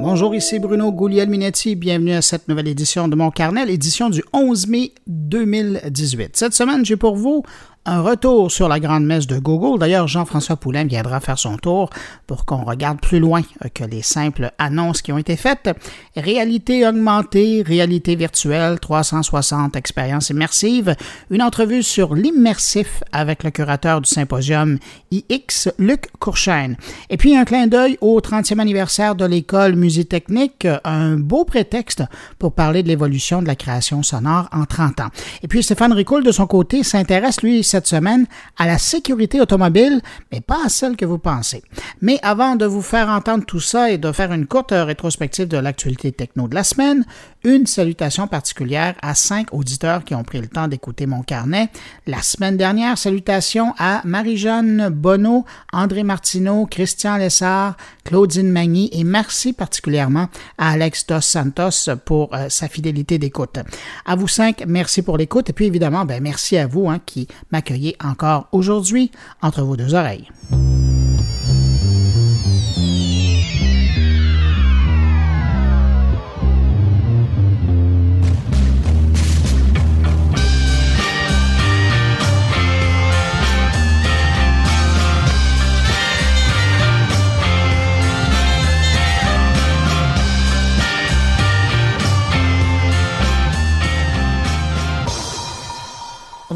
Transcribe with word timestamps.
Bonjour, 0.00 0.32
ici 0.32 0.60
Bruno 0.60 0.92
Gouliel-Minetti. 0.92 1.74
Bienvenue 1.74 2.12
à 2.12 2.22
cette 2.22 2.46
nouvelle 2.46 2.68
édition 2.68 3.08
de 3.08 3.16
mon 3.16 3.32
carnet, 3.32 3.68
édition 3.68 4.10
du 4.10 4.22
11 4.32 4.68
mai 4.68 4.92
2018. 5.08 6.36
Cette 6.36 6.54
semaine, 6.54 6.84
j'ai 6.84 6.96
pour 6.96 7.16
vous 7.16 7.42
un 7.88 8.02
retour 8.02 8.52
sur 8.52 8.68
la 8.68 8.80
grande 8.80 9.06
messe 9.06 9.26
de 9.26 9.38
Google. 9.38 9.78
D'ailleurs, 9.78 10.08
Jean-François 10.08 10.56
Poulain 10.56 10.84
viendra 10.84 11.20
faire 11.20 11.38
son 11.38 11.56
tour 11.56 11.88
pour 12.26 12.44
qu'on 12.44 12.64
regarde 12.64 13.00
plus 13.00 13.18
loin 13.18 13.40
que 13.72 13.84
les 13.84 14.02
simples 14.02 14.50
annonces 14.58 15.00
qui 15.00 15.10
ont 15.10 15.16
été 15.16 15.36
faites. 15.36 15.70
Réalité 16.14 16.86
augmentée, 16.86 17.62
réalité 17.66 18.14
virtuelle, 18.14 18.78
360 18.78 19.74
expériences 19.74 20.28
immersives, 20.28 20.94
une 21.30 21.40
entrevue 21.40 21.82
sur 21.82 22.14
l'immersif 22.14 23.02
avec 23.10 23.42
le 23.42 23.50
curateur 23.50 24.02
du 24.02 24.10
symposium 24.10 24.78
IX, 25.10 25.70
Luc 25.78 26.08
Courchaine. 26.18 26.76
Et 27.08 27.16
puis 27.16 27.36
un 27.36 27.46
clin 27.46 27.68
d'œil 27.68 27.96
au 28.02 28.20
30e 28.20 28.58
anniversaire 28.58 29.14
de 29.14 29.24
l'école 29.24 29.76
Musitechnique, 29.76 30.68
un 30.84 31.16
beau 31.16 31.46
prétexte 31.46 32.02
pour 32.38 32.52
parler 32.52 32.82
de 32.82 32.88
l'évolution 32.88 33.40
de 33.40 33.46
la 33.46 33.56
création 33.56 34.02
sonore 34.02 34.46
en 34.52 34.66
30 34.66 35.00
ans. 35.00 35.08
Et 35.42 35.48
puis 35.48 35.62
Stéphane 35.62 35.94
Ricoul, 35.94 36.22
de 36.22 36.32
son 36.32 36.46
côté, 36.46 36.82
s'intéresse, 36.82 37.40
lui, 37.40 37.64
cette 37.64 37.77
semaine 37.86 38.26
à 38.56 38.66
la 38.66 38.78
sécurité 38.78 39.40
automobile, 39.40 40.00
mais 40.32 40.40
pas 40.40 40.64
à 40.64 40.68
celle 40.68 40.96
que 40.96 41.04
vous 41.04 41.18
pensez. 41.18 41.62
Mais 42.00 42.18
avant 42.22 42.56
de 42.56 42.66
vous 42.66 42.82
faire 42.82 43.08
entendre 43.08 43.44
tout 43.44 43.60
ça 43.60 43.90
et 43.90 43.98
de 43.98 44.12
faire 44.12 44.32
une 44.32 44.46
courte 44.46 44.72
rétrospective 44.72 45.48
de 45.48 45.58
l'actualité 45.58 46.12
techno 46.12 46.48
de 46.48 46.54
la 46.54 46.64
semaine, 46.64 47.04
une 47.44 47.66
salutation 47.66 48.26
particulière 48.26 48.94
à 49.00 49.14
cinq 49.14 49.52
auditeurs 49.52 50.04
qui 50.04 50.14
ont 50.14 50.24
pris 50.24 50.40
le 50.40 50.48
temps 50.48 50.68
d'écouter 50.68 51.06
mon 51.06 51.22
carnet. 51.22 51.68
La 52.06 52.20
semaine 52.22 52.56
dernière, 52.56 52.98
salutations 52.98 53.74
à 53.78 54.02
Marie-Jeanne 54.04 54.88
Bonneau, 54.88 55.44
André 55.72 56.02
Martineau, 56.02 56.66
Christian 56.66 57.16
Lessard, 57.16 57.76
Claudine 58.04 58.50
Magny 58.50 58.88
et 58.92 59.04
merci 59.04 59.52
particulièrement 59.52 60.28
à 60.56 60.70
Alex 60.70 61.06
Dos 61.06 61.20
Santos 61.20 61.94
pour 62.04 62.34
euh, 62.34 62.48
sa 62.48 62.68
fidélité 62.68 63.18
d'écoute. 63.18 63.58
À 64.04 64.16
vous 64.16 64.28
cinq, 64.28 64.64
merci 64.66 65.02
pour 65.02 65.16
l'écoute 65.16 65.50
et 65.50 65.52
puis 65.52 65.66
évidemment, 65.66 66.04
ben, 66.04 66.22
merci 66.22 66.56
à 66.56 66.66
vous 66.66 66.88
hein, 66.88 67.00
qui 67.04 67.28
m'accueillez 67.58 67.96
encore 68.02 68.46
aujourd'hui 68.52 69.10
entre 69.42 69.62
vos 69.62 69.76
deux 69.76 69.94
oreilles. 69.94 70.28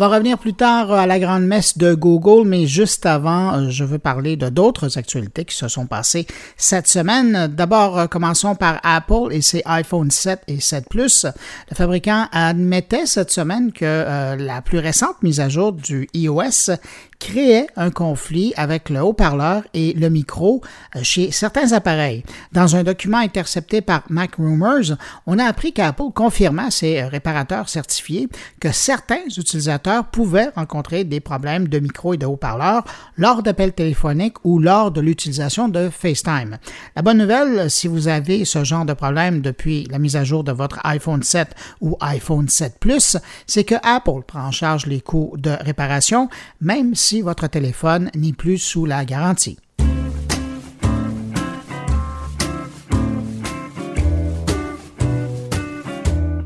Va 0.03 0.09
revenir 0.09 0.37
plus 0.37 0.55
tard 0.55 0.91
à 0.91 1.07
la 1.07 1.21
grande 1.21 1.45
messe 1.45 1.79
de 1.79 1.95
Google, 1.95 2.45
mais 2.45 2.67
juste 2.67 3.07
avant, 3.07 3.55
euh, 3.55 3.71
je 3.71 3.85
veux 3.85 4.01
parler 4.01 4.35
de 4.35 4.49
d'autres 4.49 4.99
actualités 4.99 5.45
qui 5.45 5.55
se 5.55 5.69
sont 5.69 5.87
passées 5.87 6.27
cette 6.57 6.89
semaine. 6.89 7.47
D'abord, 7.47 7.97
euh, 7.97 8.07
commençons 8.09 8.57
par 8.57 8.81
Apple 8.83 9.29
et 9.31 9.43
ses 9.43 9.63
iPhone 9.65 10.11
7 10.11 10.41
et 10.49 10.59
7 10.59 10.89
Plus. 10.91 11.25
Le 11.71 11.77
fabricant 11.77 12.27
admettait 12.33 13.07
cette 13.07 13.31
semaine 13.31 13.71
que 13.71 13.85
euh, 13.85 14.35
la 14.35 14.61
plus 14.61 14.81
récente 14.81 15.23
mise 15.23 15.39
à 15.39 15.49
jour 15.49 15.73
du 15.73 16.09
iOS 16.15 16.73
créait 17.23 17.69
un 17.77 17.91
conflit 17.91 18.53
avec 18.57 18.91
le 18.91 19.01
haut-parleur 19.01 19.63
et 19.75 19.93
le 19.93 20.09
micro 20.09 20.61
euh, 20.97 21.01
chez 21.05 21.31
certains 21.31 21.71
appareils. 21.73 22.25
Dans 22.51 22.75
un 22.75 22.83
document 22.83 23.19
intercepté 23.19 23.81
par 23.81 24.03
MacRumors, 24.09 24.97
on 25.27 25.39
a 25.39 25.45
appris 25.45 25.73
qu'Apple 25.73 26.11
confirmait 26.13 26.65
à 26.65 26.71
ses 26.73 27.03
réparateurs 27.03 27.69
certifiés 27.69 28.29
que 28.61 28.73
certains 28.73 29.25
utilisateurs 29.37 30.07
pouvaient 30.07 30.49
rencontrer 30.57 31.05
des 31.05 31.21
problèmes 31.21 31.69
de 31.69 31.79
micro 31.79 32.13
et 32.15 32.17
de 32.17 32.27
haut-parleur 32.27 32.83
lors 33.17 33.45
d'appels 33.45 33.73
téléphoniques 33.73 34.45
ou 34.45 34.59
lors 34.59 34.91
de 34.91 35.01
l'utilisation 35.01 35.69
de 35.69 35.91
FaceTime. 35.91 36.59
La 36.97 37.03
bonne 37.03 37.19
nouvelle, 37.19 37.71
si 37.71 37.87
vous 37.87 38.09
avez 38.09 38.45
ce 38.45 38.65
genre 38.65 38.85
de 38.85 38.95
problème 38.95 39.43
depuis 39.43 39.87
la 39.93 40.01
mise 40.01 40.17
à 40.17 40.25
jour 40.25 40.43
de 40.43 40.51
votre 40.51 40.81
iPhone 40.83 41.23
7 41.23 41.55
ou 41.81 41.97
iPhone 42.01 42.49
7 42.49 42.79
Plus, 42.81 43.17
c'est 43.47 43.65
que 43.65 43.77
Apple 43.85 44.23
prend 44.27 44.47
en 44.47 44.51
charge 44.51 44.87
les 44.87 45.01
coûts 45.01 45.35
de 45.39 45.51
réparation, 45.61 46.29
même 46.61 46.97
si 46.97 47.12
votre 47.21 47.49
téléphone 47.49 48.11
n'est 48.15 48.33
plus 48.33 48.57
sous 48.57 48.87
la 48.87 49.05
garantie. 49.05 49.59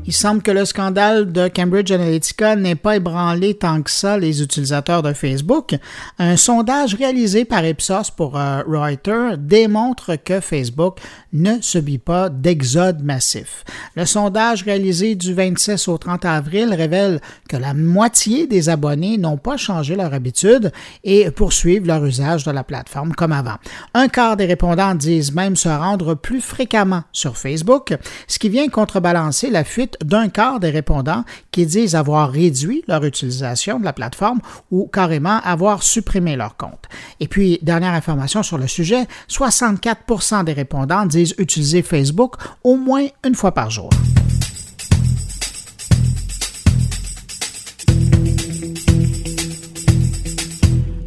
Il 0.07 0.13
semble 0.13 0.41
que 0.41 0.51
le 0.51 0.63
scandale 0.63 1.33
de 1.33 1.49
Cambridge 1.49 1.91
Analytica 1.91 2.55
n'ait 2.55 2.75
pas 2.75 2.95
ébranlé 2.95 3.55
tant 3.55 3.81
que 3.81 3.91
ça 3.91 4.17
les 4.17 4.41
utilisateurs 4.41 5.03
de 5.03 5.11
Facebook. 5.11 5.75
Un 6.17 6.37
sondage 6.37 6.95
réalisé 6.95 7.43
par 7.43 7.65
Ipsos 7.65 8.11
pour 8.15 8.37
euh, 8.37 8.61
Reuters 8.65 9.37
démontre 9.37 10.15
que 10.15 10.39
Facebook 10.39 10.99
ne 11.33 11.59
subit 11.59 11.97
pas 11.97 12.29
d'exode 12.29 13.03
massif. 13.03 13.65
Le 13.97 14.05
sondage 14.05 14.63
réalisé 14.63 15.15
du 15.15 15.33
26 15.33 15.89
au 15.89 15.97
30 15.97 16.23
avril 16.23 16.73
révèle 16.73 17.19
que 17.49 17.57
la 17.57 17.73
moitié 17.73 18.47
des 18.47 18.69
abonnés 18.69 19.17
n'ont 19.17 19.35
pas 19.35 19.57
changé 19.57 19.97
leur 19.97 20.13
habitude 20.13 20.71
et 21.03 21.29
poursuivent 21.31 21.85
leur 21.85 22.05
usage 22.05 22.45
de 22.45 22.51
la 22.51 22.63
plateforme 22.63 23.11
comme 23.11 23.33
avant. 23.33 23.57
Un 23.93 24.07
quart 24.07 24.37
des 24.37 24.45
répondants 24.45 24.95
disent 24.95 25.33
même 25.33 25.57
se 25.57 25.67
rendre 25.67 26.15
plus 26.15 26.39
fréquemment 26.39 27.03
sur 27.11 27.35
Facebook, 27.35 27.93
ce 28.27 28.39
qui 28.39 28.47
vient 28.47 28.69
contrebalancer 28.69 29.49
la 29.49 29.65
fuite 29.65 29.96
d'un 30.03 30.29
quart 30.29 30.59
des 30.59 30.69
répondants 30.69 31.23
qui 31.51 31.65
disent 31.65 31.95
avoir 31.95 32.31
réduit 32.31 32.83
leur 32.87 33.03
utilisation 33.03 33.79
de 33.79 33.85
la 33.85 33.93
plateforme 33.93 34.39
ou 34.71 34.87
carrément 34.87 35.39
avoir 35.43 35.83
supprimé 35.83 36.35
leur 36.35 36.57
compte. 36.57 36.85
Et 37.19 37.27
puis, 37.27 37.59
dernière 37.61 37.93
information 37.93 38.43
sur 38.43 38.57
le 38.57 38.67
sujet, 38.67 39.07
64% 39.29 40.43
des 40.43 40.53
répondants 40.53 41.05
disent 41.05 41.35
utiliser 41.37 41.81
Facebook 41.81 42.35
au 42.63 42.75
moins 42.75 43.07
une 43.25 43.35
fois 43.35 43.53
par 43.53 43.69
jour. 43.69 43.89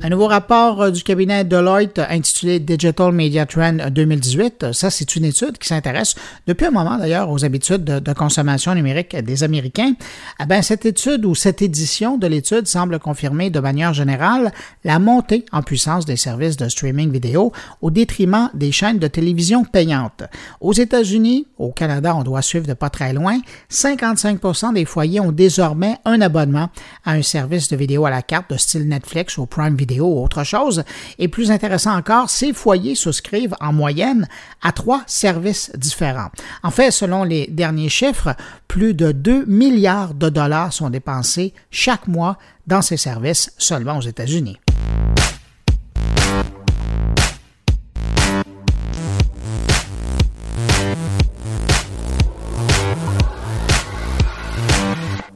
Un 0.02 0.08
nouveau 0.08 0.28
rapport 0.28 0.80
euh, 0.80 0.90
du 0.90 1.02
cabinet 1.02 1.44
Deloitte 1.44 1.98
intitulé 1.98 2.58
Digital 2.58 3.12
Media 3.12 3.44
Trend 3.44 3.90
2018, 3.90 4.72
ça 4.72 4.88
c'est 4.88 5.14
une 5.14 5.26
étude 5.26 5.58
qui 5.58 5.68
s'intéresse 5.68 6.14
depuis 6.46 6.64
un 6.64 6.70
moment 6.70 6.96
d'ailleurs 6.96 7.28
aux 7.28 7.44
habitudes 7.44 7.84
de, 7.84 8.12
consommation 8.14 8.74
numérique 8.74 9.14
des 9.14 9.44
Américains. 9.44 9.92
Eh 10.40 10.46
ben, 10.46 10.62
cette 10.62 10.86
étude 10.86 11.26
ou 11.26 11.34
cette 11.34 11.60
édition 11.60 12.16
de 12.16 12.26
l'étude 12.26 12.66
semble 12.66 12.98
confirmer 12.98 13.50
de 13.50 13.60
manière 13.60 13.92
générale 13.92 14.52
la 14.84 14.98
montée 14.98 15.44
en 15.52 15.62
puissance 15.62 16.06
des 16.06 16.16
services 16.16 16.56
de 16.56 16.70
streaming 16.70 17.12
vidéo 17.12 17.52
au 17.82 17.90
détriment 17.90 18.48
des 18.54 18.72
chaînes 18.72 18.98
de 18.98 19.06
télévision 19.06 19.64
payantes. 19.64 20.22
Aux 20.62 20.72
États-Unis, 20.72 21.46
au 21.58 21.72
Canada, 21.72 22.16
on 22.16 22.22
doit 22.22 22.40
suivre 22.40 22.66
de 22.66 22.72
pas 22.72 22.88
très 22.88 23.12
loin, 23.12 23.38
55 23.68 24.72
des 24.72 24.86
foyers 24.86 25.20
ont 25.20 25.32
désormais 25.32 25.98
un 26.06 26.22
abonnement 26.22 26.70
à 27.04 27.12
un 27.12 27.22
service 27.22 27.68
de 27.68 27.76
vidéo 27.76 28.06
à 28.06 28.10
la 28.10 28.22
carte 28.22 28.50
de 28.50 28.56
style 28.56 28.88
Netflix 28.88 29.36
ou 29.36 29.44
Prime 29.44 29.76
Video 29.76 29.89
ou 29.98 30.22
autre 30.22 30.44
chose. 30.44 30.84
Et 31.18 31.26
plus 31.26 31.50
intéressant 31.50 31.96
encore, 31.96 32.30
ces 32.30 32.52
foyers 32.52 32.94
souscrivent 32.94 33.56
en 33.60 33.72
moyenne 33.72 34.28
à 34.62 34.72
trois 34.72 35.02
services 35.06 35.72
différents. 35.76 36.30
En 36.62 36.70
fait, 36.70 36.90
selon 36.90 37.24
les 37.24 37.46
derniers 37.48 37.88
chiffres, 37.88 38.36
plus 38.68 38.94
de 38.94 39.10
2 39.10 39.46
milliards 39.46 40.14
de 40.14 40.28
dollars 40.28 40.72
sont 40.72 40.90
dépensés 40.90 41.54
chaque 41.70 42.06
mois 42.06 42.36
dans 42.66 42.82
ces 42.82 42.96
services 42.96 43.52
seulement 43.58 43.98
aux 43.98 44.02
États-Unis. 44.02 44.60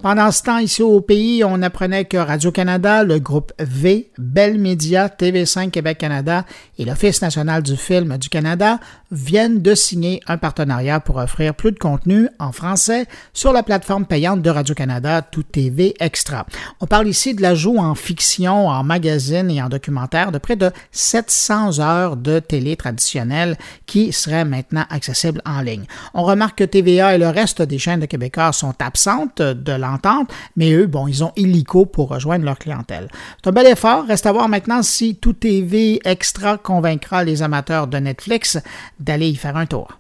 Pendant 0.04 0.30
ce 0.32 0.42
temps, 0.42 0.58
ici 0.58 0.82
au 0.82 1.00
pays, 1.00 1.42
on 1.44 1.62
apprenait 1.62 2.04
que 2.04 2.18
Radio-Canada, 2.18 3.04
le 3.04 3.18
groupe 3.20 3.54
V, 3.58 4.10
Bell 4.18 4.58
Media, 4.58 5.08
TV5 5.08 5.70
Québec-Canada 5.70 6.44
et 6.78 6.84
l'Office 6.84 7.22
national 7.22 7.62
du 7.62 7.74
film 7.74 8.18
du 8.18 8.28
Canada 8.28 8.80
viennent 9.10 9.62
de 9.62 9.74
signer 9.74 10.20
un 10.26 10.36
partenariat 10.36 11.00
pour 11.00 11.16
offrir 11.16 11.54
plus 11.54 11.72
de 11.72 11.78
contenu 11.78 12.28
en 12.38 12.52
français 12.52 13.06
sur 13.32 13.54
la 13.54 13.62
plateforme 13.62 14.04
payante 14.04 14.42
de 14.42 14.50
Radio-Canada, 14.50 15.22
Tout 15.22 15.42
TV 15.42 15.94
Extra. 16.00 16.44
On 16.80 16.86
parle 16.86 17.08
ici 17.08 17.34
de 17.34 17.40
l'ajout 17.40 17.78
en 17.78 17.94
fiction, 17.94 18.68
en 18.68 18.84
magazine 18.84 19.50
et 19.50 19.62
en 19.62 19.70
documentaire 19.70 20.32
de 20.32 20.38
près 20.38 20.56
de 20.56 20.70
700 20.92 21.80
heures 21.80 22.16
de 22.18 22.40
télé 22.40 22.76
traditionnelle 22.76 23.56
qui 23.86 24.12
seraient 24.12 24.44
maintenant 24.44 24.84
accessibles 24.90 25.40
en 25.46 25.62
ligne. 25.62 25.84
On 26.12 26.24
remarque 26.24 26.58
que 26.58 26.64
TVA 26.64 27.14
et 27.14 27.18
le 27.18 27.28
reste 27.28 27.62
des 27.62 27.78
chaînes 27.78 28.00
de 28.00 28.06
Québécois 28.06 28.52
sont 28.52 28.74
absentes 28.82 29.40
de 29.40 29.72
l'ensemble 29.72 29.93
mais 30.56 30.72
eux, 30.72 30.86
bon, 30.86 31.08
ils 31.08 31.24
ont 31.24 31.32
illico 31.36 31.86
pour 31.86 32.08
rejoindre 32.08 32.44
leur 32.44 32.58
clientèle. 32.58 33.08
C'est 33.42 33.48
un 33.48 33.52
bel 33.52 33.66
effort. 33.66 34.06
Reste 34.06 34.26
à 34.26 34.32
voir 34.32 34.48
maintenant 34.48 34.82
si 34.82 35.16
Tout 35.16 35.32
TV 35.32 36.00
Extra 36.04 36.58
convaincra 36.58 37.24
les 37.24 37.42
amateurs 37.42 37.86
de 37.86 37.98
Netflix 37.98 38.58
d'aller 39.00 39.28
y 39.28 39.36
faire 39.36 39.56
un 39.56 39.66
tour. 39.66 39.98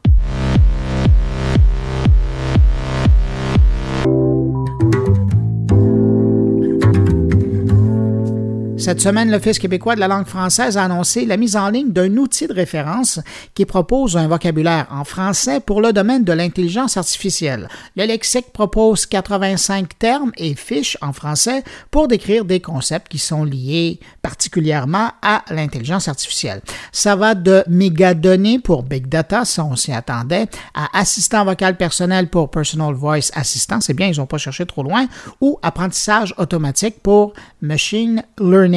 Cette 8.84 9.00
semaine, 9.00 9.30
l'Office 9.30 9.58
québécois 9.58 9.94
de 9.94 10.00
la 10.00 10.08
langue 10.08 10.26
française 10.26 10.76
a 10.76 10.84
annoncé 10.84 11.24
la 11.24 11.38
mise 11.38 11.56
en 11.56 11.70
ligne 11.70 11.90
d'un 11.90 12.18
outil 12.18 12.46
de 12.46 12.52
référence 12.52 13.18
qui 13.54 13.64
propose 13.64 14.14
un 14.14 14.28
vocabulaire 14.28 14.86
en 14.90 15.04
français 15.04 15.60
pour 15.60 15.80
le 15.80 15.94
domaine 15.94 16.22
de 16.22 16.34
l'intelligence 16.34 16.98
artificielle. 16.98 17.70
Le 17.96 18.04
lexique 18.04 18.52
propose 18.52 19.06
85 19.06 19.98
termes 19.98 20.32
et 20.36 20.54
fiches 20.54 20.98
en 21.00 21.14
français 21.14 21.64
pour 21.90 22.08
décrire 22.08 22.44
des 22.44 22.60
concepts 22.60 23.08
qui 23.08 23.18
sont 23.18 23.44
liés 23.44 24.00
particulièrement 24.20 25.12
à 25.22 25.44
l'intelligence 25.48 26.06
artificielle. 26.06 26.60
Ça 26.92 27.16
va 27.16 27.34
de 27.34 27.64
mégadonnées 27.66 28.58
pour 28.58 28.82
Big 28.82 29.08
Data, 29.08 29.46
ça 29.46 29.64
on 29.64 29.76
s'y 29.76 29.92
attendait, 29.92 30.46
à 30.74 30.98
assistant 30.98 31.46
vocal 31.46 31.78
personnel 31.78 32.28
pour 32.28 32.50
Personal 32.50 32.92
Voice 32.92 33.30
Assistant, 33.32 33.80
c'est 33.80 33.94
bien, 33.94 34.08
ils 34.08 34.18
n'ont 34.18 34.26
pas 34.26 34.36
cherché 34.36 34.66
trop 34.66 34.82
loin, 34.82 35.06
ou 35.40 35.58
apprentissage 35.62 36.34
automatique 36.36 37.00
pour 37.02 37.32
Machine 37.62 38.22
Learning, 38.38 38.73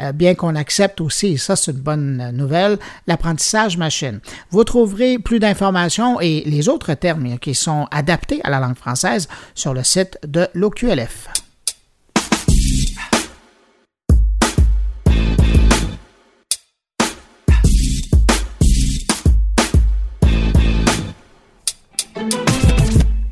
euh, 0.00 0.12
bien 0.12 0.34
qu'on 0.34 0.54
accepte 0.54 1.00
aussi, 1.00 1.34
et 1.34 1.36
ça 1.36 1.56
c'est 1.56 1.72
une 1.72 1.78
bonne 1.78 2.30
nouvelle, 2.32 2.78
l'apprentissage 3.06 3.76
machine. 3.76 4.20
Vous 4.50 4.64
trouverez 4.64 5.18
plus 5.18 5.38
d'informations 5.38 6.20
et 6.20 6.42
les 6.46 6.68
autres 6.68 6.94
termes 6.94 7.38
qui 7.38 7.54
sont 7.54 7.86
adaptés 7.90 8.40
à 8.44 8.50
la 8.50 8.60
langue 8.60 8.76
française 8.76 9.28
sur 9.54 9.74
le 9.74 9.82
site 9.82 10.18
de 10.26 10.48
l'OQLF. 10.54 11.43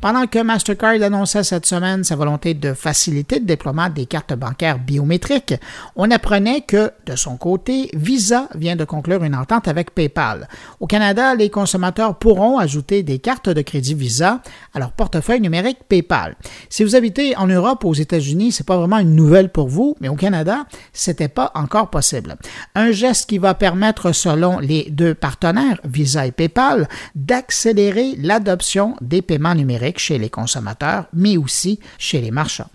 Pendant 0.03 0.27
que 0.27 0.39
Mastercard 0.39 1.01
annonçait 1.01 1.45
cette 1.45 1.65
semaine 1.65 2.03
sa 2.03 2.17
volonté 2.17 2.53
de 2.53 2.73
faciliter 2.73 3.39
le 3.39 3.45
déploiement 3.45 3.87
des 3.87 4.05
cartes 4.05 4.33
bancaires 4.33 4.77
biométriques, 4.77 5.53
on 5.95 6.11
apprenait 6.11 6.59
que, 6.59 6.91
de 7.05 7.15
son 7.15 7.37
côté, 7.37 7.89
Visa 7.93 8.49
vient 8.53 8.75
de 8.75 8.83
conclure 8.83 9.23
une 9.23 9.33
entente 9.33 9.69
avec 9.69 9.95
PayPal. 9.95 10.49
Au 10.81 10.87
Canada, 10.87 11.35
les 11.35 11.49
consommateurs 11.49 12.19
pourront 12.19 12.57
ajouter 12.57 13.01
des 13.01 13.19
cartes 13.19 13.47
de 13.47 13.61
crédit 13.61 13.93
Visa 13.93 14.41
à 14.73 14.79
leur 14.79 14.91
portefeuille 14.91 15.39
numérique 15.39 15.79
PayPal. 15.87 16.35
Si 16.67 16.83
vous 16.83 16.97
habitez 16.97 17.37
en 17.37 17.47
Europe 17.47 17.85
ou 17.85 17.87
aux 17.87 17.93
États-Unis, 17.93 18.51
c'est 18.51 18.67
pas 18.67 18.75
vraiment 18.75 18.99
une 18.99 19.15
nouvelle 19.15 19.53
pour 19.53 19.69
vous, 19.69 19.95
mais 20.01 20.09
au 20.09 20.15
Canada, 20.15 20.65
c'était 20.91 21.29
pas 21.29 21.53
encore 21.55 21.89
possible. 21.89 22.35
Un 22.75 22.91
geste 22.91 23.29
qui 23.29 23.37
va 23.37 23.53
permettre, 23.53 24.11
selon 24.11 24.59
les 24.59 24.89
deux 24.91 25.15
partenaires, 25.15 25.79
Visa 25.85 26.27
et 26.27 26.33
PayPal, 26.33 26.89
d'accélérer 27.15 28.17
l'adoption 28.17 28.97
des 28.99 29.21
paiements 29.21 29.55
numériques 29.55 29.92
chez 29.99 30.17
les 30.17 30.29
consommateurs, 30.29 31.07
mais 31.13 31.37
aussi 31.37 31.79
chez 31.97 32.21
les 32.21 32.31
marchands. 32.31 32.69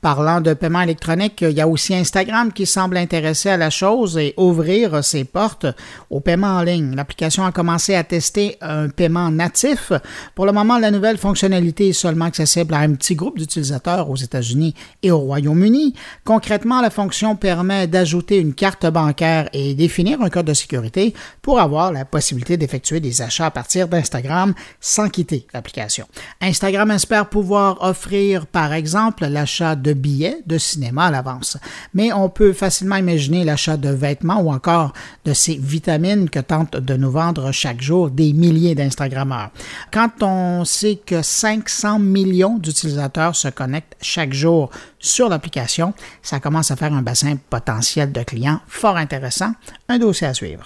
Parlant 0.00 0.40
de 0.40 0.54
paiement 0.54 0.80
électronique, 0.80 1.42
il 1.42 1.50
y 1.50 1.60
a 1.60 1.68
aussi 1.68 1.94
Instagram 1.94 2.52
qui 2.54 2.64
semble 2.64 2.96
intéressé 2.96 3.50
à 3.50 3.58
la 3.58 3.68
chose 3.68 4.16
et 4.16 4.32
ouvrir 4.38 5.04
ses 5.04 5.24
portes 5.24 5.66
au 6.08 6.20
paiement 6.20 6.56
en 6.56 6.62
ligne. 6.62 6.96
L'application 6.96 7.44
a 7.44 7.52
commencé 7.52 7.94
à 7.94 8.02
tester 8.02 8.56
un 8.62 8.88
paiement 8.88 9.30
natif. 9.30 9.92
Pour 10.34 10.46
le 10.46 10.52
moment, 10.52 10.78
la 10.78 10.90
nouvelle 10.90 11.18
fonctionnalité 11.18 11.88
est 11.90 11.92
seulement 11.92 12.24
accessible 12.24 12.72
à 12.72 12.78
un 12.78 12.94
petit 12.94 13.14
groupe 13.14 13.36
d'utilisateurs 13.36 14.08
aux 14.08 14.16
États-Unis 14.16 14.74
et 15.02 15.10
au 15.10 15.18
Royaume-Uni. 15.18 15.92
Concrètement, 16.24 16.80
la 16.80 16.88
fonction 16.88 17.36
permet 17.36 17.86
d'ajouter 17.86 18.38
une 18.38 18.54
carte 18.54 18.86
bancaire 18.86 19.50
et 19.52 19.74
définir 19.74 20.22
un 20.22 20.30
code 20.30 20.46
de 20.46 20.54
sécurité 20.54 21.12
pour 21.42 21.60
avoir 21.60 21.92
la 21.92 22.06
possibilité 22.06 22.56
d'effectuer 22.56 23.00
des 23.00 23.20
achats 23.20 23.46
à 23.46 23.50
partir 23.50 23.86
d'Instagram 23.86 24.54
sans 24.80 25.10
quitter 25.10 25.46
l'application. 25.52 26.06
Instagram 26.40 26.90
espère 26.90 27.28
pouvoir 27.28 27.82
offrir, 27.82 28.46
par 28.46 28.72
exemple, 28.72 29.26
l'achat 29.26 29.76
de 29.76 29.89
billets 29.94 30.42
de 30.46 30.58
cinéma 30.58 31.06
à 31.06 31.10
l'avance. 31.10 31.56
Mais 31.94 32.12
on 32.12 32.28
peut 32.28 32.52
facilement 32.52 32.96
imaginer 32.96 33.44
l'achat 33.44 33.76
de 33.76 33.88
vêtements 33.88 34.40
ou 34.40 34.52
encore 34.52 34.92
de 35.24 35.32
ces 35.32 35.56
vitamines 35.56 36.28
que 36.30 36.40
tentent 36.40 36.76
de 36.76 36.96
nous 36.96 37.10
vendre 37.10 37.52
chaque 37.52 37.80
jour 37.80 38.10
des 38.10 38.32
milliers 38.32 38.74
d'Instagrammeurs. 38.74 39.50
Quand 39.92 40.22
on 40.22 40.64
sait 40.64 41.00
que 41.04 41.22
500 41.22 41.98
millions 41.98 42.58
d'utilisateurs 42.58 43.36
se 43.36 43.48
connectent 43.48 43.96
chaque 44.00 44.32
jour 44.32 44.70
sur 44.98 45.28
l'application, 45.28 45.94
ça 46.22 46.40
commence 46.40 46.70
à 46.70 46.76
faire 46.76 46.92
un 46.92 47.02
bassin 47.02 47.36
potentiel 47.48 48.12
de 48.12 48.22
clients 48.22 48.60
fort 48.66 48.96
intéressant. 48.96 49.52
Un 49.88 49.98
dossier 49.98 50.26
à 50.26 50.34
suivre. 50.34 50.64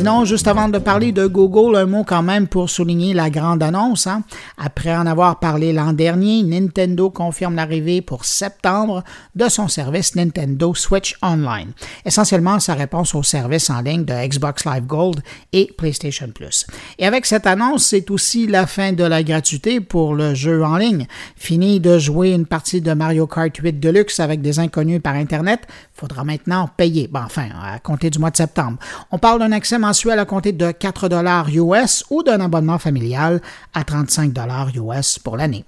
Sinon, 0.00 0.24
juste 0.24 0.48
avant 0.48 0.70
de 0.70 0.78
parler 0.78 1.12
de 1.12 1.26
Google, 1.26 1.76
un 1.76 1.84
mot 1.84 2.04
quand 2.04 2.22
même 2.22 2.48
pour 2.48 2.70
souligner 2.70 3.12
la 3.12 3.28
grande 3.28 3.62
annonce. 3.62 4.06
Hein. 4.06 4.22
Après 4.56 4.96
en 4.96 5.04
avoir 5.04 5.40
parlé 5.40 5.74
l'an 5.74 5.92
dernier, 5.92 6.42
Nintendo 6.42 7.10
confirme 7.10 7.54
l'arrivée 7.54 8.00
pour 8.00 8.24
septembre 8.24 9.04
de 9.34 9.46
son 9.50 9.68
service 9.68 10.14
Nintendo 10.14 10.74
Switch 10.74 11.18
Online, 11.20 11.72
essentiellement 12.06 12.58
sa 12.60 12.72
réponse 12.72 13.14
au 13.14 13.22
service 13.22 13.68
en 13.68 13.82
ligne 13.82 14.06
de 14.06 14.14
Xbox 14.14 14.64
Live 14.64 14.86
Gold 14.86 15.20
et 15.52 15.70
PlayStation 15.76 16.28
Plus. 16.34 16.66
Et 16.98 17.06
avec 17.06 17.26
cette 17.26 17.46
annonce, 17.46 17.84
c'est 17.84 18.10
aussi 18.10 18.46
la 18.46 18.66
fin 18.66 18.94
de 18.94 19.04
la 19.04 19.22
gratuité 19.22 19.80
pour 19.80 20.14
le 20.14 20.34
jeu 20.34 20.64
en 20.64 20.78
ligne. 20.78 21.08
Fini 21.36 21.78
de 21.78 21.98
jouer 21.98 22.30
une 22.30 22.46
partie 22.46 22.80
de 22.80 22.94
Mario 22.94 23.26
Kart 23.26 23.54
8 23.54 23.78
Deluxe 23.78 24.18
avec 24.18 24.40
des 24.40 24.60
inconnus 24.60 25.02
par 25.02 25.16
Internet, 25.16 25.66
faudra 26.00 26.24
maintenant 26.24 26.68
payer. 26.76 27.10
Enfin, 27.14 27.48
à 27.62 27.78
compter 27.78 28.08
du 28.08 28.18
mois 28.18 28.30
de 28.30 28.36
septembre. 28.36 28.78
On 29.10 29.18
parle 29.18 29.38
d'un 29.38 29.52
accès 29.52 29.78
mensuel 29.78 30.18
à 30.18 30.24
compter 30.24 30.52
de 30.52 30.70
4 30.70 31.08
dollars 31.08 31.48
US 31.50 32.04
ou 32.10 32.22
d'un 32.22 32.40
abonnement 32.40 32.78
familial 32.78 33.40
à 33.74 33.84
35 33.84 34.32
dollars 34.32 34.68
US 34.74 35.18
pour 35.18 35.36
l'année. 35.36 35.64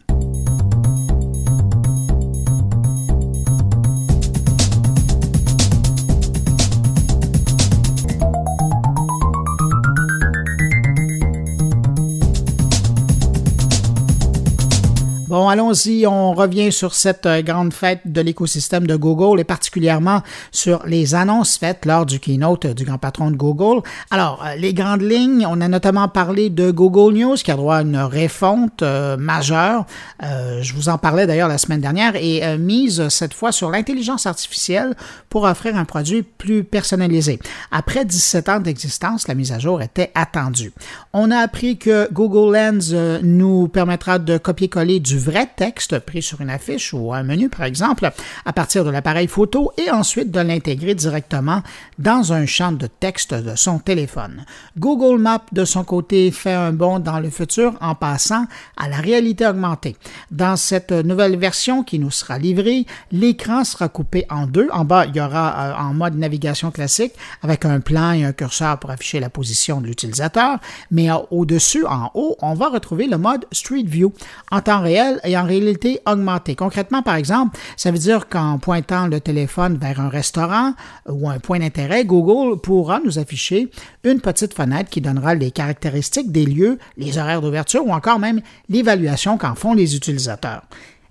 Bon, 15.33 15.49
allons-y, 15.49 16.07
on 16.07 16.35
revient 16.35 16.71
sur 16.71 16.93
cette 16.93 17.25
euh, 17.25 17.41
grande 17.41 17.73
fête 17.73 18.01
de 18.05 18.21
l'écosystème 18.21 18.87
de 18.87 18.97
Google 18.97 19.41
et 19.41 19.45
particulièrement 19.45 20.21
sur 20.51 20.85
les 20.85 21.15
annonces 21.15 21.57
faites 21.57 21.87
lors 21.87 22.05
du 22.05 22.21
keynote 22.21 22.67
du 22.67 22.85
grand 22.85 22.99
patron 22.99 23.31
de 23.31 23.37
Google. 23.37 23.81
Alors, 24.11 24.45
euh, 24.45 24.57
les 24.57 24.75
grandes 24.75 25.01
lignes, 25.01 25.47
on 25.49 25.63
a 25.63 25.69
notamment 25.69 26.07
parlé 26.09 26.51
de 26.51 26.71
Google 26.71 27.15
News 27.15 27.37
qui 27.37 27.51
a 27.51 27.57
droit 27.57 27.77
à 27.77 27.81
une 27.81 27.97
refonte 27.97 28.83
euh, 28.83 29.17
majeure. 29.17 29.87
je 30.21 30.75
vous 30.75 30.91
en 30.91 30.99
parlais 30.99 31.27
d'ailleurs 31.27 31.49
la 31.49 31.57
semaine 31.57 31.81
dernière 31.81 32.15
et 32.15 32.59
mise 32.59 33.09
cette 33.09 33.33
fois 33.33 33.53
sur 33.53 33.71
l'intelligence 33.71 34.27
artificielle 34.27 34.95
pour 35.31 35.45
offrir 35.45 35.77
un 35.77 35.87
produit 35.87 36.23
plus 36.25 36.63
personnalisé. 36.63 37.39
Après 37.71 38.05
17 38.05 38.49
ans 38.51 38.61
d'existence, 38.61 39.29
la 39.29 39.35
mise 39.35 39.53
à 39.53 39.59
jour 39.59 39.81
était 39.81 40.11
attendue. 40.15 40.75
On 41.15 41.31
a 41.31 41.39
appris 41.39 41.79
que 41.79 42.13
Google 42.13 42.55
Lens 42.55 42.93
nous 43.23 43.69
permettra 43.69 44.19
de 44.19 44.37
copier-coller 44.37 45.01
du 45.01 45.22
vrai 45.23 45.49
texte 45.55 45.99
pris 46.01 46.23
sur 46.23 46.41
une 46.41 46.51
affiche 46.51 46.93
ou 46.93 47.13
un 47.13 47.23
menu, 47.23 47.49
par 47.49 47.65
exemple, 47.65 48.11
à 48.45 48.53
partir 48.53 48.85
de 48.85 48.91
l'appareil 48.91 49.29
photo 49.29 49.73
et 49.79 49.91
ensuite 49.91 50.31
de 50.31 50.41
l'intégrer 50.41 50.95
directement 50.95 51.63
dans 51.99 52.33
un 52.33 52.47
champ 52.47 52.73
de 52.73 52.87
texte 52.87 53.35
de 53.35 53.55
son 53.57 53.79
téléphone. 53.79 54.45
Google 54.79 55.21
Maps, 55.21 55.47
de 55.53 55.65
son 55.65 55.85
côté, 55.85 56.31
fait 56.31 56.53
un 56.53 56.73
bond 56.73 56.99
dans 56.99 57.21
le 57.21 57.31
futur 57.31 57.75
en 57.81 57.95
passant 57.95 58.47
à 58.77 58.89
la 58.89 58.97
réalité 58.97 59.47
augmentée. 59.47 59.97
Dans 60.31 60.57
cette 60.57 60.93
nouvelle 60.93 61.37
version 61.37 61.83
qui 61.83 61.99
nous 61.99 62.11
sera 62.11 62.39
livrée, 62.39 62.87
l'écran 63.11 63.65
sera 63.65 63.89
coupé 63.89 64.27
en 64.31 64.47
deux. 64.47 64.69
En 64.73 64.85
bas, 64.85 65.07
il 65.07 65.17
y 65.17 65.21
aura 65.21 65.55
euh, 65.55 65.75
en 65.75 65.95
mode 65.95 66.17
navigation 66.17 66.71
classique 66.71 67.13
avec 67.43 67.65
un 67.65 67.81
plan 67.81 68.13
et 68.13 68.25
un 68.25 68.33
curseur 68.33 68.79
pour 68.79 68.91
afficher 68.91 69.21
la 69.21 69.31
position 69.31 69.81
de 69.81 69.87
l'utilisateur, 69.87 70.59
mais 70.91 71.09
au-dessus, 71.31 71.85
en 71.87 72.11
haut, 72.15 72.37
on 72.41 72.55
va 72.55 72.69
retrouver 72.69 73.07
le 73.07 73.19
mode 73.19 73.47
Street 73.53 73.85
View 73.85 74.13
en 74.51 74.61
temps 74.61 74.81
réel 74.81 75.12
et 75.25 75.37
en 75.37 75.45
réalité 75.45 76.01
augmentée. 76.07 76.55
Concrètement, 76.55 77.03
par 77.03 77.17
exemple, 77.17 77.59
ça 77.77 77.91
veut 77.91 77.99
dire 77.99 78.29
qu'en 78.29 78.59
pointant 78.59 79.07
le 79.07 79.21
téléphone 79.21 79.79
vers 79.79 80.01
un 80.01 80.09
restaurant 80.09 80.75
ou 81.09 81.29
un 81.29 81.39
point 81.39 81.59
d'intérêt, 81.59 82.05
Google 82.05 82.61
pourra 82.61 83.01
nous 83.05 83.19
afficher 83.19 83.71
une 84.05 84.21
petite 84.21 84.55
fenêtre 84.55 84.91
qui 84.91 85.01
donnera 85.01 85.35
les 85.35 85.51
caractéristiques 85.51 86.33
des 86.33 86.47
lieux, 86.47 86.79
les 86.97 87.19
horaires 87.19 87.41
d'ouverture 87.41 87.87
ou 87.87 87.93
encore 87.93 88.19
même 88.19 88.41
l'évaluation 88.69 89.39
qu'en 89.39 89.55
font 89.55 89.75
les 89.75 89.97
utilisateurs. 89.97 90.63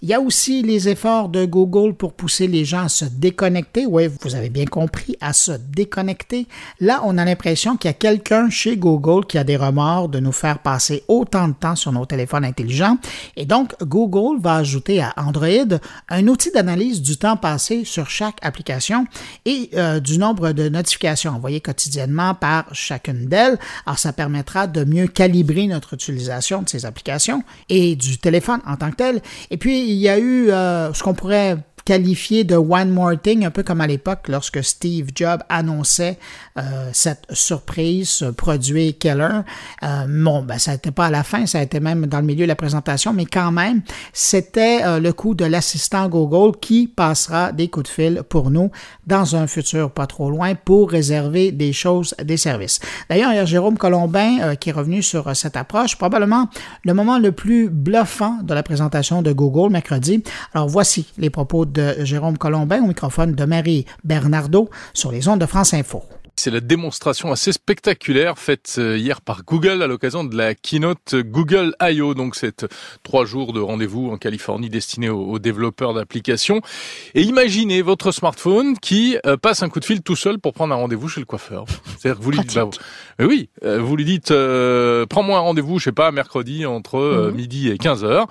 Il 0.04 0.10
y 0.10 0.16
a 0.16 0.20
aussi 0.20 0.64
les 0.64 0.90
efforts 0.90 1.30
de 1.30 1.46
Google 1.46 1.94
pour 1.94 2.14
pousser 2.14 2.48
les 2.48 2.66
gens 2.66 2.86
à 2.86 2.90
se 2.90 3.06
déconnecter. 3.06 3.86
Oui, 3.86 4.10
vous 4.22 4.34
avez 4.34 4.50
bien 4.50 4.66
compris, 4.66 5.16
à 5.22 5.32
se 5.32 5.52
déconnecter. 5.52 6.48
Là, 6.80 7.02
on 7.04 7.20
a 7.20 7.24
l'impression 7.26 7.78
qu'il 7.78 7.88
y 7.88 7.92
a 7.92 7.94
quelqu'un 7.94 8.50
chez 8.50 8.78
Google 8.78 9.28
qui 9.28 9.38
a 9.38 9.44
des 9.44 9.58
remords 9.58 10.10
de 10.10 10.20
nous 10.20 10.32
faire 10.32 10.58
passer 10.58 11.04
autant 11.08 11.50
de 11.50 11.54
temps 11.54 11.76
sur 11.76 11.92
nos 11.92 12.08
téléphones 12.08 12.44
intelligents. 12.44 12.98
Et 13.38 13.46
donc, 13.46 13.76
Google 13.84 14.42
va 14.42 14.56
ajouter 14.56 15.04
à 15.04 15.14
Android 15.18 15.78
un 16.10 16.28
outil 16.28 16.50
d'analyse 16.50 17.04
du 17.04 17.18
temps 17.18 17.38
passé 17.38 17.86
sur 17.86 18.10
chaque 18.10 18.40
application 18.42 19.06
et 19.46 19.70
euh, 19.76 20.00
du 20.00 20.18
nombre 20.18 20.52
de 20.54 20.68
notifications 20.68 21.34
envoyées 21.34 21.62
quotidiennement 21.62 22.34
par 22.34 22.74
chacune 22.74 23.28
d'elles. 23.28 23.60
Alors, 23.86 24.00
ça 24.00 24.14
permettra 24.14 24.66
de 24.66 24.84
mieux 24.84 25.06
calibrer 25.06 25.68
notre 25.68 25.94
utilisation 25.94 26.64
de 26.64 26.70
ces 26.70 26.88
applications 26.88 27.44
et 27.70 27.96
du 27.96 28.18
téléphone 28.18 28.62
en 28.66 28.78
tant 28.78 28.90
que 28.90 28.96
tel. 28.96 29.22
Et 29.52 29.58
puis, 29.58 29.91
il 29.92 29.98
y 29.98 30.10
a 30.10 30.18
eu 30.18 30.50
euh, 30.50 30.94
ce 30.94 31.04
qu'on 31.04 31.14
pourrait 31.14 31.58
qualifié 31.86 32.44
de 32.44 32.56
One 32.56 32.90
More 32.90 33.14
Thing, 33.22 33.46
un 33.46 33.52
peu 33.52 33.64
comme 33.64 33.82
à 33.82 33.88
l'époque 33.88 34.28
lorsque 34.28 34.64
Steve 34.64 35.10
Jobs 35.16 35.42
annonçait 35.50 36.18
euh, 36.58 36.90
cette 36.94 37.26
surprise, 37.32 38.10
ce 38.10 38.26
produit 38.26 38.96
Keller. 38.96 39.42
Euh, 39.84 40.06
bon, 40.08 40.44
ben, 40.44 40.58
ça 40.58 40.74
n'était 40.74 40.92
pas 40.92 41.08
à 41.08 41.10
la 41.10 41.24
fin, 41.24 41.46
ça 41.46 41.60
a 41.60 41.62
été 41.62 41.80
même 41.80 42.06
dans 42.06 42.20
le 42.20 42.26
milieu 42.26 42.44
de 42.44 42.50
la 42.50 42.56
présentation, 42.56 43.14
mais 43.14 43.26
quand 43.26 43.52
même, 43.52 43.82
c'était 44.14 44.84
euh, 44.84 45.00
le 45.00 45.14
coup 45.14 45.34
de 45.34 45.46
l'assistant 45.46 46.08
Google 46.10 46.58
qui 46.60 46.88
passera 46.88 47.52
des 47.52 47.68
coups 47.70 47.90
de 47.90 47.94
fil 47.94 48.24
pour 48.28 48.52
nous 48.52 48.72
dans 49.08 49.36
un 49.36 49.48
futur 49.48 49.92
pas 49.92 50.08
trop 50.08 50.30
loin 50.30 50.56
pour 50.56 50.92
réserver 50.92 51.52
des 51.52 51.74
choses, 51.74 52.16
des 52.24 52.38
services. 52.38 52.80
D'ailleurs, 53.10 53.32
il 53.32 53.38
y 53.38 53.40
a 53.40 53.46
Jérôme 53.46 53.78
Colombin 53.78 54.56
qui 54.56 54.70
est 54.70 54.74
revenu 54.74 55.02
sur 55.02 55.36
cette 55.36 55.56
approche, 55.56 55.98
probablement 55.98 56.50
le 56.84 56.94
moment 56.94 57.18
le 57.18 57.32
plus 57.32 57.70
bluffant 57.70 58.40
de 58.44 58.54
la 58.54 58.64
présentation 58.64 59.22
de 59.22 59.32
Google 59.32 59.72
mercredi. 59.72 60.24
Alors 60.54 60.68
voici 60.68 61.08
les 61.18 61.30
propos 61.30 61.66
de 61.66 61.71
Jérôme 62.00 62.38
Colombin 62.38 62.84
au 62.84 62.88
microphone 62.88 63.34
de 63.34 63.46
Marie 63.46 63.86
Bernardo 64.04 64.70
sur 64.94 65.12
les 65.12 65.28
ondes 65.28 65.40
de 65.40 65.46
France 65.46 65.74
Info. 65.74 66.04
C'est 66.38 66.50
la 66.50 66.60
démonstration 66.60 67.32
assez 67.32 67.52
spectaculaire 67.52 68.40
faite 68.40 68.78
euh, 68.80 68.98
hier 68.98 69.22
par 69.22 69.44
Google 69.44 69.84
à 69.84 69.88
l'occasion 69.88 70.24
de 70.24 70.36
la 70.36 70.56
keynote 70.56 71.16
Google 71.16 71.76
I.O. 71.80 72.16
Donc 72.16 72.36
c'est 72.36 72.66
trois 73.04 73.26
jours 73.26 73.54
de 73.54 73.60
rendez-vous 73.60 74.10
en 74.10 74.18
Californie 74.18 74.70
destinés 74.70 75.10
aux, 75.10 75.38
développeurs 75.40 75.94
d'applications. 75.94 76.62
Et 77.14 77.22
imaginez 77.22 77.82
votre 77.84 78.12
smartphone 78.12 78.78
qui 78.80 79.18
euh, 79.26 79.38
passe 79.38 79.62
un 79.62 79.70
coup 79.70 79.80
de 79.80 79.86
fil 79.86 80.02
tout 80.02 80.16
seul 80.16 80.40
pour 80.40 80.54
prendre 80.54 80.74
un 80.74 80.78
rendez-vous 80.78 81.10
chez 81.10 81.20
le 81.20 81.28
coiffeur. 81.28 81.66
C'est-à-dire 82.00 82.18
que 82.18 82.24
vous 82.24 82.32
lui 82.32 82.40
dites, 82.40 82.56
bah, 82.56 82.70
oui, 83.20 83.50
euh, 83.64 83.80
vous 83.80 83.96
lui 83.96 84.06
dites, 84.06 84.34
prends-moi 85.10 85.38
un 85.38 85.42
rendez-vous, 85.42 85.78
je 85.78 85.84
sais 85.84 85.92
pas, 85.92 86.12
mercredi 86.12 86.66
entre 86.66 87.30
mhm. 87.30 87.36
midi 87.36 87.70
et 87.70 87.78
15 87.78 88.04
heures 88.04 88.28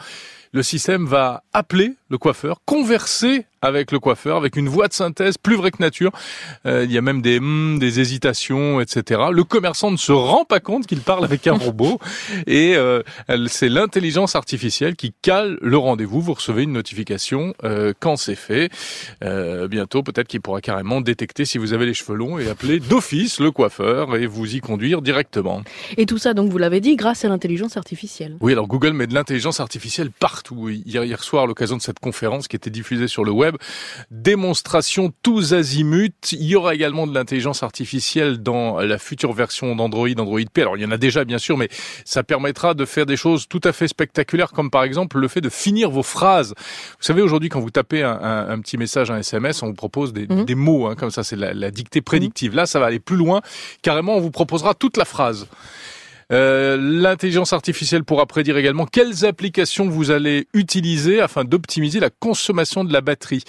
le 0.53 0.63
système 0.63 1.07
va 1.07 1.45
appeler 1.53 1.95
le 2.09 2.19
coiffeur, 2.19 2.61
converser 2.65 3.47
avec 3.63 3.93
le 3.93 3.99
coiffeur, 3.99 4.37
avec 4.37 4.57
une 4.57 4.69
voix 4.69 4.89
de 4.89 4.93
synthèse 4.93 5.37
plus 5.39 5.57
vraie 5.57 5.71
que 5.71 5.83
nature. 5.83 6.13
Euh, 6.67 6.85
il 6.85 6.93
y 6.93 6.99
a 6.99 7.03
même 7.03 7.23
des 7.23 7.41
hmm, 7.41 7.79
des 7.79 8.01
hésitations, 8.01 8.81
etc. 8.81 9.23
Le 9.33 9.45
commerçant 9.45 9.91
ne 9.91 9.97
se 9.97 10.13
rend 10.13 10.45
pas 10.45 10.61
compte 10.61 10.87
qu'il 10.87 11.01
parle 11.01 11.25
avec 11.25 11.47
un 11.47 11.55
robot 11.55 11.99
et 12.47 12.77
euh, 12.77 13.03
c'est 13.49 13.69
l'intelligence 13.69 14.35
artificielle 14.35 14.97
qui 14.97 15.13
cale 15.23 15.59
le 15.61 15.77
rendez-vous. 15.77 16.21
Vous 16.21 16.35
recevez 16.35 16.63
une 16.63 16.73
notification 16.73 17.55
euh, 17.65 17.93
quand 17.99 18.17
c'est 18.17 18.35
fait. 18.35 18.71
bientôt, 19.69 20.03
peut-être 20.03 20.29
qu'il 20.29 20.41
pourra 20.41 20.61
carrément 20.61 21.01
détecter 21.01 21.45
si 21.45 21.59
vous 21.59 21.73
avez 21.73 21.87
les 21.87 21.95
cheveux 21.95 22.17
longs 22.17 22.39
et 22.39 22.49
appeler 22.49 22.81
d'office 22.81 23.41
le 23.41 23.51
coiffeur 23.51 24.17
et 24.17 24.27
vous 24.27 24.55
y 24.55 24.61
conduire 24.61 25.03
directement. 25.03 25.63
Et 25.97 26.07
tout 26.07 26.19
ça, 26.19 26.35
donc 26.35 26.51
vous 26.51 26.59
l'avez 26.59 26.81
dit, 26.81 26.97
grâce 26.97 27.25
à 27.25 27.29
l'intelligence 27.29 27.77
artificielle. 27.77 28.37
Oui, 28.41 28.53
alors 28.53 28.67
Google 28.67 28.93
met 28.93 29.07
de 29.07 29.15
l'intelligence 29.15 29.61
artificielle 29.61 30.11
partout. 30.11 30.69
Hier, 30.69 31.05
hier 31.05 31.23
soir, 31.23 31.45
à 31.45 31.47
l'occasion 31.47 31.77
de 31.77 31.83
cette 31.83 31.99
conférence 31.99 32.49
qui 32.49 32.57
était 32.57 32.71
diffusée 32.71 33.09
sur 33.09 33.25
le 33.25 33.31
web, 33.31 33.50
Démonstration 34.11 35.13
tous 35.23 35.55
azimuts. 35.55 36.11
Il 36.33 36.45
y 36.45 36.57
aura 36.57 36.75
également 36.75 37.07
de 37.07 37.15
l'intelligence 37.15 37.63
artificielle 37.63 38.39
dans 38.43 38.81
la 38.81 38.99
future 38.99 39.33
version 39.33 39.75
d'Android, 39.77 40.09
Android 40.19 40.41
P. 40.53 40.63
Alors 40.63 40.77
il 40.77 40.83
y 40.83 40.87
en 40.87 40.91
a 40.91 40.99
déjà 40.99 41.25
bien 41.25 41.39
sûr, 41.39 41.57
mais 41.57 41.69
ça 42.05 42.23
permettra 42.23 42.75
de 42.75 42.85
faire 42.85 43.07
des 43.07 43.17
choses 43.17 43.47
tout 43.49 43.61
à 43.65 43.73
fait 43.73 43.89
spectaculaires, 43.89 44.53
comme 44.53 44.71
par 44.71 44.83
exemple 44.83 45.19
le 45.19 45.29
fait 45.29 45.41
de 45.41 45.49
finir 45.49 45.91
vos 45.91 46.03
phrases. 46.03 46.55
Vous 46.57 47.05
savez 47.05 47.23
aujourd'hui 47.23 47.49
quand 47.49 47.61
vous 47.61 47.71
tapez 47.71 48.03
un, 48.03 48.61
petit 48.61 48.77
message, 48.77 49.11
un 49.11 49.19
SMS, 49.19 49.63
on 49.63 49.69
vous 49.69 49.75
propose 49.75 50.13
des, 50.13 50.27
mhm. 50.27 50.55
mots, 50.55 50.87
hein, 50.87 50.95
comme 50.95 51.11
ça 51.11 51.25
c'est 51.25 51.37
la, 51.37 51.71
dictée 51.71 52.01
prédictive. 52.01 52.55
Là, 52.55 52.67
ça 52.67 52.81
va 52.81 52.87
aller 52.87 53.01
plus 53.01 53.17
loin. 53.17 53.41
Carrément, 53.83 54.17
on 54.17 54.21
vous 54.21 54.31
proposera 54.31 54.75
toute 54.75 54.97
la 54.97 55.05
phrase. 55.05 55.47
Euh, 56.33 56.77
l'intelligence 56.81 57.53
artificielle 57.53 58.05
pourra 58.05 58.27
prédire 58.27 58.57
également 58.57 58.87
quelles 58.87 59.25
applications 59.25 59.89
vous 59.89 60.11
allez 60.11 60.47
utiliser 60.55 61.21
afin 61.21 61.45
d'optimiser 61.45 61.99
la 61.99 62.11
consommation 62.11 62.85
de 62.85 62.93
la 62.93 63.01
batterie. 63.01 63.43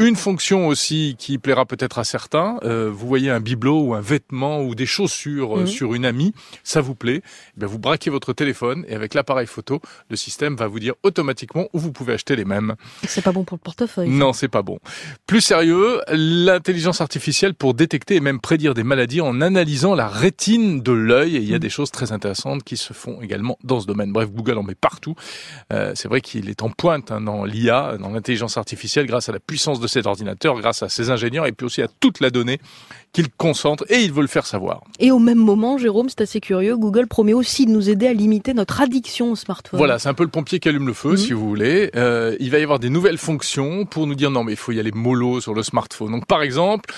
Une 0.00 0.16
fonction 0.16 0.66
aussi 0.66 1.14
qui 1.18 1.38
plaira 1.38 1.64
peut-être 1.64 1.98
à 1.98 2.04
certains, 2.04 2.58
euh, 2.64 2.90
vous 2.92 3.06
voyez 3.06 3.30
un 3.30 3.40
bibelot 3.40 3.80
ou 3.80 3.94
un 3.94 4.00
vêtement 4.00 4.62
ou 4.62 4.74
des 4.74 4.86
chaussures 4.86 5.58
euh, 5.58 5.60
mhm. 5.60 5.66
sur 5.66 5.94
une 5.94 6.04
amie, 6.04 6.32
ça 6.64 6.80
vous 6.80 6.96
plaît, 6.96 7.22
eh 7.60 7.64
vous 7.64 7.78
braquez 7.78 8.10
votre 8.10 8.32
téléphone 8.32 8.84
et 8.88 8.94
avec 8.94 9.14
l'appareil 9.14 9.46
photo, 9.46 9.80
le 10.10 10.16
système 10.16 10.56
va 10.56 10.66
vous 10.66 10.80
dire 10.80 10.94
automatiquement 11.04 11.68
où 11.72 11.78
vous 11.78 11.92
pouvez 11.92 12.14
acheter 12.14 12.34
les 12.34 12.44
mêmes. 12.44 12.74
C'est 13.06 13.22
pas 13.22 13.32
bon 13.32 13.44
pour 13.44 13.56
le 13.56 13.62
portefeuille. 13.62 14.08
Non, 14.08 14.32
c'est 14.32 14.48
pas 14.48 14.62
bon. 14.62 14.80
Plus 15.26 15.40
sérieux, 15.40 16.00
l'intelligence 16.08 17.00
artificielle 17.00 17.54
pour 17.54 17.74
détecter 17.74 18.16
et 18.16 18.20
même 18.20 18.40
prédire 18.40 18.74
des 18.74 18.82
maladies 18.82 19.20
en 19.20 19.40
analysant 19.40 19.94
la 19.94 20.08
rétine 20.08 20.82
de 20.82 20.92
l'œil 20.92 21.36
et 21.36 21.40
il 21.40 21.48
y 21.48 21.52
a 21.52 21.56
mhm. 21.56 21.60
des 21.60 21.70
choses 21.70 21.92
très 21.92 22.10
intéressantes 22.10 22.23
qui 22.64 22.76
se 22.76 22.92
font 22.92 23.20
également 23.20 23.58
dans 23.62 23.80
ce 23.80 23.86
domaine. 23.86 24.12
Bref, 24.12 24.30
Google 24.30 24.58
en 24.58 24.62
met 24.62 24.74
partout. 24.74 25.14
Euh, 25.72 25.92
c'est 25.94 26.08
vrai 26.08 26.20
qu'il 26.20 26.48
est 26.48 26.62
en 26.62 26.70
pointe 26.70 27.10
hein, 27.10 27.20
dans 27.20 27.44
l'IA, 27.44 27.96
dans 27.98 28.10
l'intelligence 28.10 28.56
artificielle, 28.56 29.06
grâce 29.06 29.28
à 29.28 29.32
la 29.32 29.40
puissance 29.40 29.80
de 29.80 29.86
cet 29.86 30.06
ordinateur, 30.06 30.58
grâce 30.60 30.82
à 30.82 30.88
ses 30.88 31.10
ingénieurs 31.10 31.46
et 31.46 31.52
puis 31.52 31.66
aussi 31.66 31.82
à 31.82 31.88
toute 31.88 32.20
la 32.20 32.30
donnée 32.30 32.60
qu'il 33.14 33.30
concentre 33.30 33.84
et 33.88 34.02
il 34.02 34.12
veut 34.12 34.20
le 34.20 34.28
faire 34.28 34.44
savoir. 34.44 34.82
Et 34.98 35.10
au 35.10 35.18
même 35.18 35.38
moment, 35.38 35.78
Jérôme, 35.78 36.10
c'est 36.10 36.20
assez 36.20 36.40
curieux, 36.40 36.76
Google 36.76 37.06
promet 37.06 37.32
aussi 37.32 37.64
de 37.64 37.70
nous 37.70 37.88
aider 37.88 38.06
à 38.06 38.12
limiter 38.12 38.52
notre 38.52 38.82
addiction 38.82 39.32
au 39.32 39.36
smartphone. 39.36 39.78
Voilà, 39.78 39.98
c'est 39.98 40.10
un 40.10 40.14
peu 40.14 40.24
le 40.24 40.30
pompier 40.30 40.58
qui 40.58 40.68
allume 40.68 40.86
le 40.86 40.92
feu, 40.92 41.12
mhm. 41.12 41.16
si 41.16 41.32
vous 41.32 41.48
voulez. 41.48 41.90
Euh, 41.96 42.36
il 42.40 42.50
va 42.50 42.58
y 42.58 42.62
avoir 42.62 42.80
des 42.80 42.90
nouvelles 42.90 43.18
fonctions 43.18 43.86
pour 43.86 44.06
nous 44.06 44.14
dire 44.14 44.30
non 44.30 44.44
mais 44.44 44.52
il 44.52 44.58
faut 44.58 44.72
y 44.72 44.80
aller 44.80 44.92
mollo 44.92 45.40
sur 45.40 45.54
le 45.54 45.62
smartphone. 45.62 46.10
Donc 46.10 46.26
par 46.26 46.42
exemple, 46.42 46.92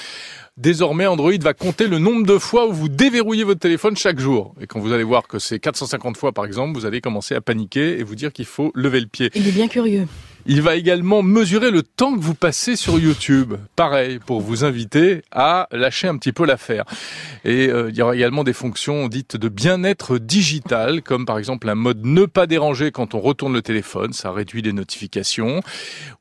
Désormais, 0.56 1.06
Android 1.06 1.36
va 1.38 1.52
compter 1.52 1.86
le 1.86 1.98
nombre 1.98 2.24
de 2.24 2.38
fois 2.38 2.66
où 2.66 2.72
vous 2.72 2.88
déverrouillez 2.88 3.44
votre 3.44 3.60
téléphone 3.60 3.94
chaque 3.94 4.18
jour. 4.18 4.54
Et 4.58 4.66
quand 4.66 4.80
vous 4.80 4.92
allez 4.92 5.04
voir 5.04 5.28
que 5.28 5.38
c'est 5.38 5.58
450 5.58 6.16
fois, 6.16 6.32
par 6.32 6.46
exemple, 6.46 6.78
vous 6.78 6.86
allez 6.86 7.02
commencer 7.02 7.34
à 7.34 7.42
paniquer 7.42 7.98
et 7.98 8.02
vous 8.02 8.14
dire 8.14 8.32
qu'il 8.32 8.46
faut 8.46 8.72
lever 8.74 9.00
le 9.00 9.06
pied. 9.06 9.30
Il 9.34 9.46
est 9.46 9.52
bien 9.52 9.68
curieux. 9.68 10.06
Il 10.48 10.62
va 10.62 10.76
également 10.76 11.22
mesurer 11.22 11.72
le 11.72 11.82
temps 11.82 12.14
que 12.14 12.20
vous 12.20 12.34
passez 12.34 12.76
sur 12.76 13.00
YouTube. 13.00 13.54
Pareil, 13.74 14.20
pour 14.20 14.40
vous 14.40 14.64
inviter 14.64 15.22
à 15.32 15.66
lâcher 15.72 16.06
un 16.06 16.16
petit 16.16 16.30
peu 16.30 16.46
l'affaire. 16.46 16.84
Et 17.44 17.68
euh, 17.68 17.90
il 17.90 17.96
y 17.96 18.02
aura 18.02 18.14
également 18.14 18.44
des 18.44 18.52
fonctions 18.52 19.08
dites 19.08 19.36
de 19.36 19.48
bien-être 19.48 20.18
digital, 20.18 21.02
comme 21.02 21.26
par 21.26 21.38
exemple 21.38 21.68
un 21.68 21.74
mode 21.74 22.04
ne 22.04 22.26
pas 22.26 22.46
déranger 22.46 22.92
quand 22.92 23.14
on 23.14 23.20
retourne 23.20 23.54
le 23.54 23.62
téléphone, 23.62 24.12
ça 24.12 24.30
réduit 24.30 24.62
les 24.62 24.72
notifications, 24.72 25.62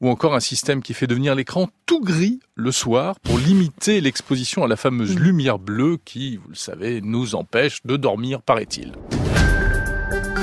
ou 0.01 0.09
encore 0.09 0.33
un 0.33 0.39
système 0.39 0.81
qui 0.81 0.95
fait 0.95 1.07
devenir 1.07 1.35
l'écran 1.35 1.69
tout 1.85 2.01
gris 2.01 2.39
le 2.55 2.71
soir 2.71 3.19
pour 3.19 3.37
limiter 3.37 4.01
l'exposition 4.01 4.63
à 4.63 4.67
la 4.67 4.75
fameuse 4.75 5.15
lumière 5.15 5.59
bleue 5.59 5.99
qui, 6.03 6.37
vous 6.37 6.49
le 6.49 6.55
savez, 6.55 6.99
nous 7.01 7.35
empêche 7.35 7.83
de 7.85 7.95
dormir, 7.95 8.41
paraît-il. 8.41 8.93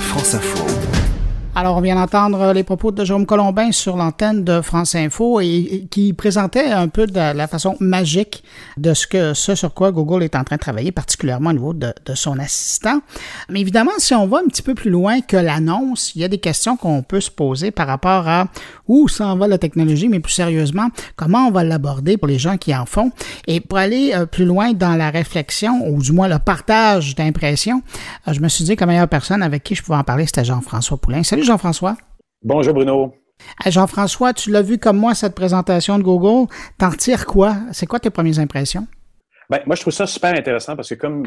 France 0.01 0.35
Info. 0.35 1.02
Alors, 1.55 1.77
on 1.77 1.83
vient 1.83 1.97
d'entendre 1.97 2.55
les 2.55 2.63
propos 2.63 2.93
de 2.93 3.05
Jérôme 3.05 3.27
Colombin 3.27 3.73
sur 3.73 3.99
l'antenne 3.99 4.43
de 4.43 4.63
France 4.63 4.95
Info 4.95 5.39
et, 5.39 5.87
qui 5.91 6.15
présentait 6.15 6.71
un 6.71 6.89
peu 6.89 7.07
de 7.07 7.37
la 7.37 7.47
façon 7.47 7.77
magique 7.79 8.43
de 8.79 8.95
ce 8.95 9.07
que 9.07 9.35
ce 9.35 9.55
sur 9.55 9.75
quoi 9.75 9.93
Google 9.93 10.23
est 10.23 10.35
en 10.35 10.45
train 10.45 10.57
de 10.57 10.61
travailler, 10.63 10.93
particulièrement 10.93 11.51
au 11.51 11.53
niveau 11.53 11.75
de, 11.75 11.93
son 12.15 12.39
assistant. 12.39 13.03
Mais 13.51 13.61
évidemment, 13.61 13.91
si 13.99 14.15
on 14.15 14.27
va 14.27 14.39
un 14.39 14.49
petit 14.49 14.63
peu 14.63 14.75
plus 14.75 14.89
loin 14.89 15.21
que 15.21 15.37
l'annonce, 15.37 16.15
il 16.15 16.23
y 16.23 16.25
a 16.25 16.29
des 16.29 16.39
questions 16.39 16.79
qu'on 16.79 17.03
peut 17.03 17.21
se 17.21 17.31
poser 17.31 17.71
par 17.71 17.87
rapport 17.87 18.27
à 18.29 18.47
où 18.89 19.07
s'en 19.09 19.37
va 19.37 19.47
la 19.47 19.59
technologie, 19.59 20.09
mais 20.09 20.21
plus 20.21 20.33
sérieusement, 20.33 20.89
comment 21.17 21.49
on 21.49 21.51
va 21.51 21.65
l'aborder 21.65 22.17
pour 22.17 22.29
les 22.29 22.39
gens 22.39 22.57
qui 22.57 22.75
en 22.75 22.87
font. 22.87 23.11
Et 23.47 23.61
pour 23.61 23.77
aller 23.77 24.13
euh, 24.15 24.25
plus 24.25 24.47
loin 24.47 24.73
dans 24.73 24.97
la 24.97 25.11
réflexion, 25.11 25.87
ou 25.87 26.01
du 26.01 26.13
moins 26.13 26.29
le 26.29 26.39
partage 26.39 27.15
d'impressions, 27.15 27.83
euh, 28.27 28.33
je 28.33 28.41
me 28.41 28.49
suis 28.49 28.65
dit 28.65 28.75
que 28.75 28.81
la 28.81 28.87
meilleure 28.87 29.09
personne 29.09 29.43
avec 29.43 29.63
qui 29.65 29.75
je 29.75 29.83
pouvais 29.83 29.99
en 29.99 30.05
parler, 30.05 30.25
c'était 30.25 30.45
Jean-François 30.45 30.97
Poulain. 30.97 31.23
Salut 31.23 31.42
Jean-François. 31.43 31.97
Bonjour 32.43 32.75
Bruno. 32.75 33.15
Jean-François, 33.67 34.33
tu 34.33 34.51
l'as 34.51 34.63
vu 34.63 34.79
comme 34.79 34.97
moi, 34.97 35.15
cette 35.15 35.35
présentation 35.35 35.99
de 35.99 36.03
Google. 36.03 36.49
T'en 36.79 36.91
retires 36.91 37.27
quoi? 37.27 37.57
C'est 37.73 37.87
quoi 37.87 38.01
tes 38.01 38.11
premières 38.11 38.39
impressions? 38.39 38.87
Ben, 39.51 39.61
moi, 39.67 39.77
je 39.77 39.83
trouve 39.83 39.93
ça 39.93 40.07
super 40.07 40.35
intéressant 40.35 40.77
parce 40.77 40.89
que 40.89 40.95
comme 40.95 41.25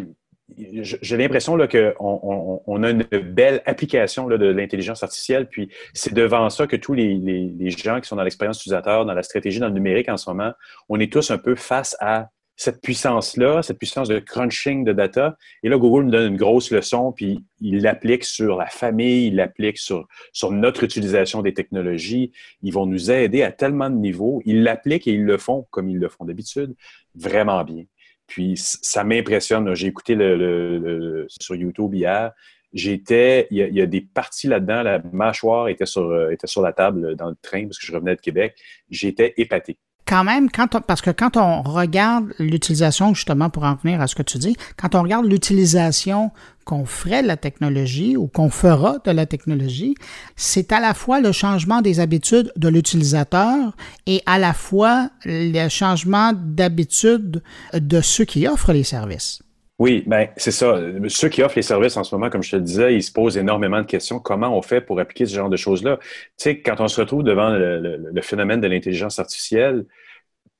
j'ai 0.57 1.17
l'impression 1.17 1.57
qu'on 1.67 2.62
on, 2.67 2.84
a 2.84 2.89
une 2.91 3.03
belle 3.03 3.63
application 3.65 4.27
de 4.27 4.36
l'intelligence 4.36 5.01
artificielle, 5.01 5.48
puis 5.50 5.69
c'est 5.93 6.13
devant 6.13 6.50
ça 6.50 6.67
que 6.67 6.75
tous 6.75 6.93
les, 6.93 7.15
les 7.15 7.69
gens 7.72 8.00
qui 8.00 8.07
sont 8.07 8.15
dans 8.15 8.24
l'expérience 8.24 8.60
utilisateur, 8.60 9.05
dans 9.05 9.13
la 9.13 9.24
stratégie, 9.24 9.60
dans 9.60 9.67
le 9.67 9.74
numérique 9.74 10.07
en 10.07 10.17
ce 10.17 10.29
moment, 10.29 10.51
on 10.88 11.00
est 11.00 11.12
tous 11.12 11.31
un 11.31 11.39
peu 11.39 11.55
face 11.55 11.98
à 12.00 12.29
cette 12.55 12.81
puissance-là, 12.81 13.62
cette 13.62 13.77
puissance 13.77 14.07
de 14.07 14.19
crunching 14.19 14.85
de 14.85 14.93
data. 14.93 15.38
Et 15.63 15.69
là, 15.69 15.77
Google 15.77 16.05
nous 16.05 16.12
donne 16.12 16.31
une 16.31 16.38
grosse 16.38 16.71
leçon, 16.71 17.12
puis 17.12 17.43
il 17.59 17.81
l'applique 17.81 18.24
sur 18.24 18.57
la 18.57 18.67
famille, 18.67 19.27
il 19.27 19.35
l'applique 19.35 19.77
sur, 19.77 20.07
sur 20.31 20.51
notre 20.51 20.83
utilisation 20.83 21.41
des 21.41 21.53
technologies. 21.53 22.31
Ils 22.62 22.71
vont 22.71 22.85
nous 22.85 23.12
aider 23.12 23.43
à 23.43 23.51
tellement 23.51 23.89
de 23.89 23.95
niveaux. 23.95 24.41
Ils 24.45 24.63
l'appliquent 24.63 25.07
et 25.07 25.13
ils 25.13 25.25
le 25.25 25.38
font 25.38 25.67
comme 25.69 25.89
ils 25.89 26.00
le 26.00 26.07
font 26.07 26.25
d'habitude, 26.25 26.75
vraiment 27.13 27.63
bien. 27.63 27.83
Puis 28.27 28.55
ça 28.57 29.03
m'impressionne. 29.03 29.74
J'ai 29.75 29.88
écouté 29.88 30.15
le, 30.15 31.25
sur 31.29 31.55
YouTube 31.55 31.93
hier. 31.93 32.31
J'étais, 32.74 33.47
il, 33.51 33.57
y 33.57 33.81
a 33.81 33.85
des 33.85 34.01
parties 34.01 34.47
là-dedans. 34.47 34.83
La 34.83 35.01
mâchoire 35.13 35.69
était 35.69 35.85
sur, 35.85 36.09
euh, 36.09 36.31
était 36.31 36.47
sur 36.47 36.62
la 36.62 36.74
table 36.74 37.15
dans 37.15 37.29
le 37.29 37.38
train 37.41 37.63
parce 37.65 37.77
que 37.79 37.85
je 37.85 37.93
revenais 37.93 38.15
de 38.15 38.21
Québec. 38.21 38.57
J'étais 38.89 39.33
épaté 39.38 39.77
quand 40.07 40.24
même, 40.24 40.50
quand 40.51 40.67
parce 40.81 41.01
que 41.01 41.09
quand 41.09 41.38
on 41.38 41.62
regarde 41.63 42.33
l'utilisation, 42.39 43.13
justement, 43.13 43.50
pour 43.50 43.63
en 43.63 43.75
venir 43.75 44.01
à 44.01 44.07
ce 44.07 44.15
que 44.15 44.24
tu 44.24 44.38
dis, 44.38 44.55
quand 44.77 44.95
on 44.95 45.01
regarde 45.01 45.25
l'utilisation 45.25 46.31
qu'on 46.63 46.85
ferait 46.85 47.21
de 47.21 47.27
la 47.27 47.38
technologie 47.38 48.17
ou 48.17 48.27
qu'on 48.27 48.50
fera 48.50 48.97
de 49.03 49.12
la 49.12 49.25
technologie, 49.25 49.95
c'est 50.35 50.71
à 50.71 50.79
la 50.79 50.93
fois 50.93 51.19
le 51.19 51.31
changement 51.31 51.81
des 51.81 52.00
habitudes 52.00 52.51
de 52.55 52.67
l'utilisateur 52.67 53.75
et 54.05 54.21
à 54.25 54.39
la 54.39 54.53
fois 54.53 55.09
le 55.25 55.69
changement 55.69 56.33
d'habitude 56.35 57.43
de 57.74 58.01
ceux 58.01 58.25
qui 58.25 58.47
offrent 58.47 58.74
les 58.74 58.83
services. 58.83 59.41
Oui, 59.77 60.03
ben 60.08 60.29
c'est 60.38 60.51
ça. 60.51 60.79
Ceux 61.10 61.27
qui 61.27 61.44
offrent 61.44 61.58
les 61.58 61.62
services 61.62 61.98
en 61.98 62.03
ce 62.05 62.15
moment, 62.15 62.29
comme 62.29 62.41
je 62.41 62.51
te 62.51 62.55
le 62.55 62.62
disais, 62.62 62.96
ils 62.96 63.03
se 63.03 63.12
posent 63.12 63.38
énormément 63.38 63.82
de 63.82 63.86
questions. 63.86 64.20
Comment 64.20 64.58
on 64.58 64.62
fait 64.62 64.79
pour 64.79 65.00
appliquer 65.01 65.25
ce 65.25 65.36
genre 65.36 65.50
de 65.50 65.58
choses-là? 65.58 65.98
Tu 65.98 66.10
sais, 66.38 66.62
quand 66.62 66.79
on 66.79 66.88
se 66.88 67.01
retrouve 67.01 67.24
devant 67.24 67.50
le, 67.50 68.22
phénomène 68.22 68.62
de 68.62 68.67
l'intelligence 68.67 69.20
artificielle, 69.20 69.86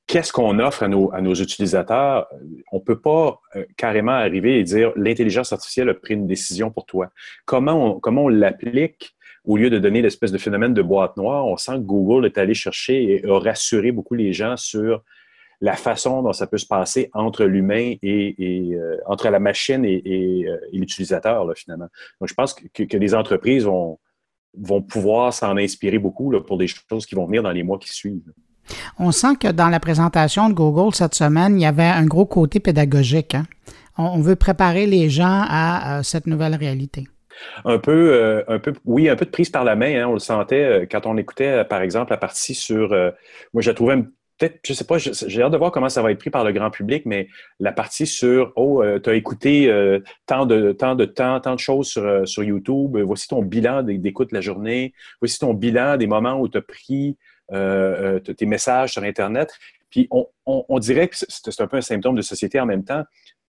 qu'est-ce 0.06 0.34
qu'on 0.34 0.60
offre 0.60 0.84
à 0.84 0.90
nos, 0.90 1.34
utilisateurs? 1.34 2.28
On 2.74 2.80
ne 2.80 2.84
peut 2.84 3.00
pas 3.00 3.40
euh, 3.56 3.64
carrément 3.78 4.12
arriver 4.12 4.60
et 4.60 4.64
dire 4.64 4.92
l'intelligence 4.98 5.54
artificielle 5.54 5.88
a 5.90 5.94
pris 5.94 6.16
une 6.16 6.28
décision 6.28 6.70
pour 6.70 6.86
toi. 6.86 7.10
Comment 7.46 8.00
comment 8.02 8.26
on 8.26 8.30
l'applique 8.30 9.16
au 9.46 9.56
lieu 9.56 9.70
de 9.70 9.80
donner 9.80 10.02
l'espèce 10.02 10.34
de 10.34 10.38
phénomène 10.38 10.74
de 10.74 10.82
boîte 10.82 11.16
noire? 11.16 11.48
On 11.48 11.56
sent 11.56 11.76
que 11.76 11.86
Google 11.86 12.26
est 12.26 12.38
allé 12.38 12.54
chercher 12.54 13.04
et 13.04 13.26
a 13.26 13.40
rassuré 13.40 13.94
beaucoup 13.94 14.16
les 14.16 14.34
gens 14.34 14.58
sur 14.58 15.04
la 15.62 15.76
façon 15.76 16.22
dont 16.22 16.34
ça 16.34 16.48
peut 16.48 16.58
se 16.58 16.66
passer 16.66 17.10
entre 17.14 17.46
l'humain 17.46 17.96
et, 18.02 18.36
euh, 18.74 18.98
entre 19.06 19.30
la 19.30 19.40
machine 19.40 19.86
et, 19.86 20.46
euh, 20.48 20.58
l'utilisateur, 20.72 21.46
finalement. 21.56 21.88
Donc, 22.20 22.30
je 22.30 22.34
pense 22.34 22.54
que, 22.54 22.84
que, 22.84 22.98
les 22.98 23.16
entreprises 23.16 23.66
vont, 23.66 24.00
vont 24.58 24.82
pouvoir 24.82 25.34
s'en 25.34 25.58
inspirer 25.58 26.00
beaucoup 26.00 26.32
là, 26.32 26.42
pour 26.42 26.58
des 26.58 26.68
choses 26.68 27.06
qui 27.06 27.16
vont 27.16 27.26
venir 27.26 27.44
dans 27.44 27.52
les 27.52 27.64
mois 27.64 27.80
qui 27.80 27.90
suivent. 27.90 28.32
On 28.98 29.12
sent 29.12 29.36
que 29.40 29.52
dans 29.52 29.70
la 29.70 29.80
présentation 29.80 30.50
de 30.50 30.54
Google 30.54 30.94
cette 30.96 31.14
semaine, 31.14 31.60
il 31.60 31.64
y 31.64 31.68
avait 31.68 31.84
un 31.84 32.06
gros 32.06 32.26
côté 32.26 32.60
pédagogique. 32.60 33.36
Hein. 33.36 33.46
On, 33.98 34.20
veut 34.20 34.36
préparer 34.36 34.88
les 34.88 35.10
gens 35.10 35.46
à, 35.48 36.02
cette 36.04 36.28
nouvelle 36.28 36.56
réalité. 36.56 37.06
Un 37.64 37.78
peu, 37.78 38.14
euh, 38.14 38.44
un 38.48 38.60
peu, 38.60 38.74
oui, 38.86 39.08
un 39.08 39.16
peu 39.16 39.26
de 39.26 39.30
prise 39.30 39.50
par 39.50 39.64
la 39.64 39.76
main. 39.76 40.02
Hein. 40.02 40.08
on 40.08 40.14
le 40.14 40.20
sentait 40.20 40.88
quand 40.90 41.06
on 41.06 41.16
écoutait, 41.18 41.64
par 41.66 41.82
exemple, 41.82 42.12
la 42.12 42.18
partie 42.18 42.56
sur. 42.56 42.90
moi, 42.90 43.62
je 43.62 43.70
la 43.70 43.74
trouvais 43.76 44.04
peut-être, 44.38 44.60
je 44.66 44.74
sais 44.74 44.84
pas, 44.84 44.98
j'ai 44.98 45.42
hâte 45.42 45.52
de 45.52 45.58
voir 45.58 45.72
comment 45.72 45.90
ça 45.90 46.02
va 46.02 46.12
être 46.12 46.20
pris 46.20 46.30
par 46.30 46.44
le 46.44 46.52
grand 46.52 46.70
public, 46.70 47.06
mais 47.06 47.28
la 47.60 47.72
partie 47.72 48.08
sur 48.08 48.52
Oh, 48.56 48.84
euh, 48.84 49.00
tu 49.00 49.10
as 49.10 49.16
écouté 49.16 49.70
euh, 49.70 50.00
tant 50.26 50.46
de 50.46 50.72
tant 50.72 50.96
de 50.96 51.06
temps, 51.06 51.40
tant 51.40 51.56
de 51.56 51.60
choses 51.60 51.88
sur, 51.88 52.04
euh, 52.04 52.26
sur 52.26 52.44
YouTube, 52.44 52.98
voici 52.98 53.28
ton 53.28 53.42
bilan 53.42 53.84
d'écoute 53.84 54.32
de 54.32 54.36
la 54.36 54.42
journée, 54.42 54.94
voici 55.22 55.40
ton 55.40 55.54
bilan 55.54 55.98
des 55.98 56.08
moments 56.08 56.40
où 56.40 56.50
tu 56.50 56.58
as 56.58 56.62
pris 56.62 57.18
tes 57.50 58.46
messages 58.48 58.94
sur 58.94 59.04
Internet. 59.04 59.54
Puis 59.92 60.08
on, 60.10 60.28
on, 60.48 60.80
dirait 60.80 61.08
que 61.08 61.16
c'est 61.16 61.62
un 61.62 61.68
peu 61.68 61.78
un 61.78 61.82
symptôme 61.82 62.16
de 62.16 62.24
société 62.24 62.60
en 62.60 62.66
même 62.66 62.84
temps. 62.84 63.04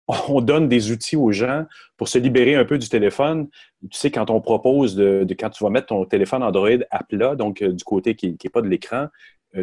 On 0.08 0.42
donne 0.42 0.70
des 0.70 0.92
outils 0.92 1.16
aux 1.16 1.32
gens 1.32 1.66
pour 1.98 2.08
se 2.08 2.20
libérer 2.20 2.56
un 2.56 2.66
peu 2.66 2.78
du 2.78 2.88
téléphone. 2.88 3.48
Tu 3.82 3.98
sais, 3.98 4.12
quand 4.12 4.30
on 4.30 4.42
propose 4.42 4.96
de, 4.96 5.26
quand 5.40 5.50
tu 5.50 5.64
vas 5.64 5.72
mettre 5.72 5.88
ton 5.88 6.06
téléphone 6.06 6.44
Android 6.44 6.70
à 6.92 7.04
plat, 7.04 7.36
donc 7.36 7.64
du 7.64 7.84
côté 7.84 8.14
qui 8.16 8.30
n'est 8.30 8.50
pas 8.50 8.62
de 8.62 8.68
l'écran, 8.68 9.08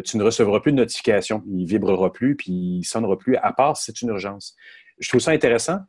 tu 0.03 0.17
ne 0.17 0.23
recevras 0.23 0.59
plus 0.59 0.71
de 0.71 0.77
notification. 0.77 1.43
Il 1.47 1.65
vibrera 1.65 2.11
plus, 2.11 2.35
puis 2.35 2.51
il 2.51 2.83
sonnera 2.83 3.17
plus, 3.17 3.35
à 3.37 3.53
part 3.53 3.77
si 3.77 3.85
c'est 3.85 4.01
une 4.01 4.09
urgence. 4.09 4.55
Je 4.99 5.09
trouve 5.09 5.21
ça 5.21 5.31
intéressant. 5.31 5.79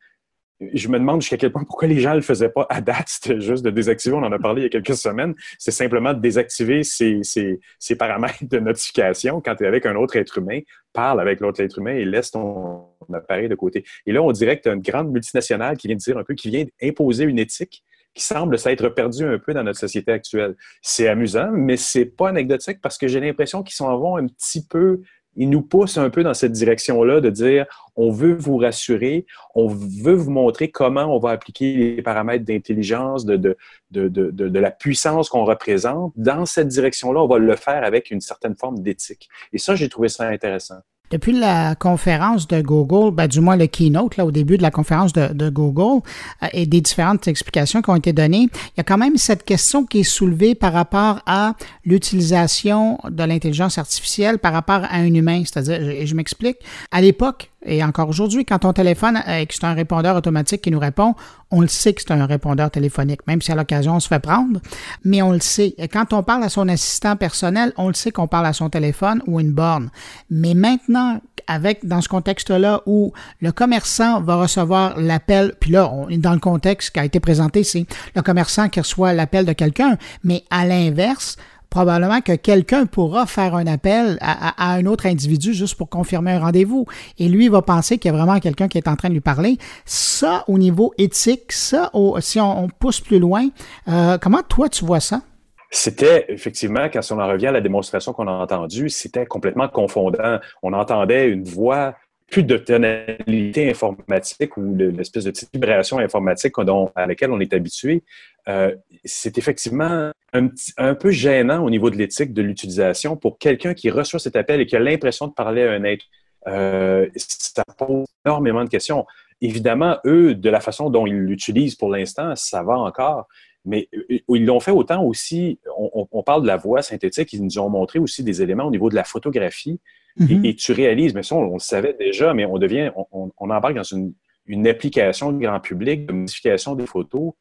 Je 0.61 0.88
me 0.88 0.99
demande 0.99 1.20
jusqu'à 1.20 1.37
quel 1.37 1.53
point 1.53 1.62
pourquoi 1.62 1.87
les 1.87 2.01
gens 2.01 2.11
ne 2.11 2.16
le 2.16 2.20
faisaient 2.20 2.49
pas 2.49 2.66
à 2.68 2.81
date. 2.81 3.05
C'était 3.07 3.40
juste 3.40 3.64
de 3.64 3.70
désactiver. 3.70 4.16
On 4.16 4.25
en 4.25 4.33
a 4.33 4.38
parlé 4.40 4.62
il 4.62 4.64
y 4.64 4.66
a 4.66 4.70
quelques 4.70 4.96
semaines. 4.96 5.35
C'est 5.57 5.70
simplement 5.70 6.12
de 6.14 6.20
désactiver 6.20 6.83
ces, 6.83 7.20
ces, 7.22 7.96
paramètres 7.96 8.42
de 8.42 8.59
notification 8.59 9.40
quand 9.40 9.55
tu 9.55 9.64
es 9.64 9.66
avec 9.68 9.87
un 9.87 9.94
autre 9.94 10.16
être 10.16 10.38
humain. 10.38 10.61
Parle 10.92 11.20
avec 11.20 11.40
l'autre 11.40 11.61
être 11.61 11.79
humain 11.79 11.94
et 11.94 12.05
laisse 12.05 12.33
ton 12.33 12.88
appareil 13.14 13.49
de 13.49 13.55
côté. 13.55 13.85
Et 14.05 14.12
là, 14.12 14.20
on 14.20 14.33
dirait 14.33 14.57
que 14.59 14.62
tu 14.62 14.68
as 14.68 14.72
une 14.72 14.83
grande 14.83 15.12
multinationale 15.12 15.77
qui 15.77 15.87
vient 15.87 15.96
de 15.96 16.01
dire 16.01 16.18
un 16.18 16.25
peu, 16.25 16.35
qui 16.35 16.51
vient 16.51 16.64
imposer 16.83 17.25
une 17.25 17.38
éthique 17.38 17.85
qui 18.18 18.24
semble 18.24 18.59
s'être 18.59 18.88
perdu 18.90 19.24
un 19.24 19.38
peu 19.38 19.54
dans 19.54 19.62
notre 19.62 19.78
société 19.78 20.12
actuelle. 20.12 20.57
C'est 20.83 21.09
amusant, 21.09 21.50
mais 21.52 21.76
c'est 21.76 22.04
pas 22.04 22.28
anecdotique 22.28 22.81
parce 22.83 22.98
que 22.98 23.09
j'ai 23.09 23.20
l'impression 23.20 23.62
qu'ils 23.62 23.76
s'en 23.76 23.96
vont 23.98 24.16
un 24.16 24.26
petit 24.26 24.66
peu 24.66 25.00
ils 25.38 25.48
nous 25.48 25.62
poussent 25.62 25.98
un 25.98 26.11
peu 26.11 26.24
dans 26.24 26.35
cette 26.35 26.52
direction-là 26.52 27.20
de 27.20 27.31
dire 27.31 27.66
on 27.94 28.11
veut 28.11 28.35
vous 28.35 28.57
rassurer, 28.57 29.24
on 29.54 29.68
veut 29.68 30.14
vous 30.14 30.33
montrer 30.33 30.68
comment 30.70 31.14
on 31.14 31.20
va 31.20 31.31
appliquer 31.31 31.74
les 31.74 32.02
paramètres 32.02 32.44
d'intelligence, 32.44 33.24
de, 33.24 33.37
de, 33.37 33.57
de, 33.90 34.09
de, 34.09 34.59
la 34.59 34.72
puissance 34.72 35.28
qu'on 35.28 35.44
représente. 35.44 36.12
Dans 36.16 36.44
cette 36.44 36.68
direction-là, 36.68 37.22
on 37.22 37.28
va 37.28 37.38
le 37.38 37.54
faire 37.54 37.85
avec 37.85 38.11
une 38.11 38.20
certaine 38.20 38.57
forme 38.57 38.83
d'éthique. 38.83 39.28
Et 39.52 39.59
ça, 39.59 39.76
j'ai 39.76 39.88
trouvé 39.88 40.09
ça 40.09 40.26
intéressant. 40.26 40.81
Depuis 41.11 41.33
la 41.33 41.75
conférence 41.75 42.47
de 42.49 42.61
Google, 42.61 43.14
ben, 43.14 43.27
du 43.27 43.40
moins 43.40 43.57
le 43.57 43.66
keynote, 43.66 44.16
là, 44.16 44.27
au 44.27 44.31
début 44.31 44.59
de 44.59 44.62
la 44.62 44.71
conférence 44.71 45.12
de, 45.12 45.49
Google, 45.49 46.03
euh, 46.42 46.47
et 46.53 46.66
des 46.66 46.81
différentes 46.81 47.27
explications 47.29 47.81
qui 47.81 47.90
ont 47.90 47.97
été 47.97 48.12
données, 48.12 48.49
il 48.53 48.79
y 48.79 48.81
a 48.81 48.85
quand 48.85 48.99
même 48.99 49.16
cette 49.16 49.44
question 49.44 49.85
qui 49.85 50.01
est 50.01 50.03
soulevée 50.05 50.55
par 50.55 50.73
rapport 50.73 51.23
à 51.27 51.55
l'utilisation 51.85 52.99
de 53.09 53.25
l'intelligence 53.25 53.79
artificielle 53.79 54.38
par 54.38 54.53
rapport 54.53 54.85
à 54.85 54.97
un 54.97 55.14
humain. 55.14 55.42
C'est-à-dire, 55.44 55.81
et 55.81 56.07
je 56.07 56.14
m'explique, 56.14 56.59
à 56.90 57.01
l'époque, 57.01 57.51
et 57.68 57.85
encore 57.85 58.09
aujourd'hui, 58.09 58.44
quand 58.44 58.64
on 58.64 58.72
téléphone 58.72 59.22
et 59.28 59.46
que 59.46 59.54
c'est 59.54 59.64
un 59.64 59.74
répondeur 59.74 60.16
automatique 60.16 60.62
qui 60.62 60.70
nous 60.70 60.78
répond, 60.78 61.14
on 61.50 61.61
le 61.61 61.68
sait 61.68 61.92
que 61.92 62.02
c'est 62.02 62.12
un 62.12 62.26
répondeur 62.26 62.70
téléphonique, 62.70 63.26
même 63.26 63.42
si 63.42 63.52
à 63.52 63.54
l'occasion 63.54 63.96
on 63.96 64.00
se 64.00 64.09
fait 64.09 64.18
prendre, 64.18 64.61
mais 65.04 65.22
on 65.22 65.33
le 65.33 65.40
sait. 65.40 65.74
Et 65.78 65.88
quand 65.88 66.12
on 66.12 66.22
parle 66.22 66.42
à 66.44 66.48
son 66.48 66.68
assistant 66.68 67.16
personnel, 67.16 67.72
on 67.76 67.88
le 67.88 67.94
sait 67.94 68.11
qu'on 68.11 68.26
parle 68.26 68.46
à 68.46 68.52
son 68.52 68.70
téléphone 68.70 69.22
ou 69.26 69.40
une 69.40 69.52
borne. 69.52 69.90
Mais 70.31 70.54
maintenant, 70.54 71.20
avec 71.46 71.87
dans 71.87 72.00
ce 72.00 72.09
contexte-là 72.09 72.83
où 72.87 73.12
le 73.40 73.52
commerçant 73.52 74.20
va 74.20 74.37
recevoir 74.37 74.98
l'appel, 74.98 75.54
puis 75.61 75.72
là, 75.72 75.90
on 75.92 76.09
est 76.09 76.18
dans 76.18 76.35
le 76.35 76.40
contexte 76.40 76.90
qui 76.90 77.00
a 77.00 77.04
été 77.04 77.20
présenté, 77.20 77.64
c'est 77.64 77.87
le 78.14 78.22
commerçant 78.22 78.68
qui 78.68 78.81
reçoit 78.81 79.12
l'appel 79.12 79.46
de 79.46 79.52
quelqu'un, 79.52 79.96
mais 80.24 80.44
à 80.50 80.66
l'inverse, 80.66 81.37
probablement 81.70 82.20
que 82.20 82.35
quelqu'un 82.35 82.87
pourra 82.87 83.26
faire 83.26 83.54
un 83.54 83.66
appel 83.66 84.18
à, 84.20 84.74
un 84.74 84.87
autre 84.87 85.07
individu 85.07 85.52
juste 85.52 85.76
pour 85.76 85.88
confirmer 85.88 86.33
un 86.33 86.40
rendez-vous. 86.40 86.87
Et 87.18 87.28
lui 87.28 87.48
va 87.48 87.62
penser 87.62 87.98
qu'il 87.98 88.11
y 88.11 88.14
a 88.14 88.16
vraiment 88.16 88.40
quelqu'un 88.40 88.68
qui 88.68 88.78
est 88.78 88.88
en 88.88 88.96
train 88.96 89.09
de 89.09 89.14
lui 89.14 89.20
parler. 89.20 89.59
Ça, 89.85 90.44
au 90.48 90.59
niveau 90.59 90.92
éthique, 90.98 91.52
ça, 91.52 91.90
si 92.20 92.40
on, 92.40 92.68
pousse 92.78 93.00
plus 93.00 93.18
loin, 93.18 93.48
euh, 93.88 94.18
comment 94.18 94.42
toi 94.42 94.68
tu 94.68 94.85
vois 94.85 95.00
ça? 95.00 95.22
C'était 95.70 96.24
effectivement, 96.28 96.88
quand 96.90 97.00
on 97.11 97.20
en 97.20 97.28
revient 97.28 97.48
à 97.48 97.52
la 97.52 97.61
démonstration 97.61 98.12
qu'on 98.12 98.26
a 98.26 98.33
entendue, 98.33 98.88
c'était 98.88 99.26
complètement 99.26 99.68
confondant. 99.68 100.38
On 100.62 100.72
entendait 100.72 101.28
une 101.28 101.44
voix 101.44 101.94
plus 102.31 102.43
de 102.43 102.59
tonalité 102.59 103.71
informatique 103.71 104.57
ou 104.57 104.75
l'espèce 104.77 105.25
de 105.25 105.31
petite 105.31 105.51
vibration 105.53 105.99
informatique 105.99 106.55
à 106.95 107.07
laquelle 107.07 107.31
on 107.31 107.41
est 107.41 107.53
habitué. 107.55 108.03
Euh, 108.49 108.75
c'est 109.05 109.38
effectivement 109.38 110.11
un, 110.33 110.95
peu 110.95 111.11
gênant 111.11 111.64
au 111.64 111.71
niveau 111.71 111.91
de 111.91 111.97
l'éthique 111.97 112.33
de 112.35 112.43
l'utilisation 112.43 113.17
pour 113.17 113.38
quelqu'un 113.38 113.75
qui 113.75 113.91
reçoit 113.91 114.21
cet 114.21 114.37
appel 114.37 114.61
et 114.61 114.67
qui 114.67 114.77
a 114.77 114.81
l'impression 114.81 115.27
de 115.27 115.33
parler 115.33 115.62
à 115.62 115.73
un 115.73 115.85
être. 115.85 116.05
Euh, 116.47 117.09
ça 117.17 117.64
pose 117.77 118.07
énormément 118.27 118.64
de 118.64 118.69
questions. 118.69 119.07
Évidemment, 119.41 119.99
eux, 120.05 120.35
de 120.35 120.51
la 120.51 120.61
façon 120.61 120.91
dont 120.91 121.07
ils 121.07 121.19
l'utilisent 121.19 121.77
pour 121.77 121.91
l'instant, 121.91 122.35
ça 122.37 122.62
va 122.62 122.79
encore. 122.79 123.27
Mais 123.64 123.88
euh, 123.95 124.19
ils 124.29 124.45
l'ont 124.45 124.61
fait 124.61 124.71
autant 124.71 125.03
aussi, 125.03 125.59
on, 125.77 126.23
parle 126.23 126.43
de 126.43 126.47
la 126.47 126.57
voix 126.57 126.83
synthétique, 126.83 127.33
ils 127.33 127.43
nous 127.43 127.59
ont 127.59 127.69
montré 127.69 127.99
aussi 127.99 128.23
des 128.23 128.43
éléments 128.43 128.64
au 128.64 128.71
niveau 128.71 128.91
de 128.91 128.95
la 128.95 129.05
photographie. 129.05 129.81
Mm-hmm. 130.18 130.46
et, 130.46 130.54
tu 130.54 130.72
réalises, 130.72 131.14
mais 131.14 131.22
ça, 131.22 131.37
on, 131.37 131.54
le 131.54 131.59
savait 131.59 131.94
déjà, 131.98 132.35
mais 132.35 132.44
on 132.44 132.59
devient, 132.59 132.90
on, 133.12 133.31
embarque 133.38 133.74
dans 133.74 133.83
une, 133.83 134.12
une 134.46 134.66
application 134.66 135.33
grand 135.33 135.61
public 135.61 136.07
de 136.07 136.12
modification 136.12 136.74
des 136.74 136.87
photos 136.87 137.33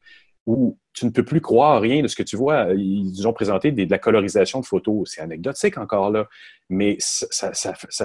où 0.48 0.78
tu 0.94 1.04
ne 1.04 1.10
peux 1.10 1.24
plus 1.24 1.42
croire 1.42 1.78
rien 1.78 2.02
de 2.02 2.08
ce 2.08 2.16
que 2.16 2.22
tu 2.22 2.34
vois. 2.36 2.68
Ils 2.74 3.28
ont 3.28 3.34
présenté 3.34 3.70
de 3.70 3.90
la 3.90 3.98
colorisation 3.98 4.60
de 4.60 4.64
photos. 4.64 5.10
C'est 5.12 5.20
anecdotique 5.20 5.76
encore 5.76 6.10
là, 6.10 6.26
mais 6.70 6.96
ça, 6.98 7.52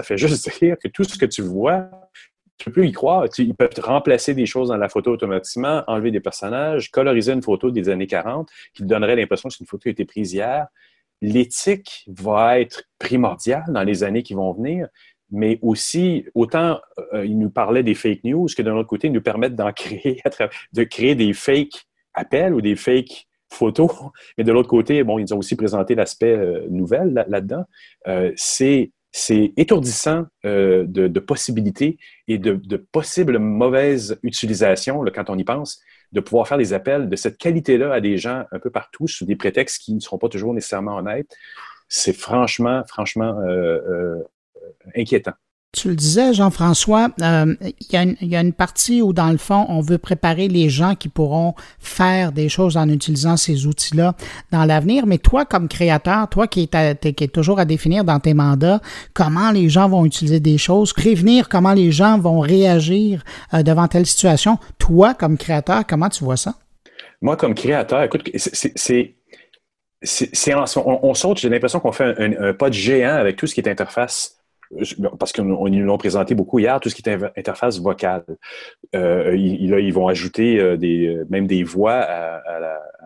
fait 0.02 0.18
juste 0.18 0.50
dire 0.60 0.76
que 0.82 0.88
tout 0.88 1.04
ce 1.04 1.16
que 1.16 1.24
tu 1.24 1.40
vois, 1.40 1.88
tu 2.58 2.68
ne 2.68 2.72
peux 2.72 2.80
plus 2.80 2.88
y 2.88 2.92
croire. 2.92 3.26
ils 3.38 3.54
peuvent 3.54 3.70
remplacer 3.82 4.34
des 4.34 4.44
choses 4.44 4.68
dans 4.68 4.76
la 4.76 4.90
photo 4.90 5.12
automatiquement, 5.12 5.82
enlever 5.86 6.10
des 6.10 6.20
personnages, 6.20 6.90
coloriser 6.90 7.32
une 7.32 7.42
photo 7.42 7.70
des 7.70 7.88
années 7.88 8.06
40 8.06 8.46
qui 8.74 8.82
te 8.82 8.88
donnerait 8.88 9.16
l'impression 9.16 9.48
que 9.48 9.54
c'est 9.54 9.60
une 9.60 9.66
photo 9.66 9.84
qui 9.84 9.88
a 9.88 9.92
été 9.92 10.04
prise 10.04 10.34
hier. 10.34 10.66
L'éthique 11.24 12.04
va 12.08 12.60
être 12.60 12.84
primordiale 12.98 13.64
dans 13.68 13.82
les 13.82 14.04
années 14.04 14.22
qui 14.22 14.34
vont 14.34 14.52
venir, 14.52 14.88
mais 15.30 15.58
aussi, 15.62 16.26
autant 16.34 16.80
euh, 17.14 17.24
ils 17.24 17.38
nous 17.38 17.48
parlaient 17.48 17.82
des 17.82 17.94
fake 17.94 18.24
news 18.24 18.46
que 18.54 18.60
d'un 18.60 18.76
autre 18.76 18.88
côté, 18.88 19.06
ils 19.06 19.12
nous 19.12 19.22
permettent 19.22 19.56
d'en 19.56 19.72
créer, 19.76 20.20
de 20.72 20.84
créer 20.84 21.14
des 21.14 21.32
fake 21.32 21.86
appels 22.12 22.52
ou 22.52 22.60
des 22.60 22.76
fake 22.76 23.26
photos. 23.50 23.90
Mais 24.38 24.44
de 24.44 24.52
l'autre 24.52 24.68
côté, 24.68 25.02
bon, 25.02 25.18
ils 25.18 25.32
ont 25.32 25.38
aussi 25.38 25.56
présenté 25.56 25.94
l'aspect 25.94 26.36
euh, 26.36 26.66
nouvelle 26.68 27.24
là-dedans. 27.26 27.64
Euh, 28.06 28.32
c'est 28.36 28.90
étourdissant 29.56 30.26
de, 30.42 30.84
de, 30.88 31.20
possibilités 31.20 31.98
et 32.26 32.36
de, 32.36 32.76
possibles 32.76 33.38
mauvaises 33.38 34.18
utilisations, 34.24 35.04
quand 35.14 35.30
on 35.30 35.38
y 35.38 35.44
pense, 35.44 35.80
de 36.14 36.20
pouvoir 36.20 36.48
faire 36.48 36.58
des 36.58 36.72
appels 36.72 37.08
de 37.08 37.16
cette 37.16 37.36
qualité-là 37.36 37.92
à 37.92 38.00
des 38.00 38.16
gens 38.16 38.44
un 38.52 38.58
peu 38.58 38.70
partout 38.70 39.08
sous 39.08 39.26
des 39.26 39.36
prétextes 39.36 39.82
qui 39.82 39.94
ne 39.94 40.00
seront 40.00 40.16
pas 40.16 40.28
toujours 40.28 40.54
nécessairement 40.54 40.96
honnêtes. 40.96 41.36
C'est 41.88 42.14
franchement, 42.14 42.82
franchement 42.86 43.36
inquiétant. 44.94 45.34
Tu 45.74 45.88
le 45.88 45.96
disais, 45.96 46.32
Jean-François, 46.32 47.08
euh, 47.20 47.56
il 47.60 48.16
y, 48.22 48.36
a 48.36 48.40
une 48.40 48.52
partie 48.52 49.02
où, 49.02 49.12
dans 49.12 49.32
le 49.32 49.38
fond, 49.38 49.66
on 49.68 49.80
veut 49.80 49.98
préparer 49.98 50.46
les 50.46 50.68
gens 50.68 50.94
qui 50.94 51.08
pourront 51.08 51.54
faire 51.80 52.30
des 52.30 52.48
choses 52.48 52.76
en 52.76 52.88
utilisant 52.88 53.36
ces 53.36 53.66
outils-là 53.66 54.14
dans 54.52 54.64
l'avenir. 54.64 55.04
Mais 55.06 55.18
toi, 55.18 55.44
comme 55.44 55.66
créateur, 55.66 56.28
toi 56.28 56.46
qui 56.46 56.70
es, 56.72 57.28
toujours 57.28 57.58
à 57.58 57.64
définir 57.64 58.04
dans 58.04 58.20
tes 58.20 58.34
mandats 58.34 58.80
comment 59.14 59.50
les 59.50 59.68
gens 59.68 59.88
vont 59.88 60.04
utiliser 60.04 60.38
des 60.38 60.58
choses, 60.58 60.92
prévenir 60.92 61.48
comment 61.48 61.74
les 61.74 61.90
gens 61.90 62.20
vont 62.20 62.38
réagir 62.38 63.24
euh, 63.52 63.64
devant 63.64 63.88
telle 63.88 64.06
situation, 64.06 64.58
toi, 64.78 65.12
comme 65.12 65.36
créateur, 65.36 65.84
comment 65.88 66.08
tu 66.08 66.22
vois 66.22 66.36
ça? 66.36 66.54
Moi, 67.20 67.36
comme 67.36 67.54
créateur, 67.54 68.00
écoute, 68.04 68.30
c'est 68.36 69.16
on, 70.54 71.00
on, 71.02 71.14
saute, 71.14 71.38
j'ai 71.38 71.48
l'impression 71.48 71.80
qu'on 71.80 71.92
fait 71.92 72.14
un, 72.18 72.50
un, 72.50 72.54
pas 72.54 72.68
de 72.68 72.74
géant 72.74 73.16
avec 73.16 73.36
tout 73.36 73.48
ce 73.48 73.54
qui 73.54 73.60
est 73.60 73.68
interface 73.68 74.43
parce 75.18 75.32
qu'ils 75.32 75.44
nous 75.44 75.84
l'ont 75.84 75.98
présenté 75.98 76.34
beaucoup 76.34 76.58
hier, 76.58 76.80
tout 76.80 76.88
ce 76.88 76.94
qui 76.94 77.08
est 77.08 77.38
interface 77.38 77.78
vocale. 77.78 78.24
Euh, 78.94 79.36
ils, 79.36 79.70
là, 79.70 79.80
ils 79.80 79.92
vont 79.92 80.08
ajouter 80.08 80.58
euh, 80.58 80.76
euh, 80.82 81.24
même 81.28 81.46
des 81.46 81.62
voix 81.62 81.94
à, 81.94 82.42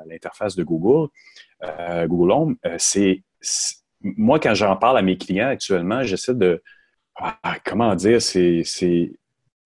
l'interface 0.06 0.56
de 0.56 0.62
Google, 0.62 1.08
Google 2.06 2.32
Home. 2.32 2.56
moi, 4.02 4.38
quand 4.38 4.54
j'en 4.54 4.76
parle 4.76 4.98
à 4.98 5.02
mes 5.02 5.18
clients 5.18 5.48
actuellement, 5.48 6.02
j'essaie 6.02 6.34
de, 6.34 6.62
ah, 7.16 7.56
comment 7.64 7.94
dire, 7.94 8.22
c'est, 8.22 8.62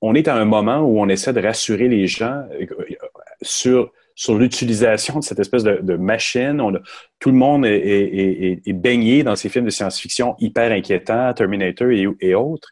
on 0.01 0.15
est 0.15 0.27
à 0.27 0.35
un 0.35 0.45
moment 0.45 0.81
où 0.81 1.01
on 1.01 1.09
essaie 1.09 1.33
de 1.33 1.41
rassurer 1.41 1.89
les 1.89 2.07
gens 2.07 2.45
sur 3.43 3.93
sur 4.15 4.37
l'utilisation 4.37 5.19
de 5.19 5.25
cette 5.25 5.39
espèce 5.39 5.65
de, 5.65 5.97
machine. 5.97 6.61
Tout 7.19 7.31
le 7.31 7.37
monde 7.37 7.65
est, 7.67 8.73
baigné 8.73 9.23
dans 9.23 9.37
ces 9.37 9.49
films 9.49 9.65
de 9.65 9.71
science-fiction 9.71 10.37
hyper 10.39 10.73
inquiétants, 10.73 11.33
Terminator 11.35 11.89
et, 11.91 12.35
autres. 12.35 12.69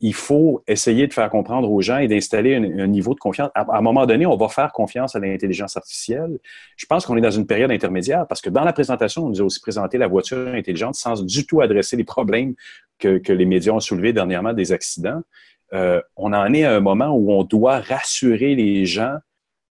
Il 0.00 0.14
faut 0.14 0.62
essayer 0.68 1.08
de 1.08 1.12
faire 1.12 1.28
comprendre 1.28 1.68
aux 1.72 1.82
gens 1.82 1.98
et 1.98 2.06
d'installer 2.06 2.54
un, 2.54 2.86
niveau 2.86 3.14
de 3.14 3.18
confiance. 3.18 3.50
À, 3.56 3.66
un 3.76 3.80
moment 3.80 4.06
donné, 4.06 4.26
on 4.26 4.36
va 4.36 4.48
faire 4.48 4.72
confiance 4.72 5.16
à 5.16 5.18
l'intelligence 5.18 5.76
artificielle. 5.76 6.38
Je 6.76 6.86
pense 6.86 7.04
qu'on 7.04 7.16
est 7.16 7.20
dans 7.20 7.32
une 7.32 7.46
période 7.46 7.72
intermédiaire 7.72 8.24
parce 8.28 8.40
que 8.40 8.48
dans 8.48 8.62
la 8.62 8.72
présentation, 8.72 9.26
on 9.26 9.30
nous 9.30 9.40
a 9.40 9.44
aussi 9.44 9.60
présenté 9.60 9.98
la 9.98 10.06
voiture 10.06 10.48
intelligente 10.54 10.94
sans 10.94 11.24
du 11.24 11.46
tout 11.46 11.60
adresser 11.60 11.96
les 11.96 12.04
problèmes 12.04 12.54
que, 13.00 13.20
les 13.26 13.44
médias 13.44 13.72
ont 13.72 13.80
soulevés 13.80 14.12
dernièrement 14.12 14.52
des 14.52 14.70
accidents. 14.70 15.22
Euh, 15.72 16.00
on 16.16 16.32
en 16.32 16.52
est 16.54 16.64
à 16.64 16.76
un 16.76 16.80
moment 16.80 17.08
où 17.08 17.32
on 17.32 17.42
doit 17.42 17.80
rassurer 17.80 18.54
les 18.54 18.86
gens 18.86 19.16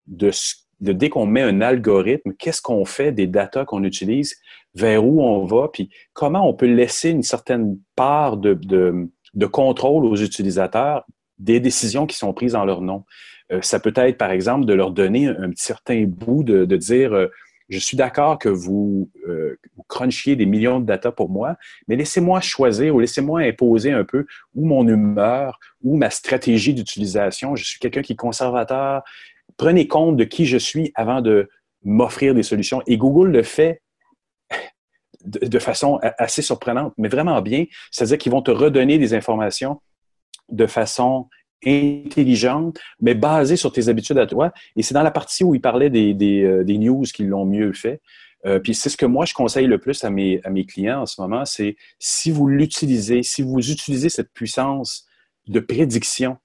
de 0.08 0.30
ce 0.30 0.54
de 0.82 0.94
dès 0.94 1.10
qu'on 1.10 1.26
met 1.26 1.42
un 1.42 1.62
algorithme, 1.62 2.34
qu'est-ce 2.38 2.62
qu'on 2.62 2.86
fait 2.86 3.12
des 3.12 3.28
datas 3.28 3.66
qu'on 3.66 3.84
utilise, 3.84 4.36
vers 4.76 5.06
où 5.06 5.22
on 5.22 5.46
va, 5.46 5.70
puis 5.72 5.90
comment 6.14 6.48
on 6.48 6.54
peut 6.54 6.66
laisser 6.66 7.10
une 7.10 7.24
certaine 7.24 7.78
part 7.96 8.38
de, 8.38 8.58
contrôle 9.52 10.06
aux 10.06 10.16
utilisateurs 10.16 11.06
des 11.40 11.60
décisions 11.60 12.06
qui 12.06 12.18
sont 12.18 12.34
prises 12.34 12.56
en 12.56 12.66
leur 12.66 12.82
nom. 12.82 13.04
Euh, 13.52 13.62
ça 13.62 13.80
peut 13.80 13.94
être, 13.96 14.18
par 14.18 14.32
exemple, 14.32 14.66
de 14.66 14.74
leur 14.74 14.92
donner 14.92 15.28
un, 15.28 15.52
certain 15.56 16.06
bout 16.06 16.44
de, 16.44 16.66
de 16.66 16.78
dire 16.78 17.14
euh, 17.14 17.28
je 17.72 17.80
suis 17.80 17.96
d'accord 17.96 18.38
que 18.38 18.50
vous, 18.50 19.10
euh, 19.28 19.58
vous, 19.78 19.84
crunchiez 19.88 20.36
des 20.36 20.46
millions 20.46 20.82
de 20.82 20.86
data 20.86 21.12
pour 21.12 21.30
moi, 21.30 21.56
mais 21.88 21.96
laissez-moi 21.96 22.42
choisir 22.42 22.94
ou 22.94 23.00
laissez-moi 23.00 23.42
imposer 23.42 23.94
un 23.94 24.04
peu 24.04 24.26
où 24.54 24.66
mon 24.66 24.86
humeur, 24.88 25.58
ou 25.82 25.96
ma 25.96 26.10
stratégie 26.10 26.74
d'utilisation. 26.74 27.56
Je 27.56 27.64
suis 27.64 27.80
quelqu'un 27.80 28.02
qui 28.02 28.14
est 28.14 28.18
conservateur, 28.18 29.04
prenez 29.62 29.88
compte 29.88 30.18
de 30.18 30.24
qui 30.24 30.48
je 30.48 30.58
suis 30.58 30.92
avant 30.96 31.22
de 31.22 31.48
m'offrir 31.84 32.34
des 32.34 32.42
solutions. 32.42 32.82
Et 32.88 32.98
Google 32.98 33.30
le 33.30 33.44
fait 33.44 33.84
de, 35.24 35.60
façon 35.60 36.00
assez 36.18 36.42
surprenante, 36.42 36.94
mais 36.98 37.10
vraiment 37.10 37.40
bien. 37.44 37.66
C'est-à-dire 37.92 38.18
qu'ils 38.18 38.32
vont 38.32 38.42
te 38.42 38.50
redonner 38.50 38.98
des 38.98 39.14
informations 39.14 39.80
de 40.50 40.66
façon 40.66 41.28
intelligente, 41.64 42.80
mais 43.02 43.14
basée 43.14 43.56
sur 43.56 43.72
tes 43.72 43.88
habitudes 43.88 44.18
à 44.18 44.26
toi. 44.26 44.52
Et 44.76 44.82
c'est 44.82 44.96
dans 44.96 45.04
la 45.04 45.12
partie 45.12 45.44
où 45.44 45.54
il 45.54 45.62
parlait 45.62 45.92
des, 45.92 46.42
euh, 46.44 46.64
news 46.64 47.04
qui 47.04 47.24
l'ont 47.24 47.46
mieux 47.46 47.72
fait. 47.72 48.02
Euh, 48.48 48.58
puis 48.58 48.74
c'est 48.74 48.90
ce 48.90 48.98
que 48.98 49.06
moi 49.06 49.26
je 49.26 49.36
conseille 49.36 49.68
le 49.68 49.78
plus 49.78 50.04
à 50.04 50.10
mes, 50.10 50.42
à 50.44 50.50
mes 50.50 50.66
clients 50.66 51.02
en 51.02 51.06
ce 51.06 51.22
moment, 51.22 51.46
c'est 51.46 51.76
si 52.00 52.32
vous 52.32 52.48
l'utilisez, 52.48 53.22
si 53.22 53.44
vous 53.44 53.60
utilisez 53.70 54.10
cette 54.10 54.34
puissance 54.34 55.06
de 55.48 55.60
prédiction 55.60 56.38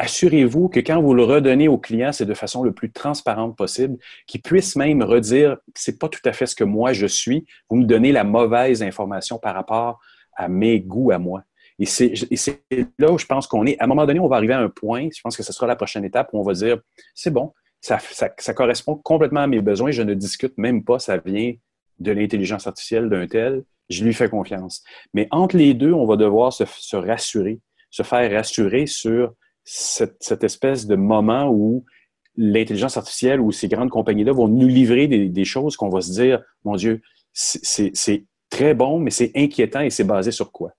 assurez-vous 0.00 0.70
que 0.70 0.80
quand 0.80 1.00
vous 1.02 1.12
le 1.12 1.24
redonnez 1.24 1.68
au 1.68 1.76
client, 1.76 2.10
c'est 2.10 2.24
de 2.24 2.32
façon 2.32 2.64
le 2.64 2.72
plus 2.72 2.90
transparente 2.90 3.54
possible, 3.54 3.98
qu'il 4.26 4.40
puisse 4.40 4.74
même 4.74 5.02
redire 5.02 5.58
c'est 5.74 5.98
pas 5.98 6.08
tout 6.08 6.22
à 6.24 6.32
fait 6.32 6.46
ce 6.46 6.56
que 6.56 6.64
moi 6.64 6.94
je 6.94 7.06
suis, 7.06 7.44
vous 7.68 7.76
me 7.76 7.84
donnez 7.84 8.10
la 8.10 8.24
mauvaise 8.24 8.82
information 8.82 9.38
par 9.38 9.54
rapport 9.54 10.00
à 10.34 10.48
mes 10.48 10.80
goûts 10.80 11.10
à 11.10 11.18
moi. 11.18 11.42
Et 11.78 11.84
c'est 11.84 12.14
là 12.98 13.12
où 13.12 13.18
je 13.18 13.26
pense 13.26 13.46
qu'on 13.46 13.66
est. 13.66 13.78
À 13.78 13.84
un 13.84 13.86
moment 13.86 14.06
donné, 14.06 14.20
on 14.20 14.28
va 14.28 14.36
arriver 14.36 14.54
à 14.54 14.60
un 14.60 14.70
point, 14.70 15.08
je 15.14 15.20
pense 15.20 15.36
que 15.36 15.42
ce 15.42 15.52
sera 15.52 15.66
la 15.66 15.76
prochaine 15.76 16.04
étape 16.04 16.30
où 16.32 16.40
on 16.40 16.42
va 16.42 16.54
dire 16.54 16.78
c'est 17.14 17.30
bon, 17.30 17.52
ça, 17.82 17.98
correspond 18.54 18.96
complètement 18.96 19.40
à 19.40 19.46
mes 19.46 19.60
besoins, 19.60 19.90
je 19.90 20.02
ne 20.02 20.14
discute 20.14 20.56
même 20.56 20.82
pas, 20.82 20.98
ça 20.98 21.18
vient 21.18 21.52
de 21.98 22.12
l'intelligence 22.12 22.66
artificielle 22.66 23.10
d'un 23.10 23.26
tel, 23.26 23.64
je 23.90 24.02
lui 24.02 24.14
fais 24.14 24.30
confiance. 24.30 24.82
Mais 25.12 25.28
entre 25.30 25.58
les 25.58 25.74
deux, 25.74 25.92
on 25.92 26.06
va 26.06 26.16
devoir 26.16 26.54
se 26.54 26.96
rassurer, 26.96 27.60
se 27.90 28.02
faire 28.02 28.30
rassurer 28.30 28.86
sur 28.86 29.34
cette, 29.64 30.44
espèce 30.44 30.86
de 30.86 30.96
moment 30.96 31.48
où 31.50 31.84
l'intelligence 32.36 32.96
artificielle 32.96 33.40
ou 33.40 33.52
ces 33.52 33.68
grandes 33.68 33.90
compagnies-là 33.90 34.32
vont 34.32 34.48
nous 34.48 34.68
livrer 34.68 35.06
des, 35.06 35.44
choses 35.44 35.76
qu'on 35.76 35.88
va 35.88 36.00
se 36.00 36.12
dire, 36.12 36.42
mon 36.64 36.76
Dieu, 36.76 37.02
c'est 37.32 38.24
très 38.48 38.74
bon, 38.74 38.98
mais 38.98 39.10
c'est 39.10 39.32
inquiétant 39.36 39.80
et 39.80 39.90
c'est 39.90 40.04
basé 40.04 40.30
sur 40.30 40.50
quoi? 40.50 40.72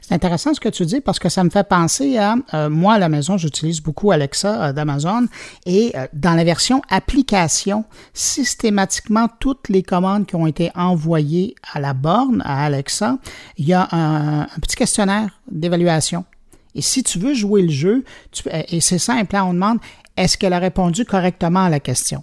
C'est 0.00 0.14
intéressant 0.14 0.54
ce 0.54 0.60
que 0.60 0.68
tu 0.68 0.86
dis 0.86 1.00
parce 1.00 1.18
que 1.18 1.28
ça 1.28 1.44
me 1.44 1.50
fait 1.50 1.66
penser 1.66 2.16
à 2.16 2.36
euh, 2.54 2.70
moi 2.70 2.94
à 2.94 2.98
la 2.98 3.08
maison, 3.08 3.36
j'utilise 3.36 3.82
beaucoup 3.82 4.10
Alexa 4.10 4.68
euh, 4.68 4.72
d'Amazon 4.72 5.26
et 5.66 5.92
euh, 5.94 6.06
dans 6.12 6.34
la 6.34 6.44
version 6.44 6.80
application, 6.88 7.84
systématiquement 8.14 9.28
toutes 9.40 9.68
les 9.68 9.82
commandes 9.82 10.26
qui 10.26 10.36
ont 10.36 10.46
été 10.46 10.70
envoyées 10.74 11.54
à 11.72 11.80
la 11.80 11.92
borne 11.92 12.42
à 12.44 12.64
Alexa, 12.64 13.18
il 13.58 13.66
y 13.66 13.74
a 13.74 13.88
un 13.92 14.46
petit 14.60 14.76
questionnaire 14.76 15.40
d'évaluation 15.50 16.24
et 16.76 16.82
si 16.82 17.02
tu 17.02 17.18
veux 17.18 17.34
jouer 17.34 17.62
le 17.62 17.70
jeu, 17.70 18.04
et 18.68 18.80
c'est 18.80 18.98
simple, 18.98 19.34
hein, 19.34 19.44
on 19.44 19.54
demande 19.54 19.78
est-ce 20.16 20.36
qu'elle 20.38 20.52
a 20.52 20.58
répondu 20.58 21.04
correctement 21.04 21.64
à 21.64 21.70
la 21.70 21.80
question? 21.80 22.22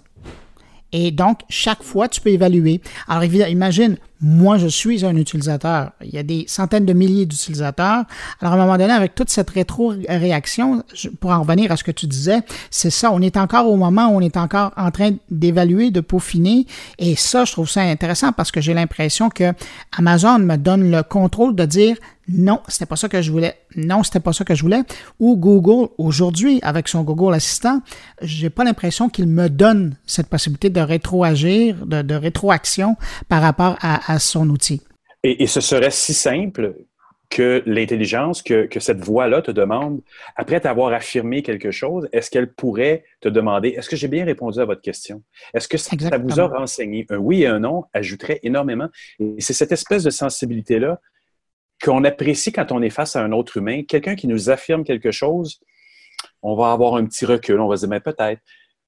Et 0.96 1.10
donc, 1.10 1.40
chaque 1.48 1.82
fois, 1.82 2.06
tu 2.06 2.20
peux 2.20 2.30
évaluer. 2.30 2.80
Alors, 3.08 3.24
imagine, 3.24 3.96
moi, 4.20 4.58
je 4.58 4.68
suis 4.68 5.04
un 5.04 5.16
utilisateur. 5.16 5.90
Il 6.04 6.10
y 6.10 6.18
a 6.18 6.22
des 6.22 6.44
centaines 6.46 6.86
de 6.86 6.92
milliers 6.92 7.26
d'utilisateurs. 7.26 8.04
Alors, 8.40 8.52
à 8.52 8.56
un 8.56 8.58
moment 8.60 8.78
donné, 8.78 8.92
avec 8.92 9.16
toute 9.16 9.28
cette 9.28 9.50
rétro-réaction, 9.50 10.84
pour 11.18 11.32
en 11.32 11.40
revenir 11.42 11.72
à 11.72 11.76
ce 11.76 11.82
que 11.82 11.90
tu 11.90 12.06
disais, 12.06 12.42
c'est 12.70 12.90
ça. 12.90 13.10
On 13.10 13.20
est 13.20 13.36
encore 13.36 13.68
au 13.68 13.74
moment 13.74 14.06
où 14.06 14.18
on 14.18 14.20
est 14.20 14.36
encore 14.36 14.70
en 14.76 14.92
train 14.92 15.10
d'évaluer, 15.32 15.90
de 15.90 16.00
peaufiner. 16.00 16.64
Et 17.00 17.16
ça, 17.16 17.44
je 17.44 17.50
trouve 17.50 17.68
ça 17.68 17.80
intéressant 17.80 18.30
parce 18.30 18.52
que 18.52 18.60
j'ai 18.60 18.72
l'impression 18.72 19.30
que 19.30 19.52
Amazon 19.98 20.38
me 20.38 20.54
donne 20.54 20.92
le 20.92 21.02
contrôle 21.02 21.56
de 21.56 21.64
dire 21.64 21.96
non, 22.28 22.60
c'était 22.68 22.86
pas 22.86 22.96
ça 22.96 23.08
que 23.08 23.20
je 23.20 23.30
voulais. 23.30 23.54
Non, 23.76 24.02
c'était 24.02 24.20
pas 24.20 24.32
ça 24.32 24.44
que 24.44 24.54
je 24.54 24.62
voulais. 24.62 24.82
Ou 25.20 25.36
Google, 25.36 25.90
aujourd'hui, 25.98 26.58
avec 26.62 26.88
son 26.88 27.02
Google 27.02 27.34
Assistant, 27.34 27.82
j'ai 28.22 28.50
pas 28.50 28.64
l'impression 28.64 29.08
qu'il 29.08 29.26
me 29.26 29.48
donne 29.48 29.96
cette 30.06 30.28
possibilité 30.28 30.70
de 30.70 30.80
rétroagir, 30.80 31.84
de, 31.86 32.02
de 32.02 32.14
rétroaction 32.14 32.96
par 33.28 33.42
rapport 33.42 33.76
à, 33.80 34.18
son 34.18 34.48
outil. 34.48 34.80
Et, 35.22 35.46
ce 35.46 35.60
serait 35.60 35.90
si 35.90 36.14
simple 36.14 36.74
que 37.30 37.62
l'intelligence, 37.66 38.42
que, 38.42 38.68
cette 38.78 39.00
voix-là 39.00 39.42
te 39.42 39.50
demande, 39.50 40.00
après 40.36 40.60
t'avoir 40.60 40.92
affirmé 40.92 41.42
quelque 41.42 41.70
chose, 41.70 42.08
est-ce 42.12 42.30
qu'elle 42.30 42.52
pourrait 42.52 43.04
te 43.20 43.28
demander, 43.28 43.70
est-ce 43.70 43.88
que 43.88 43.96
j'ai 43.96 44.08
bien 44.08 44.24
répondu 44.24 44.60
à 44.60 44.64
votre 44.64 44.82
question? 44.82 45.22
Est-ce 45.52 45.68
que 45.68 45.76
ça, 45.76 45.96
ça 45.98 46.18
vous 46.18 46.40
a 46.40 46.46
renseigné? 46.46 47.06
Un 47.10 47.16
oui 47.16 47.42
et 47.42 47.46
un 47.46 47.60
non 47.60 47.84
ajouterait 47.92 48.40
énormément. 48.42 48.88
Et 49.18 49.40
c'est 49.40 49.52
cette 49.52 49.72
espèce 49.72 50.04
de 50.04 50.10
sensibilité-là 50.10 51.00
qu'on 51.84 52.04
apprécie 52.04 52.52
quand 52.52 52.72
on 52.72 52.80
est 52.82 52.90
face 52.90 53.16
à 53.16 53.22
un 53.22 53.32
autre 53.32 53.58
humain. 53.58 53.82
Quelqu'un 53.82 54.14
qui 54.14 54.26
nous 54.26 54.50
affirme 54.50 54.84
quelque 54.84 55.10
chose, 55.10 55.60
on 56.42 56.56
va 56.56 56.72
avoir 56.72 56.96
un 56.96 57.04
petit 57.04 57.26
recul, 57.26 57.60
on 57.60 57.68
va 57.68 57.76
se 57.76 57.82
dire, 57.82 57.90
mais 57.90 58.00
peut-être. 58.00 58.40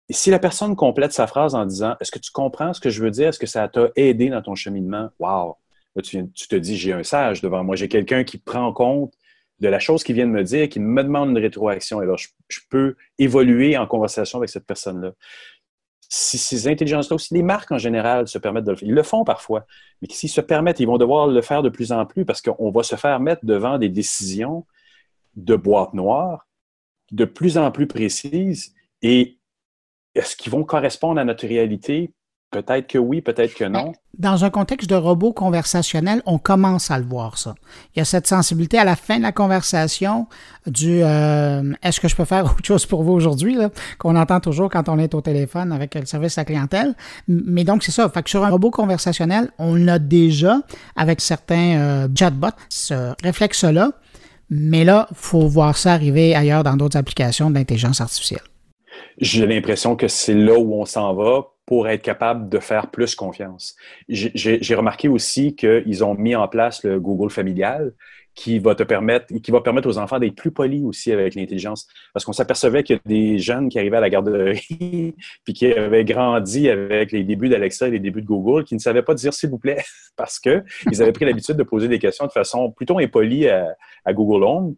Et 0.08 0.12
si 0.12 0.30
la 0.30 0.38
personne 0.38 0.76
complète 0.76 1.12
sa 1.12 1.26
phrase 1.26 1.54
en 1.54 1.66
disant, 1.66 1.96
est-ce 2.00 2.10
que 2.10 2.18
tu 2.18 2.30
comprends 2.30 2.72
ce 2.72 2.80
que 2.80 2.90
je 2.90 3.02
veux 3.02 3.10
dire? 3.10 3.28
Est-ce 3.28 3.38
que 3.38 3.46
ça 3.46 3.68
t'a 3.68 3.88
aidé 3.96 4.28
dans 4.28 4.42
ton 4.42 4.54
cheminement? 4.54 5.10
Wow! 5.18 5.56
tu, 6.02 6.28
te 6.28 6.56
dis, 6.56 6.76
j'ai 6.76 6.92
un 6.92 7.02
sage 7.02 7.40
devant 7.40 7.64
moi, 7.64 7.74
j'ai 7.74 7.88
quelqu'un 7.88 8.22
qui 8.22 8.38
prend 8.38 8.66
en 8.66 8.72
compte 8.72 9.14
de 9.60 9.68
la 9.68 9.78
chose 9.78 10.04
qu'il 10.04 10.14
vient 10.14 10.26
de 10.26 10.32
me 10.32 10.44
dire, 10.44 10.68
qu'il 10.68 10.82
me 10.82 11.02
demande 11.02 11.30
une 11.30 11.38
rétroaction. 11.38 11.98
Alors, 12.00 12.18
je, 12.18 12.28
peux 12.68 12.94
évoluer 13.18 13.76
en 13.78 13.86
conversation 13.86 14.38
avec 14.38 14.50
cette 14.50 14.66
personne-là. 14.66 15.12
Si 16.08 16.38
ces 16.38 16.68
intelligences-là 16.68 17.16
aussi, 17.16 17.34
les 17.34 17.42
marques 17.42 17.72
en 17.72 17.78
général 17.78 18.28
se 18.28 18.38
permettent 18.38 18.64
de 18.64 18.70
le 18.70 18.76
faire, 18.76 18.88
ils 18.88 18.94
le 18.94 19.02
font 19.02 19.24
parfois, 19.24 19.66
mais 20.00 20.08
s'ils 20.10 20.30
se 20.30 20.40
permettent, 20.40 20.80
ils 20.80 20.86
vont 20.86 20.98
devoir 20.98 21.26
le 21.26 21.42
faire 21.42 21.62
de 21.62 21.68
plus 21.68 21.92
en 21.92 22.06
plus 22.06 22.24
parce 22.24 22.40
qu'on 22.40 22.70
va 22.70 22.82
se 22.82 22.96
faire 22.96 23.18
mettre 23.20 23.44
devant 23.44 23.78
des 23.78 23.88
décisions 23.88 24.66
de 25.34 25.56
boîte 25.56 25.94
noire 25.94 26.46
de 27.12 27.24
plus 27.24 27.58
en 27.58 27.70
plus 27.70 27.86
précises 27.86 28.74
et 29.02 29.38
est-ce 30.14 30.36
qu'ils 30.36 30.50
vont 30.50 30.64
correspondre 30.64 31.20
à 31.20 31.24
notre 31.24 31.46
réalité? 31.46 32.12
Peut-être 32.56 32.86
que 32.86 32.96
oui, 32.96 33.20
peut-être 33.20 33.54
que 33.54 33.64
non. 33.64 33.92
Dans 34.18 34.46
un 34.46 34.48
contexte 34.48 34.88
de 34.88 34.94
robot 34.94 35.34
conversationnel, 35.34 36.22
on 36.24 36.38
commence 36.38 36.90
à 36.90 36.98
le 36.98 37.04
voir, 37.04 37.36
ça. 37.36 37.54
Il 37.94 37.98
y 37.98 38.00
a 38.00 38.06
cette 38.06 38.26
sensibilité 38.26 38.78
à 38.78 38.84
la 38.84 38.96
fin 38.96 39.18
de 39.18 39.22
la 39.22 39.32
conversation 39.32 40.26
du 40.66 41.02
euh, 41.02 41.74
est-ce 41.82 42.00
que 42.00 42.08
je 42.08 42.16
peux 42.16 42.24
faire 42.24 42.44
autre 42.56 42.64
chose 42.64 42.86
pour 42.86 43.02
vous 43.02 43.12
aujourd'hui, 43.12 43.58
qu'on 43.98 44.16
entend 44.16 44.40
toujours 44.40 44.70
quand 44.70 44.88
on 44.88 44.98
est 44.98 45.12
au 45.12 45.20
téléphone 45.20 45.70
avec 45.70 45.96
le 45.96 46.06
service 46.06 46.38
à 46.38 46.42
la 46.42 46.44
clientèle. 46.46 46.94
Mais 47.28 47.64
donc, 47.64 47.82
c'est 47.82 47.92
ça. 47.92 48.08
Fait 48.08 48.22
que 48.22 48.30
sur 48.30 48.42
un 48.42 48.48
robot 48.48 48.70
conversationnel, 48.70 49.50
on 49.58 49.74
l'a 49.74 49.98
déjà 49.98 50.60
avec 50.96 51.20
certains 51.20 51.76
euh, 51.76 52.08
chatbots, 52.18 52.56
ce 52.70 53.12
réflexe-là. 53.22 53.92
Mais 54.48 54.84
là, 54.84 55.08
il 55.10 55.16
faut 55.18 55.46
voir 55.46 55.76
ça 55.76 55.92
arriver 55.92 56.34
ailleurs 56.34 56.64
dans 56.64 56.78
d'autres 56.78 56.96
applications 56.96 57.50
de 57.50 57.56
l'intelligence 57.56 58.00
artificielle. 58.00 58.40
J'ai 59.18 59.46
l'impression 59.46 59.94
que 59.94 60.08
c'est 60.08 60.32
là 60.32 60.58
où 60.58 60.80
on 60.80 60.86
s'en 60.86 61.12
va 61.12 61.48
pour 61.66 61.88
être 61.88 62.02
capable 62.02 62.48
de 62.48 62.58
faire 62.60 62.90
plus 62.90 63.14
confiance. 63.14 63.74
J'ai 64.08 64.74
remarqué 64.74 65.08
aussi 65.08 65.56
qu'ils 65.56 66.04
ont 66.04 66.14
mis 66.14 66.36
en 66.36 66.46
place 66.48 66.84
le 66.84 67.00
Google 67.00 67.30
familial 67.30 67.92
qui 68.36 68.58
va 68.58 68.74
te 68.74 68.82
permettre, 68.82 69.34
qui 69.42 69.50
va 69.50 69.62
permettre 69.62 69.88
aux 69.88 69.96
enfants 69.96 70.18
d'être 70.18 70.36
plus 70.36 70.50
polis 70.50 70.84
aussi 70.84 71.10
avec 71.10 71.34
l'intelligence. 71.34 71.88
Parce 72.12 72.24
qu'on 72.24 72.34
s'apercevait 72.34 72.82
qu'il 72.82 72.96
y 72.96 72.98
a 72.98 73.02
des 73.06 73.38
jeunes 73.38 73.70
qui 73.70 73.78
arrivaient 73.78 73.96
à 73.96 74.00
la 74.00 74.10
garderie 74.10 75.14
puis 75.44 75.54
qui 75.54 75.72
avaient 75.72 76.04
grandi 76.04 76.68
avec 76.68 77.12
les 77.12 77.24
débuts 77.24 77.48
d'Alexa 77.48 77.88
et 77.88 77.92
les 77.92 77.98
débuts 77.98 78.20
de 78.20 78.26
Google, 78.26 78.64
qui 78.64 78.74
ne 78.74 78.78
savaient 78.78 79.02
pas 79.02 79.14
dire 79.14 79.32
s'il 79.32 79.48
vous 79.48 79.58
plaît 79.58 79.82
parce 80.16 80.38
qu'ils 80.38 81.02
avaient 81.02 81.12
pris 81.12 81.24
l'habitude 81.24 81.56
de 81.56 81.62
poser 81.62 81.88
des 81.88 81.98
questions 81.98 82.26
de 82.26 82.32
façon 82.32 82.70
plutôt 82.70 82.98
impolie 82.98 83.48
à, 83.48 83.74
à 84.04 84.12
Google 84.12 84.44
Home 84.44 84.76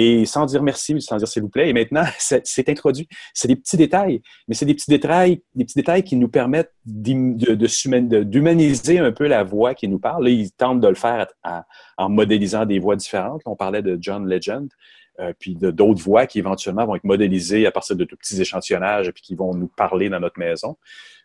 et 0.00 0.26
sans 0.26 0.46
dire 0.46 0.62
merci, 0.62 1.02
sans 1.02 1.16
dire 1.16 1.26
s'il 1.26 1.42
vous 1.42 1.48
plaît. 1.48 1.68
Et 1.68 1.72
maintenant, 1.72 2.04
c'est 2.18 2.68
introduit. 2.68 3.08
C'est 3.34 3.48
des 3.48 3.56
petits 3.56 3.76
détails, 3.76 4.22
mais 4.46 4.54
c'est 4.54 4.64
des 4.64 4.74
petits 4.74 4.90
détails, 4.90 5.42
des 5.56 5.64
petits 5.64 5.78
détails 5.78 6.04
qui 6.04 6.14
nous 6.14 6.28
permettent 6.28 6.72
d'humaniser 6.86 9.00
un 9.00 9.10
peu 9.10 9.26
la 9.26 9.42
voix 9.42 9.74
qui 9.74 9.88
nous 9.88 9.98
parle. 9.98 10.24
Là, 10.24 10.30
ils 10.30 10.52
tentent 10.52 10.80
de 10.80 10.86
le 10.86 10.94
faire 10.94 11.26
en 11.96 12.08
modélisant 12.08 12.64
des 12.64 12.78
voix 12.78 12.94
différentes. 12.94 13.42
On 13.44 13.56
parlait 13.56 13.82
de 13.82 13.98
John 14.00 14.28
Legend. 14.28 14.68
Euh, 15.20 15.32
puis 15.36 15.56
d'autres 15.56 16.00
voix 16.00 16.28
qui 16.28 16.38
éventuellement 16.38 16.86
vont 16.86 16.94
être 16.94 17.02
modélisées 17.02 17.66
à 17.66 17.72
partir 17.72 17.96
de 17.96 18.04
tout 18.04 18.14
petits 18.14 18.40
échantillonnages 18.40 19.10
puis 19.10 19.20
qui 19.20 19.34
vont 19.34 19.52
nous 19.52 19.66
parler 19.66 20.08
dans 20.08 20.20
notre 20.20 20.38
maison. 20.38 20.76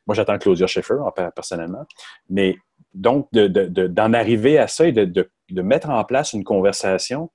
Moi, 0.07 0.15
j'attends 0.15 0.39
Claudia 0.39 0.65
Schiffer, 0.65 0.97
personnellement. 1.35 1.85
Mais 2.27 2.57
donc, 2.95 3.27
d'en 3.31 4.13
arriver 4.13 4.57
à 4.57 4.67
ça 4.67 4.87
et 4.87 4.91
de, 4.91 5.29
mettre 5.51 5.91
en 5.91 6.03
place 6.05 6.33
une 6.33 6.43
conversation 6.43 7.29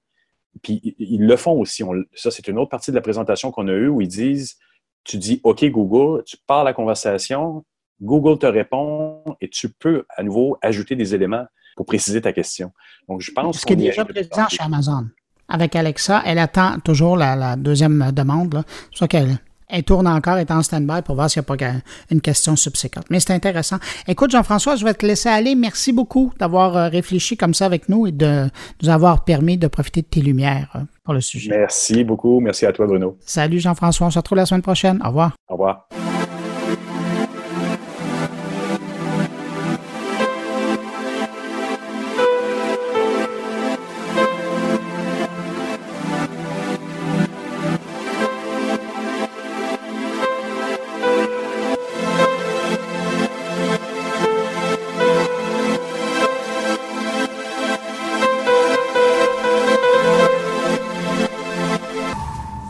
puis 0.63 0.95
ils 0.99 1.25
le 1.25 1.37
font 1.37 1.59
aussi. 1.61 1.85
ça, 2.15 2.31
c'est 2.31 2.49
une 2.49 2.59
autre 2.59 2.71
partie 2.71 2.91
de 2.91 2.97
la 2.97 3.03
présentation 3.03 3.51
qu'on 3.51 3.69
a 3.69 3.73
eue 3.73 3.89
où 3.89 4.01
ils 4.01 4.09
disent 4.09 4.57
tu 5.05 5.17
dis 5.17 5.41
OK, 5.45 5.65
Google, 5.65 6.23
tu 6.25 6.37
parles 6.47 6.67
la 6.67 6.75
conversation, 6.75 7.65
Google 8.01 8.39
te 8.39 8.47
répond 8.47 9.23
et 9.41 9.49
tu 9.49 9.71
peux 9.71 10.05
à 10.17 10.23
nouveau 10.23 10.59
ajouter 10.63 10.97
des 10.97 11.15
éléments 11.15 11.47
pour 11.77 11.87
préciser 11.87 12.21
ta 12.21 12.33
question. 12.33 12.73
Donc, 13.09 13.21
je 13.21 13.31
pense. 13.33 13.61
Ce 13.61 13.67
qui 13.67 13.73
est 13.73 13.77
déjà 13.77 14.05
présent 14.05 14.49
chez 14.49 14.63
Amazon. 14.63 15.07
Avec 15.49 15.75
Alexa, 15.77 16.23
elle 16.27 16.39
attend 16.39 16.79
toujours 16.81 17.17
la, 17.17 17.57
deuxième 17.57 18.13
demande. 18.13 18.65
Ça 18.95 19.09
qu'elle 19.09 19.39
elle 19.69 19.83
tourne 19.83 20.07
encore, 20.07 20.35
elle 20.35 20.47
est 20.47 20.51
en 20.51 20.63
stand-by 20.63 21.03
pour 21.03 21.15
voir 21.15 21.31
s'il 21.31 21.41
n'y 21.41 21.47
a 21.47 21.57
pas 21.57 21.73
une 22.11 22.21
question 22.21 22.57
subséquente. 22.57 23.05
Mais 23.11 23.21
c'est 23.21 23.33
intéressant. 23.33 23.77
Écoute, 24.07 24.31
Jean-François, 24.31 24.77
je 24.77 24.85
vais 24.85 24.95
te 24.95 25.05
laisser 25.05 25.29
aller. 25.29 25.55
Merci 25.55 25.93
beaucoup 25.93 26.33
d'avoir 26.39 26.77
euh, 26.77 26.89
réfléchi 26.89 27.37
comme 27.37 27.55
ça 27.55 27.67
avec 27.67 27.89
nous 27.89 28.07
et 28.07 28.13
de 28.13 28.49
nous 28.83 28.89
avoir 28.89 29.25
permis 29.25 29.59
de 29.59 29.67
profiter 29.67 30.03
de 30.03 30.07
tes 30.07 30.21
lumières 30.21 30.71
euh, 30.77 30.81
pour 31.05 31.15
le 31.15 31.21
sujet. 31.21 31.51
Merci 31.51 32.05
beaucoup. 32.05 32.41
Merci 32.41 32.67
à 32.67 32.73
toi, 32.73 32.87
Bruno. 32.87 33.17
Salut, 33.21 33.61
Jean-François. 33.61 34.07
On 34.07 34.11
se 34.11 34.19
retrouve 34.19 34.39
la 34.39 34.47
semaine 34.47 34.63
prochaine. 34.63 35.01
Au 35.05 35.09
revoir. 35.09 35.33
Au 35.49 35.55
revoir. 35.55 35.89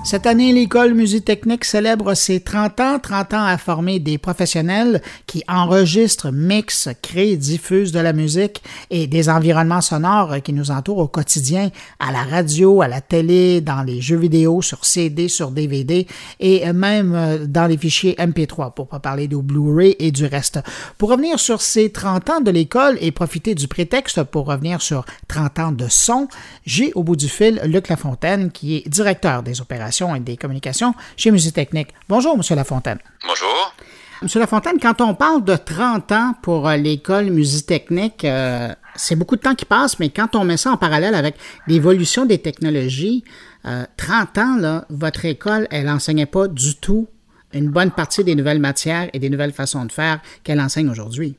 Cette 0.09 0.25
année, 0.25 0.55
l'école 0.55 0.97
Technique 1.23 1.67
célèbre 1.67 2.15
ses 2.15 2.41
30 2.41 2.81
ans, 2.81 2.99
30 2.99 3.35
ans 3.35 3.45
à 3.45 3.59
former 3.59 3.99
des 3.99 4.17
professionnels 4.17 5.03
qui 5.27 5.45
enregistrent, 5.47 6.33
mixent, 6.33 6.89
créent, 7.03 7.37
diffusent 7.37 7.93
de 7.93 7.99
la 7.99 8.15
musique 8.15 8.63
et 8.89 9.07
des 9.07 9.29
environnements 9.29 9.83
sonores 9.83 10.41
qui 10.43 10.55
nous 10.55 10.71
entourent 10.71 11.01
au 11.01 11.09
quotidien, 11.09 11.69
à 11.99 12.11
la 12.11 12.23
radio, 12.23 12.81
à 12.81 12.89
la 12.89 13.03
télé, 13.03 13.61
dans 13.61 13.83
les 13.83 14.01
jeux 14.01 14.17
vidéo, 14.17 14.63
sur 14.63 14.87
CD, 14.87 15.29
sur 15.29 15.51
DVD 15.51 16.07
et 16.41 16.73
même 16.73 17.15
euh, 17.15 17.47
dans 17.47 17.67
les 17.67 17.77
fichiers 17.77 18.15
MP3, 18.15 18.73
pour 18.73 18.89
pas 18.89 19.01
parler 19.01 19.29
du 19.29 19.37
Blu-ray 19.37 19.95
et 19.99 20.11
du 20.11 20.25
reste. 20.25 20.61
Pour 20.97 21.11
revenir 21.11 21.39
sur 21.39 21.61
ces 21.61 21.93
30 21.93 22.31
ans 22.31 22.41
de 22.41 22.51
l'école 22.51 22.97
et 23.03 23.13
profiter 23.13 23.55
du 23.55 23.69
prétexte 23.69 24.23
pour 24.23 24.47
revenir 24.47 24.81
sur 24.81 25.05
30 25.29 25.59
ans 25.59 25.73
de 25.73 25.87
son, 25.87 26.29
j'ai 26.65 26.93
au 26.95 27.03
bout 27.03 27.17
du 27.17 27.29
fil 27.29 27.61
Luc 27.67 27.89
Lafontaine, 27.89 28.51
qui 28.51 28.77
est 28.77 28.89
directeur 28.89 29.43
des 29.43 29.61
opérations 29.61 29.98
et 30.15 30.21
des 30.21 30.37
communications 30.37 30.95
chez 31.17 31.31
Technique. 31.53 31.89
Bonjour, 32.09 32.37
Monsieur 32.37 32.57
Lafontaine. 32.57 32.99
Bonjour. 33.27 33.75
Monsieur 34.21 34.41
Lafontaine, 34.41 34.81
quand 34.81 35.01
on 35.01 35.15
parle 35.15 35.45
de 35.45 35.55
30 35.55 36.11
ans 36.11 36.35
pour 36.43 36.69
euh, 36.69 36.77
l'école 36.77 37.27
Musitechnique, 37.27 38.25
euh, 38.25 38.75
c'est 38.97 39.15
beaucoup 39.15 39.37
de 39.37 39.41
temps 39.41 39.55
qui 39.55 39.65
passe, 39.65 40.01
mais 40.01 40.11
quand 40.11 40.35
on 40.35 40.43
met 40.43 40.57
ça 40.57 40.73
en 40.73 40.77
parallèle 40.77 41.15
avec 41.15 41.37
l'évolution 41.69 42.27
des 42.27 42.39
technologies, 42.39 43.23
30 43.63 44.39
euh, 44.39 44.41
ans, 44.41 44.57
là, 44.57 44.85
votre 44.91 45.25
école, 45.25 45.69
elle 45.71 45.85
n'enseignait 45.85 46.27
pas 46.27 46.49
du 46.49 46.75
tout 46.75 47.09
une 47.53 47.71
bonne 47.71 47.93
partie 47.93 48.25
des 48.25 48.35
nouvelles 48.35 48.59
matières 48.59 49.09
et 49.13 49.21
des 49.21 49.31
nouvelles 49.31 49.53
façons 49.53 49.85
de 49.85 49.93
faire 49.93 50.21
qu'elle 50.43 50.61
enseigne 50.61 50.91
aujourd'hui. 50.91 51.37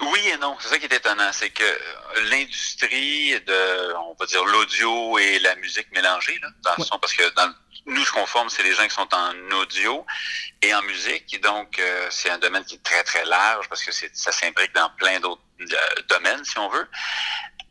Oui 0.00 0.20
et 0.32 0.38
non, 0.38 0.56
c'est 0.60 0.68
ça 0.68 0.78
qui 0.78 0.86
est 0.86 0.96
étonnant, 0.96 1.30
c'est 1.30 1.50
que 1.50 1.62
l'industrie 2.30 3.32
de, 3.46 3.94
on 3.96 4.14
va 4.18 4.26
dire, 4.26 4.44
l'audio 4.46 5.18
et 5.18 5.38
la 5.40 5.54
musique 5.56 5.88
mélangée, 5.94 6.38
là, 6.42 6.48
dans 6.64 6.72
le 6.78 6.84
son, 6.84 6.98
parce 6.98 7.12
que 7.12 7.22
dans, 7.34 7.52
nous, 7.86 8.04
ce 8.04 8.12
qu'on 8.12 8.26
forme, 8.26 8.48
c'est 8.48 8.62
les 8.62 8.72
gens 8.72 8.84
qui 8.84 8.94
sont 8.94 9.08
en 9.12 9.50
audio 9.60 10.06
et 10.62 10.74
en 10.74 10.82
musique. 10.82 11.34
Et 11.34 11.38
donc, 11.38 11.78
euh, 11.78 12.06
c'est 12.10 12.30
un 12.30 12.38
domaine 12.38 12.64
qui 12.64 12.76
est 12.76 12.82
très, 12.82 13.02
très 13.04 13.24
large 13.26 13.68
parce 13.68 13.84
que 13.84 13.92
ça 13.92 14.32
s'imbrique 14.32 14.74
dans 14.74 14.90
plein 14.96 15.20
d'autres 15.20 15.42
euh, 15.60 16.02
domaines, 16.08 16.44
si 16.44 16.58
on 16.58 16.68
veut. 16.68 16.88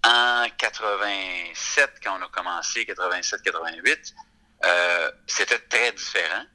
En 0.06 0.46
87, 0.58 1.94
quand 2.04 2.20
on 2.20 2.24
a 2.24 2.30
commencé, 2.30 2.84
87-88, 2.86 4.14
euh, 4.66 5.12
c'était 5.26 5.60
très 5.60 5.92
différent. 5.94 6.46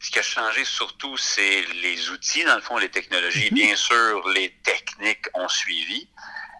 Ce 0.00 0.10
qui 0.10 0.18
a 0.18 0.22
changé 0.22 0.64
surtout, 0.64 1.16
c'est 1.16 1.62
les 1.82 2.10
outils, 2.10 2.44
dans 2.44 2.56
le 2.56 2.62
fond, 2.62 2.78
les 2.78 2.90
technologies. 2.90 3.50
Mm-hmm. 3.50 3.54
Bien 3.54 3.76
sûr, 3.76 4.28
les 4.30 4.50
techniques 4.62 5.26
ont 5.34 5.48
suivi. 5.48 6.08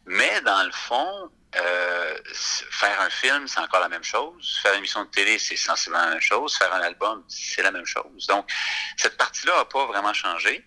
Mais 0.06 0.40
dans 0.42 0.62
le 0.64 0.72
fond, 0.72 1.30
euh, 1.56 2.18
faire 2.34 3.00
un 3.00 3.10
film, 3.10 3.46
c'est 3.48 3.60
encore 3.60 3.80
la 3.80 3.88
même 3.88 4.04
chose. 4.04 4.58
Faire 4.62 4.72
une 4.72 4.78
émission 4.78 5.04
de 5.04 5.10
télé, 5.10 5.38
c'est 5.38 5.56
sensiblement 5.56 6.04
la 6.04 6.10
même 6.10 6.20
chose. 6.20 6.56
Faire 6.56 6.72
un 6.74 6.80
album, 6.80 7.24
c'est 7.28 7.62
la 7.62 7.70
même 7.70 7.86
chose. 7.86 8.26
Donc, 8.26 8.50
cette 8.96 9.16
partie-là 9.16 9.56
n'a 9.56 9.64
pas 9.64 9.86
vraiment 9.86 10.12
changé. 10.12 10.64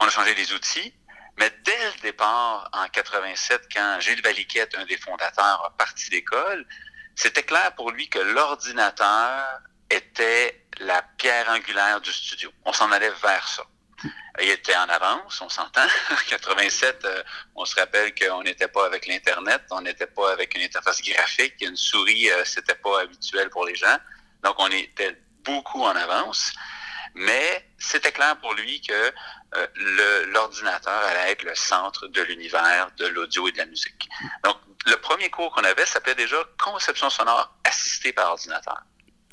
On 0.00 0.06
a 0.06 0.10
changé 0.10 0.34
les 0.34 0.52
outils, 0.52 0.94
mais 1.38 1.50
dès 1.64 1.84
le 1.94 2.00
départ, 2.02 2.68
en 2.72 2.86
87, 2.88 3.68
quand 3.74 4.00
Gilles 4.00 4.22
Valiquette, 4.22 4.74
un 4.76 4.84
des 4.84 4.96
fondateurs, 4.96 5.64
a 5.64 5.70
parti 5.76 6.08
d'école, 6.10 6.66
c'était 7.16 7.42
clair 7.42 7.74
pour 7.74 7.90
lui 7.90 8.08
que 8.08 8.18
l'ordinateur 8.18 9.60
était 9.90 10.64
la 10.78 11.02
pierre 11.02 11.48
angulaire 11.48 12.00
du 12.00 12.12
studio. 12.12 12.52
On 12.64 12.72
s'en 12.72 12.92
allait 12.92 13.12
vers 13.22 13.48
ça. 13.48 13.64
Il 14.40 14.48
était 14.50 14.76
en 14.76 14.88
avance, 14.88 15.40
on 15.40 15.48
s'entend. 15.48 15.86
En 16.10 16.28
87, 16.28 17.04
euh, 17.04 17.22
on 17.54 17.64
se 17.64 17.74
rappelle 17.74 18.14
qu'on 18.14 18.42
n'était 18.42 18.68
pas 18.68 18.86
avec 18.86 19.06
l'Internet, 19.06 19.62
on 19.70 19.80
n'était 19.80 20.06
pas 20.06 20.32
avec 20.32 20.54
une 20.56 20.62
interface 20.62 21.02
graphique, 21.02 21.54
une 21.60 21.76
souris, 21.76 22.30
euh, 22.30 22.44
c'était 22.44 22.76
pas 22.76 23.00
habituel 23.00 23.50
pour 23.50 23.66
les 23.66 23.74
gens. 23.74 23.98
Donc, 24.44 24.54
on 24.58 24.68
était 24.68 25.20
beaucoup 25.44 25.82
en 25.82 25.96
avance. 25.96 26.52
Mais 27.14 27.68
c'était 27.78 28.12
clair 28.12 28.38
pour 28.40 28.54
lui 28.54 28.80
que 28.80 29.12
euh, 29.56 30.26
l'ordinateur 30.26 31.02
allait 31.04 31.32
être 31.32 31.42
le 31.42 31.54
centre 31.54 32.06
de 32.06 32.22
l'univers 32.22 32.90
de 32.96 33.06
l'audio 33.06 33.48
et 33.48 33.52
de 33.52 33.58
la 33.58 33.66
musique. 33.66 34.08
Donc, 34.44 34.56
le 34.86 34.96
premier 34.96 35.30
cours 35.30 35.52
qu'on 35.52 35.64
avait 35.64 35.86
s'appelait 35.86 36.14
déjà 36.14 36.36
conception 36.62 37.10
sonore 37.10 37.52
assistée 37.64 38.12
par 38.12 38.30
ordinateur. 38.30 38.82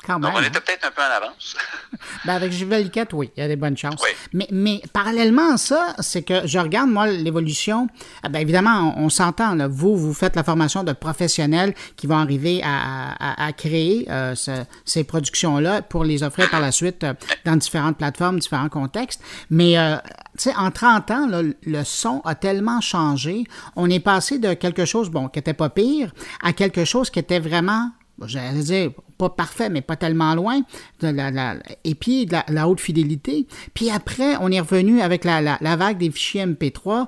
Donc, 0.08 0.32
on 0.34 0.38
hein. 0.38 0.42
était 0.42 0.60
peut-être 0.60 0.86
un 0.86 0.90
peu 0.90 1.02
en 1.02 1.16
avance. 1.16 1.56
ben 2.24 2.34
avec 2.34 2.52
Juvel 2.52 2.90
oui, 3.12 3.30
il 3.36 3.40
y 3.40 3.42
a 3.44 3.48
des 3.48 3.56
bonnes 3.56 3.76
chances. 3.76 4.02
Mais, 4.32 4.46
mais 4.50 4.80
parallèlement 4.92 5.54
à 5.54 5.56
ça, 5.56 5.94
c'est 5.98 6.22
que 6.22 6.46
je 6.46 6.58
regarde, 6.58 6.90
moi, 6.90 7.06
l'évolution. 7.08 7.88
Ah, 8.22 8.28
ben, 8.28 8.40
évidemment, 8.40 8.94
on, 8.96 9.08
s'entend. 9.08 9.56
Vous, 9.68 9.96
vous 9.96 10.14
faites 10.14 10.36
la 10.36 10.44
formation 10.44 10.84
de 10.84 10.92
professionnels 10.92 11.74
qui 11.96 12.06
vont 12.06 12.16
arriver 12.16 12.62
à, 12.64 13.44
à, 13.44 13.52
créer 13.52 14.06
euh, 14.10 14.34
ces 14.84 15.04
productions-là 15.04 15.82
pour 15.82 16.04
les 16.04 16.22
offrir 16.22 16.50
par 16.50 16.60
la 16.60 16.72
suite 16.72 17.04
euh, 17.04 17.14
dans 17.44 17.56
différentes 17.56 17.96
plateformes, 17.96 18.38
différents 18.38 18.68
contextes. 18.68 19.20
Mais, 19.50 19.78
euh, 19.78 19.96
tu 20.36 20.50
sais, 20.50 20.54
en 20.56 20.70
30 20.70 21.10
ans, 21.10 21.28
le 21.30 21.84
son 21.84 22.20
a 22.24 22.34
tellement 22.34 22.80
changé. 22.80 23.44
On 23.74 23.88
est 23.90 24.00
passé 24.00 24.38
de 24.38 24.54
quelque 24.54 24.84
chose, 24.84 25.10
bon, 25.10 25.28
qui 25.28 25.38
n'était 25.38 25.54
pas 25.54 25.70
pire, 25.70 26.12
à 26.42 26.52
quelque 26.52 26.84
chose 26.84 27.10
qui 27.10 27.18
était 27.18 27.40
vraiment 27.40 27.90
j'allais 28.24 28.62
dire, 28.62 28.90
pas 29.18 29.30
parfait, 29.30 29.68
mais 29.68 29.82
pas 29.82 29.96
tellement 29.96 30.34
loin, 30.34 30.60
de 31.00 31.08
la, 31.08 31.56
et 31.84 31.94
puis 31.94 32.26
de 32.26 32.36
la, 32.48 32.68
haute 32.68 32.80
fidélité. 32.80 33.46
Puis 33.74 33.90
après, 33.90 34.36
on 34.40 34.50
est 34.50 34.60
revenu 34.60 35.00
avec 35.00 35.24
la, 35.24 35.58
la 35.60 35.76
vague 35.76 35.98
des 35.98 36.10
fichiers 36.10 36.46
MP3 36.46 37.06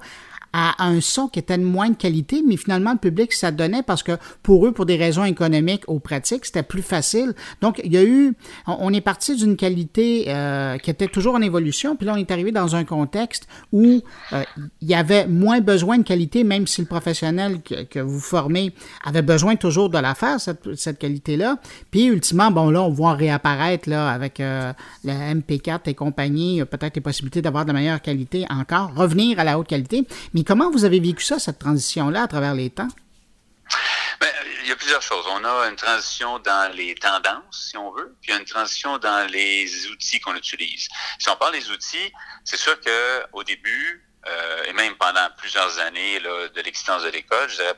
à 0.53 0.85
un 0.85 1.01
son 1.01 1.29
qui 1.29 1.39
était 1.39 1.59
de 1.59 1.65
moindre 1.65 1.97
qualité, 1.97 2.43
mais 2.47 2.57
finalement, 2.57 2.93
le 2.93 2.99
public, 2.99 3.33
ça 3.33 3.51
donnait 3.51 3.83
parce 3.83 4.03
que 4.03 4.13
pour 4.43 4.67
eux, 4.67 4.73
pour 4.73 4.87
des 4.87 4.97
raisons 4.97 5.25
économiques 5.25 5.85
ou 5.89 5.99
pratiques, 5.99 6.47
c'était 6.47 6.63
plus 6.63 6.83
facile. 6.83 7.35
Donc, 7.61 7.81
il 7.85 7.93
y 7.93 7.97
a 7.97 8.05
eu, 8.05 8.35
on, 8.67 8.93
est 8.93 9.01
parti 9.01 9.37
d'une 9.37 9.57
qualité 9.57 10.25
euh, 10.29 10.79
qui 10.79 10.91
était 10.91 11.09
toujours 11.09 11.35
en 11.35 11.43
évolution, 11.43 11.97
puis 11.97 12.07
là, 12.07 12.15
on 12.15 12.17
est 12.17 12.31
arrivé 12.31 12.53
dans 12.53 12.77
un 12.77 12.85
contexte 12.85 13.47
où 13.73 14.01
euh, 14.33 14.43
il 14.81 14.89
y 14.89 14.95
avait 14.95 15.27
moins 15.27 15.61
besoin 15.61 15.99
de 15.99 16.03
qualité, 16.03 16.45
même 16.45 16.67
si 16.67 16.81
le 16.81 16.87
professionnel 16.87 17.61
que, 17.63 17.99
vous 17.99 18.21
formez 18.21 18.73
avait 19.05 19.23
besoin 19.23 19.57
toujours 19.57 19.91
de 19.91 19.99
la 19.99 20.15
faire, 20.15 20.41
cette, 20.41 20.99
qualité-là. 20.99 21.59
Puis, 21.91 22.07
ultimement, 22.07 22.51
bon, 22.51 22.71
là, 22.71 22.83
on 22.83 22.91
voit 22.91 23.15
réapparaître, 23.15 23.89
là, 23.89 24.09
avec 24.09 24.41
euh, 24.41 24.73
le 25.05 25.13
MP4 25.13 25.81
et 25.87 25.95
compagnie, 25.95 26.65
peut-être 26.65 26.97
les 26.97 27.03
possibilités 27.03 27.43
d'avoir 27.43 27.65
de 27.65 27.73
la 27.73 27.79
meilleure 27.79 28.01
qualité 28.01 28.47
encore, 28.49 28.95
revenir 28.95 29.39
à 29.39 29.45
la 29.45 29.59
haute 29.59 29.67
qualité. 29.67 30.07
Comment 30.45 30.71
vous 30.71 30.85
avez 30.85 31.01
vécu 31.01 31.25
ça, 31.25 31.39
cette 31.39 31.59
transition-là, 31.59 32.23
à 32.23 32.29
travers 32.29 32.55
les 32.55 32.71
temps? 32.71 32.89
Ben, 34.21 34.29
il 34.63 34.69
y 34.69 34.73
a 34.73 34.77
plusieurs 34.77 35.03
choses. 35.03 35.25
On 35.31 35.45
a 35.45 35.69
une 35.69 35.77
transition 35.77 36.39
dans 36.41 36.75
les 36.75 36.95
tendances, 36.95 37.69
si 37.71 37.77
on 37.77 37.93
veut, 37.93 38.17
puis 38.21 38.33
une 38.33 38.45
transition 38.45 38.99
dans 38.99 39.31
les 39.31 39.87
outils 39.89 40.21
qu'on 40.21 40.35
utilise. 40.35 40.89
Si 41.19 41.29
on 41.29 41.37
parle 41.37 41.53
des 41.53 41.71
outils, 41.71 42.13
c'est 42.45 42.57
sûr 42.57 42.79
qu'au 42.81 43.45
début, 43.45 44.09
euh, 44.27 44.65
et 44.65 44.73
même 44.73 44.95
pendant 44.97 45.29
plusieurs 45.37 45.79
années 45.79 46.21
de 46.21 46.61
l'existence 46.63 47.03
de 47.03 47.09
l'école, 47.09 47.49
je 47.49 47.57
dirais 47.57 47.75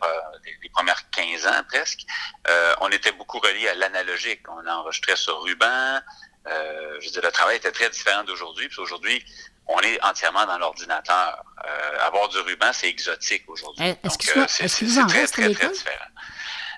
les, 0.62 0.70
premières 0.70 1.10
15 1.10 1.46
ans 1.46 1.62
presque, 1.68 2.00
euh, 2.48 2.74
on 2.80 2.88
était 2.88 3.12
beaucoup 3.12 3.38
relié 3.38 3.68
à 3.68 3.74
l'analogique. 3.74 4.40
On 4.48 4.66
enregistrait 4.66 5.16
sur 5.16 5.42
ruban. 5.42 6.00
Euh, 6.46 6.96
je 7.00 7.06
veux 7.06 7.12
dire, 7.12 7.22
le 7.22 7.30
travail 7.30 7.56
était 7.56 7.70
très 7.70 7.90
différent 7.90 8.24
d'aujourd'hui. 8.24 8.68
Puis 8.68 8.80
aujourd'hui, 8.80 9.22
on 9.70 9.80
est 9.80 10.02
entièrement 10.02 10.46
dans 10.46 10.58
l'ordinateur. 10.58 11.44
Euh, 11.64 12.06
avoir 12.06 12.28
du 12.28 12.38
ruban, 12.38 12.72
c'est 12.72 12.88
exotique 12.88 13.44
aujourd'hui. 13.48 13.84
Eh, 13.86 14.06
est-ce 14.06 14.18
que 14.18 14.38
euh, 14.38 14.44
c'est 14.48 14.66
très, 15.06 15.26
très, 15.26 15.54
très 15.54 15.68
différent. 15.68 16.04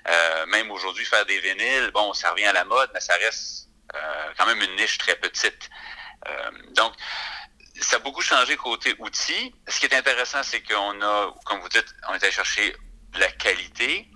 Euh, 0.09 0.45
même 0.47 0.69
aujourd'hui, 0.71 1.05
faire 1.05 1.25
des 1.25 1.39
vinyles, 1.39 1.91
bon, 1.93 2.13
ça 2.13 2.31
revient 2.31 2.45
à 2.45 2.53
la 2.53 2.65
mode, 2.65 2.89
mais 2.93 2.99
ça 2.99 3.13
reste 3.15 3.69
quand 4.37 4.47
même 4.47 4.59
une 4.61 4.75
niche 4.75 4.97
très 4.97 5.15
petite. 5.15 5.69
donc, 6.71 6.93
ça 7.79 7.97
a 7.97 7.99
beaucoup 7.99 8.21
changé 8.21 8.55
côté 8.55 8.95
outils. 8.97 9.53
Ce 9.67 9.79
qui 9.79 9.85
est 9.85 9.93
intéressant, 9.93 10.41
c'est 10.41 10.61
qu'on 10.61 11.01
a, 11.01 11.33
comme 11.45 11.59
vous 11.59 11.69
dites, 11.69 11.93
on 12.09 12.13
est 12.13 12.23
allé 12.23 12.31
chercher 12.31 12.75
la 13.15 13.27
qualité. 13.27 14.09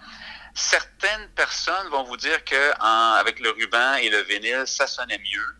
Certaines 0.55 1.29
personnes 1.35 1.89
vont 1.89 2.03
vous 2.03 2.17
dire 2.17 2.43
que 2.43 2.73
avec 3.19 3.39
le 3.39 3.51
ruban 3.51 3.95
et 3.95 4.09
le 4.09 4.21
vinyle, 4.23 4.63
ça 4.65 4.87
sonnait 4.87 5.19
mieux. 5.19 5.55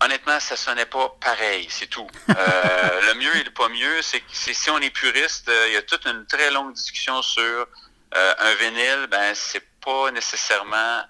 Honnêtement, 0.00 0.38
ça 0.38 0.56
sonnait 0.56 0.86
pas 0.86 1.08
pareil, 1.20 1.66
c'est 1.70 1.88
tout. 1.88 2.06
Euh, 2.30 2.34
le 3.08 3.14
mieux 3.14 3.34
et 3.36 3.42
le 3.42 3.50
pas 3.50 3.68
mieux, 3.68 4.00
c'est 4.02 4.20
que 4.20 4.26
si 4.32 4.70
on 4.70 4.78
est 4.78 4.90
puriste, 4.90 5.48
euh, 5.48 5.68
il 5.68 5.74
y 5.74 5.76
a 5.76 5.82
toute 5.82 6.04
une 6.06 6.24
très 6.26 6.50
longue 6.52 6.72
discussion 6.72 7.20
sur 7.20 7.42
euh, 7.42 8.34
un 8.38 8.54
vinyle, 8.54 9.08
ben 9.10 9.34
c'est 9.34 9.66
pas 9.80 10.10
nécessairement 10.12 11.02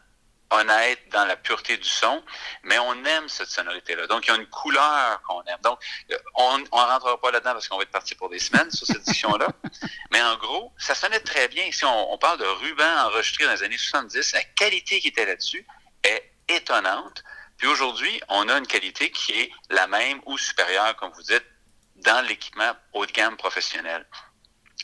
honnête 0.51 1.01
dans 1.13 1.27
la 1.27 1.37
pureté 1.37 1.77
du 1.77 1.89
son, 1.89 2.23
mais 2.63 2.79
on 2.79 3.05
aime 3.05 3.29
cette 3.29 3.51
sonorité-là. 3.51 4.07
Donc, 4.07 4.27
il 4.27 4.31
y 4.31 4.33
a 4.33 4.37
une 4.37 4.47
couleur 4.47 5.21
qu'on 5.29 5.43
aime. 5.43 5.61
Donc, 5.63 5.79
on 6.35 6.57
ne 6.57 6.65
rentrera 6.71 7.21
pas 7.21 7.31
là-dedans 7.31 7.53
parce 7.53 7.69
qu'on 7.69 7.77
va 7.77 7.83
être 7.83 7.91
parti 7.91 8.15
pour 8.15 8.31
des 8.31 8.39
semaines 8.39 8.71
sur 8.71 8.87
cette 8.87 9.03
discussion-là. 9.03 9.49
mais 10.11 10.23
en 10.23 10.37
gros, 10.39 10.73
ça 10.79 10.95
sonnait 10.95 11.21
très 11.21 11.49
bien. 11.49 11.71
Si 11.71 11.85
on, 11.85 12.13
on 12.15 12.17
parle 12.17 12.39
de 12.39 12.47
ruban 12.47 13.07
enregistré 13.07 13.45
dans 13.45 13.53
les 13.53 13.63
années 13.63 13.77
70, 13.77 14.33
la 14.33 14.45
qualité 14.57 15.01
qui 15.01 15.09
était 15.09 15.27
là-dessus 15.27 15.67
est 16.03 16.33
étonnante. 16.49 17.23
Puis 17.59 17.67
aujourd'hui, 17.67 18.21
on 18.29 18.49
a 18.49 18.57
une 18.57 18.67
qualité 18.67 19.11
qui 19.11 19.33
est 19.33 19.51
la 19.69 19.87
même 19.89 20.21
ou 20.27 20.39
supérieure, 20.39 20.95
comme 20.97 21.13
vous 21.13 21.23
dites, 21.23 21.45
dans 21.97 22.25
l'équipement 22.25 22.73
haut 22.93 23.05
de 23.05 23.13
gamme 23.13 23.37
professionnel. 23.37 24.07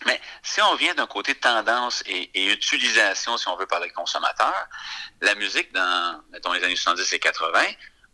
Mais 0.07 0.21
si 0.43 0.61
on 0.61 0.75
vient 0.75 0.95
d'un 0.95 1.07
côté 1.07 1.37
tendance 1.37 2.03
et, 2.07 2.53
utilisation, 2.53 3.39
si 3.39 3.49
on 3.49 3.57
veut, 3.57 3.67
par 3.67 3.81
les 3.81 3.91
consommateurs, 3.91 4.69
la 5.21 5.37
musique 5.37 5.73
dans, 5.73 6.21
mettons, 6.31 6.53
les 6.53 6.63
années 6.65 6.75
70 6.75 7.13
et 7.13 7.19
80, 7.21 7.61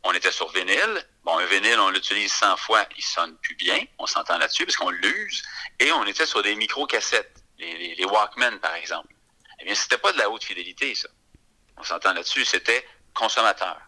on 0.02 0.12
était 0.12 0.30
sur 0.30 0.50
vinyle. 0.52 1.06
Bon, 1.24 1.38
un 1.38 1.46
vinyle, 1.46 1.78
on 1.80 1.88
l'utilise 1.88 2.32
100 2.32 2.58
fois, 2.58 2.84
il 2.96 3.02
sonne 3.02 3.36
plus 3.38 3.54
bien. 3.54 3.82
On 3.98 4.06
s'entend 4.06 4.36
là-dessus 4.36 4.66
parce 4.66 4.76
qu'on 4.76 4.90
l'use. 4.90 5.42
Et 5.78 5.90
on 5.92 6.04
était 6.04 6.26
sur 6.26 6.42
des 6.42 6.54
micro-cassettes, 6.54 7.42
les, 7.58 7.94
les, 7.94 8.04
Walkman, 8.04 8.58
par 8.60 8.74
exemple. 8.74 9.14
Eh 9.58 9.64
bien, 9.64 9.74
c'était 9.74 9.98
pas 9.98 10.12
de 10.12 10.18
la 10.18 10.28
haute 10.30 10.44
fidélité, 10.44 10.94
ça. 10.94 11.08
On 11.78 11.82
s'entend 11.82 12.12
là-dessus. 12.12 12.44
C'était 12.44 12.86
consommateur. 13.14 13.78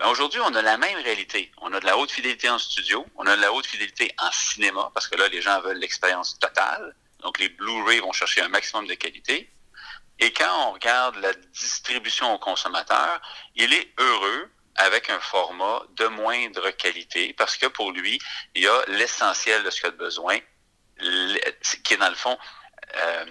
Ben, 0.00 0.08
aujourd'hui, 0.08 0.40
on 0.40 0.54
a 0.54 0.62
la 0.62 0.78
même 0.78 0.96
réalité. 0.96 1.52
On 1.58 1.70
a 1.74 1.78
de 1.78 1.84
la 1.84 1.98
haute 1.98 2.10
fidélité 2.10 2.48
en 2.48 2.58
studio, 2.58 3.06
on 3.16 3.26
a 3.26 3.36
de 3.36 3.42
la 3.42 3.52
haute 3.52 3.66
fidélité 3.66 4.10
en 4.16 4.32
cinéma, 4.32 4.90
parce 4.94 5.06
que 5.06 5.14
là, 5.16 5.28
les 5.28 5.42
gens 5.42 5.60
veulent 5.60 5.76
l'expérience 5.76 6.38
totale. 6.38 6.96
Donc, 7.18 7.38
les 7.38 7.50
Blu-ray 7.50 7.98
vont 7.98 8.12
chercher 8.12 8.40
un 8.40 8.48
maximum 8.48 8.86
de 8.86 8.94
qualité. 8.94 9.52
Et 10.18 10.32
quand 10.32 10.68
on 10.68 10.72
regarde 10.72 11.16
la 11.16 11.34
distribution 11.34 12.32
au 12.32 12.38
consommateur, 12.38 13.20
il 13.56 13.74
est 13.74 13.92
heureux 13.98 14.50
avec 14.76 15.10
un 15.10 15.20
format 15.20 15.82
de 15.96 16.06
moindre 16.06 16.70
qualité, 16.70 17.34
parce 17.34 17.58
que 17.58 17.66
pour 17.66 17.92
lui, 17.92 18.18
il 18.54 18.62
y 18.62 18.68
a 18.68 18.82
l'essentiel 18.88 19.62
de 19.64 19.68
ce 19.68 19.82
qu'il 19.82 19.90
a 19.90 19.92
besoin, 19.92 20.38
qui 21.84 21.92
est 21.92 21.98
dans 21.98 22.08
le 22.08 22.14
fond 22.14 22.38
euh, 22.96 23.26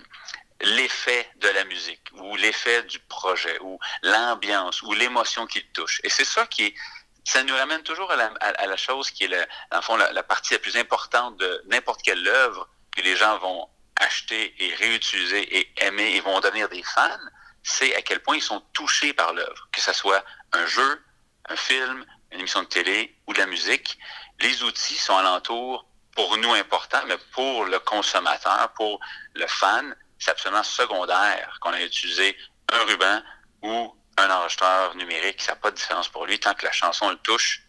l'effet 0.62 1.30
de 1.38 1.48
la 1.50 1.64
musique 1.66 2.02
ou 2.14 2.36
l'effet 2.36 2.84
du 2.84 3.00
projet 3.00 3.58
ou 3.62 3.80
l'ambiance 4.04 4.82
ou 4.82 4.94
l'émotion 4.94 5.46
qui 5.48 5.60
le 5.60 5.68
touche. 5.74 6.02
Et 6.04 6.10
c'est 6.10 6.26
ça 6.26 6.46
qui 6.48 6.66
est, 6.66 6.76
ça 7.24 7.44
nous 7.44 7.56
ramène 7.56 7.84
toujours 7.84 8.12
à 8.12 8.16
la, 8.16 8.32
la 8.66 8.78
chose 8.78 9.12
qui 9.12 9.26
est, 9.26 9.28
le, 9.28 9.44
dans 9.72 9.82
fond, 9.82 9.96
la, 9.96 10.24
partie 10.24 10.54
la 10.54 10.60
plus 10.60 10.78
importante 10.78 11.38
de 11.38 11.64
n'importe 11.68 12.02
quelle 12.02 12.28
œuvre 12.28 12.68
que 12.96 13.02
les 13.02 13.16
gens 13.16 13.38
vont 13.38 13.70
acheter 13.98 14.56
et 14.64 14.76
réutiliser 14.76 15.60
et 15.60 15.72
aimer 15.86 16.16
et 16.16 16.22
vont 16.22 16.40
devenir 16.40 16.70
des 16.70 16.84
fans, 16.84 17.20
c'est 17.64 17.96
à 17.96 18.02
quel 18.02 18.22
point 18.22 18.38
ils 18.38 18.42
sont 18.42 18.62
touchés 18.74 19.14
par 19.14 19.34
l'œuvre, 19.34 19.68
que 19.72 19.82
ce 19.82 19.94
soit 19.94 20.24
un 20.54 20.66
jeu, 20.66 21.04
un 21.50 21.56
film, 21.56 22.06
une 22.32 22.40
émission 22.40 22.62
de 22.64 22.68
télé 22.68 23.16
ou 23.28 23.34
de 23.34 23.40
la 23.40 23.46
musique. 23.46 24.00
Les 24.40 24.64
outils 24.64 24.96
sont 24.96 25.18
alentour 25.18 25.86
pour 26.16 26.38
nous 26.38 26.54
importants, 26.54 27.04
mais 27.08 27.18
pour 27.34 27.66
le 27.66 27.80
consommateur, 27.80 28.72
pour 28.76 29.00
le 29.34 29.48
fan, 29.48 29.96
c'est 30.20 30.32
absolument 30.32 30.64
secondaire 30.64 31.58
qu'on 31.62 31.74
ait 31.74 31.86
utilisé 31.86 32.36
un 32.72 32.86
ruban 32.86 33.22
ou 33.64 33.94
un 34.18 34.30
enregistreur 34.30 34.96
numérique. 34.96 35.42
Ça 35.42 35.54
n'a 35.54 35.56
pas 35.58 35.72
de 35.72 35.76
différence 35.76 36.10
pour 36.10 36.26
lui. 36.26 36.40
Tant 36.40 36.54
que 36.54 36.66
la 36.66 36.72
chanson 36.72 37.10
le 37.10 37.18
touche, 37.18 37.64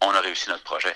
on 0.00 0.10
a 0.10 0.20
réussi 0.20 0.48
notre 0.48 0.64
projet. 0.64 0.94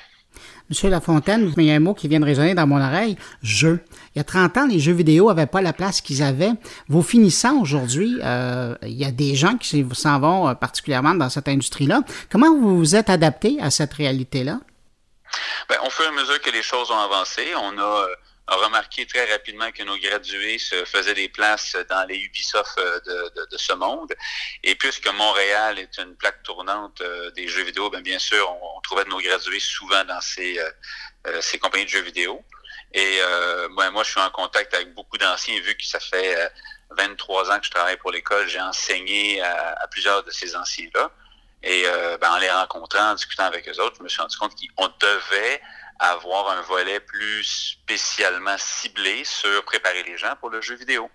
Monsieur 0.68 0.88
Lafontaine, 0.88 1.52
il 1.56 1.64
y 1.64 1.72
a 1.72 1.74
un 1.74 1.80
mot 1.80 1.94
qui 1.94 2.06
vient 2.06 2.20
de 2.20 2.24
résonner 2.24 2.54
dans 2.54 2.66
mon 2.66 2.80
oreille, 2.80 3.16
jeu. 3.42 3.84
Il 4.14 4.18
y 4.18 4.20
a 4.20 4.24
30 4.24 4.56
ans, 4.56 4.66
les 4.66 4.78
jeux 4.78 4.92
vidéo 4.92 5.26
n'avaient 5.28 5.46
pas 5.46 5.62
la 5.62 5.72
place 5.72 6.00
qu'ils 6.00 6.22
avaient. 6.22 6.52
Vos 6.88 7.02
finissants 7.02 7.60
aujourd'hui, 7.60 8.20
euh, 8.22 8.76
il 8.82 8.92
y 8.92 9.04
a 9.04 9.10
des 9.10 9.34
gens 9.34 9.56
qui 9.56 9.84
s'en 9.94 10.20
vont 10.20 10.48
euh, 10.48 10.54
particulièrement 10.54 11.14
dans 11.14 11.28
cette 11.28 11.48
industrie-là. 11.48 12.02
Comment 12.30 12.54
vous 12.54 12.78
vous 12.78 12.94
êtes 12.94 13.10
adapté 13.10 13.58
à 13.60 13.70
cette 13.70 13.92
réalité-là? 13.94 14.60
Bien, 15.68 15.78
au 15.84 15.90
fur 15.90 16.04
et 16.04 16.08
à 16.08 16.12
mesure 16.12 16.40
que 16.40 16.50
les 16.50 16.62
choses 16.62 16.88
ont 16.92 16.98
avancé, 16.98 17.42
on 17.56 17.76
a 17.76 17.82
euh, 17.82 18.06
a 18.50 18.56
remarqué 18.56 19.06
très 19.06 19.30
rapidement 19.30 19.70
que 19.70 19.84
nos 19.84 19.96
gradués 19.96 20.58
se 20.58 20.84
faisaient 20.84 21.14
des 21.14 21.28
places 21.28 21.76
dans 21.88 22.04
les 22.08 22.16
Ubisoft 22.16 22.76
euh, 22.78 23.00
de, 23.50 23.56
ce 23.56 23.72
monde. 23.74 24.12
Et 24.64 24.74
puisque 24.74 25.06
Montréal 25.06 25.78
est 25.78 25.98
une 25.98 26.16
plaque 26.16 26.42
tournante 26.42 27.00
euh, 27.00 27.30
des 27.30 27.46
jeux 27.46 27.62
vidéo, 27.62 27.90
bien, 27.90 28.00
bien 28.00 28.18
sûr, 28.18 28.50
on, 28.50 28.80
trouvait 28.80 29.04
de 29.04 29.10
nos 29.10 29.20
gradués 29.20 29.60
souvent 29.60 30.04
dans 30.04 30.20
ces, 30.20 30.58
euh, 30.58 31.40
ces 31.40 31.60
compagnies 31.60 31.84
de 31.84 31.90
jeux 31.90 32.02
vidéo. 32.02 32.44
Et 32.92 33.20
moi, 33.70 34.02
je 34.02 34.10
suis 34.10 34.20
en 34.20 34.30
contact 34.30 34.74
avec 34.74 34.92
beaucoup 34.94 35.16
d'anciens, 35.16 35.60
vu 35.60 35.76
que 35.76 35.84
ça 35.84 36.00
fait 36.00 36.36
23 36.90 37.52
ans 37.52 37.60
que 37.60 37.66
je 37.66 37.70
travaille 37.70 37.96
pour 37.98 38.10
l'école, 38.10 38.48
j'ai 38.48 38.60
enseigné 38.60 39.40
à, 39.42 39.86
plusieurs 39.92 40.24
de 40.24 40.30
ces 40.32 40.56
anciens-là. 40.56 41.08
Et 41.62 41.84
ben, 42.20 42.32
en 42.32 42.38
les 42.38 42.50
rencontrant, 42.50 43.12
en 43.12 43.14
discutant 43.14 43.44
avec 43.44 43.68
eux 43.68 43.80
autres, 43.80 43.98
je 43.98 44.02
me 44.02 44.08
suis 44.08 44.20
rendu 44.20 44.36
compte 44.38 44.54
qu'on 44.76 44.88
devait 44.98 45.62
avoir 46.00 46.50
un 46.50 46.62
volet 46.62 46.98
plus 46.98 47.44
spécialement 47.44 48.56
ciblé 48.58 49.22
sur 49.24 49.64
préparer 49.64 50.02
les 50.02 50.16
gens 50.16 50.34
pour 50.36 50.50
le 50.50 50.60
jeu 50.62 50.74
vidéo. 50.74 51.10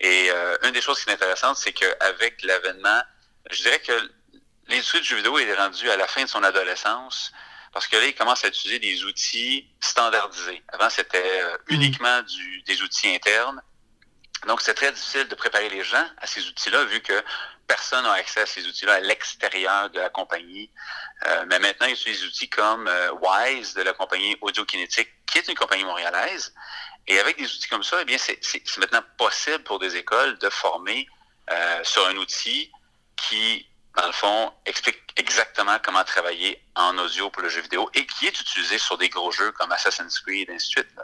Et 0.00 0.28
euh, 0.30 0.56
une 0.64 0.72
des 0.72 0.80
choses 0.80 1.02
qui 1.02 1.08
est 1.08 1.12
intéressante, 1.12 1.56
c'est 1.56 1.72
qu'avec 1.72 2.42
l'avènement, 2.42 3.00
je 3.50 3.62
dirais 3.62 3.78
que 3.80 3.92
l'industrie 4.66 5.00
du 5.00 5.06
jeu 5.06 5.16
vidéo 5.16 5.38
est 5.38 5.54
rendue 5.54 5.88
à 5.88 5.96
la 5.96 6.08
fin 6.08 6.24
de 6.24 6.28
son 6.28 6.42
adolescence 6.42 7.32
parce 7.74 7.88
que 7.88 7.96
là, 7.96 8.06
il 8.06 8.14
commence 8.14 8.44
à 8.44 8.48
utiliser 8.48 8.78
des 8.78 9.04
outils 9.04 9.68
standardisés. 9.80 10.62
Avant, 10.68 10.88
c'était 10.88 11.42
euh, 11.42 11.58
mm. 11.68 11.74
uniquement 11.74 12.22
du, 12.22 12.62
des 12.62 12.80
outils 12.82 13.08
internes. 13.08 13.60
Donc, 14.46 14.60
c'est 14.62 14.74
très 14.74 14.92
difficile 14.92 15.26
de 15.26 15.34
préparer 15.34 15.68
les 15.68 15.82
gens 15.82 16.06
à 16.18 16.26
ces 16.26 16.46
outils-là, 16.46 16.84
vu 16.84 17.00
que 17.00 17.12
personne 17.66 18.04
n'a 18.04 18.12
accès 18.12 18.40
à 18.40 18.46
ces 18.46 18.66
outils-là 18.66 18.94
à 18.94 19.00
l'extérieur 19.00 19.90
de 19.90 20.00
la 20.00 20.10
compagnie. 20.10 20.70
Euh, 21.26 21.44
mais 21.48 21.58
maintenant, 21.58 21.86
ils 21.86 21.94
utilisent 21.94 22.20
des 22.20 22.26
outils 22.26 22.48
comme 22.48 22.86
euh, 22.88 23.12
Wise 23.20 23.74
de 23.74 23.82
la 23.82 23.92
compagnie 23.92 24.36
Audiokinétique, 24.40 25.08
qui 25.26 25.38
est 25.38 25.48
une 25.48 25.54
compagnie 25.54 25.84
montréalaise. 25.84 26.54
Et 27.06 27.18
avec 27.18 27.36
des 27.36 27.44
outils 27.44 27.68
comme 27.68 27.82
ça, 27.82 27.98
eh 28.00 28.04
bien, 28.04 28.16
c'est 28.18 28.78
maintenant 28.78 29.02
possible 29.18 29.62
pour 29.64 29.78
des 29.78 29.96
écoles 29.96 30.38
de 30.38 30.48
former 30.48 31.06
sur 31.82 32.06
un 32.06 32.16
outil 32.16 32.72
qui 33.16 33.66
dans 33.96 34.06
le 34.06 34.12
fond, 34.12 34.52
explique 34.66 34.98
exactement 35.16 35.76
comment 35.82 36.02
travailler 36.02 36.60
en 36.74 36.98
audio 36.98 37.30
pour 37.30 37.42
le 37.42 37.48
jeu 37.48 37.60
vidéo 37.60 37.88
et 37.94 38.04
qui 38.06 38.26
est 38.26 38.40
utilisé 38.40 38.78
sur 38.78 38.98
des 38.98 39.08
gros 39.08 39.30
jeux 39.30 39.52
comme 39.52 39.70
Assassin's 39.70 40.18
Creed 40.18 40.50
et 40.50 40.54
ainsi 40.54 40.66
de 40.66 40.80
suite. 40.80 40.96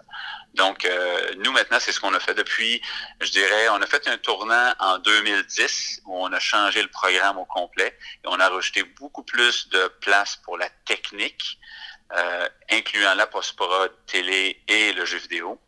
Donc, 0.55 0.85
euh, 0.85 1.35
nous, 1.39 1.53
maintenant, 1.53 1.79
c'est 1.79 1.93
ce 1.93 2.01
qu'on 2.01 2.15
a 2.15 2.21
fait 2.21 2.35
depuis, 2.35 2.83
je 3.21 3.31
dirais, 3.31 3.69
on 3.71 3.81
a 3.81 3.87
fait 3.87 4.09
un 4.09 4.19
tournant 4.19 4.75
en 4.81 4.99
2010 4.99 6.03
où 6.07 6.17
on 6.17 6.33
a 6.33 6.41
changé 6.41 6.83
le 6.83 6.89
programme 6.89 7.39
au 7.39 7.45
complet 7.45 7.97
et 8.25 8.27
on 8.27 8.41
a 8.41 8.49
rajouté 8.49 8.83
beaucoup 8.83 9.23
plus 9.23 9.69
de 9.69 9.87
place 10.01 10.37
pour 10.37 10.59
la 10.59 10.69
technique. 10.85 11.59
Euh, 12.13 12.49
incluant 12.73 13.15
la 13.15 13.29
post-prod 13.29 13.93
télé 14.07 14.61
et 14.67 14.93
le 14.93 15.05
jeu 15.05 15.19
vidéo. 15.19 15.61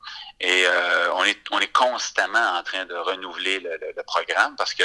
Et 0.43 0.66
euh, 0.66 1.12
on, 1.14 1.24
est, 1.24 1.38
on 1.53 1.61
est 1.61 1.72
constamment 1.72 2.59
en 2.59 2.62
train 2.62 2.84
de 2.84 2.95
renouveler 2.95 3.61
le, 3.61 3.78
le 3.97 4.03
programme 4.03 4.55
parce 4.57 4.74
que 4.74 4.84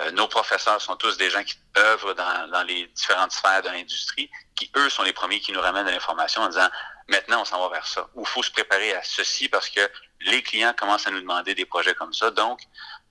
euh, 0.00 0.10
nos 0.10 0.26
professeurs 0.26 0.80
sont 0.80 0.96
tous 0.96 1.16
des 1.16 1.30
gens 1.30 1.44
qui 1.44 1.56
œuvrent 1.76 2.14
dans, 2.14 2.64
les 2.66 2.86
différentes 2.88 3.30
sphères 3.30 3.62
de 3.62 3.68
l'industrie, 3.68 4.28
qui, 4.56 4.70
eux, 4.76 4.90
sont 4.90 5.04
les 5.04 5.12
premiers 5.12 5.38
qui 5.38 5.52
nous 5.52 5.60
ramènent 5.60 5.86
de 5.86 5.90
l'information 5.90 6.42
en 6.42 6.48
disant, 6.48 6.68
maintenant, 7.06 7.42
on 7.42 7.44
s'en 7.44 7.60
va 7.60 7.74
vers 7.74 7.86
ça. 7.86 8.08
Ou 8.14 8.24
faut 8.24 8.42
se 8.42 8.50
préparer 8.50 8.92
à 8.94 9.02
ceci 9.04 9.48
parce 9.48 9.68
que 9.68 9.80
les 10.22 10.42
clients 10.42 10.74
commencent 10.76 11.06
à 11.06 11.12
nous 11.12 11.20
demander 11.20 11.54
des 11.54 11.64
projets 11.64 11.94
comme 11.94 12.12
ça. 12.12 12.32
Donc, 12.32 12.60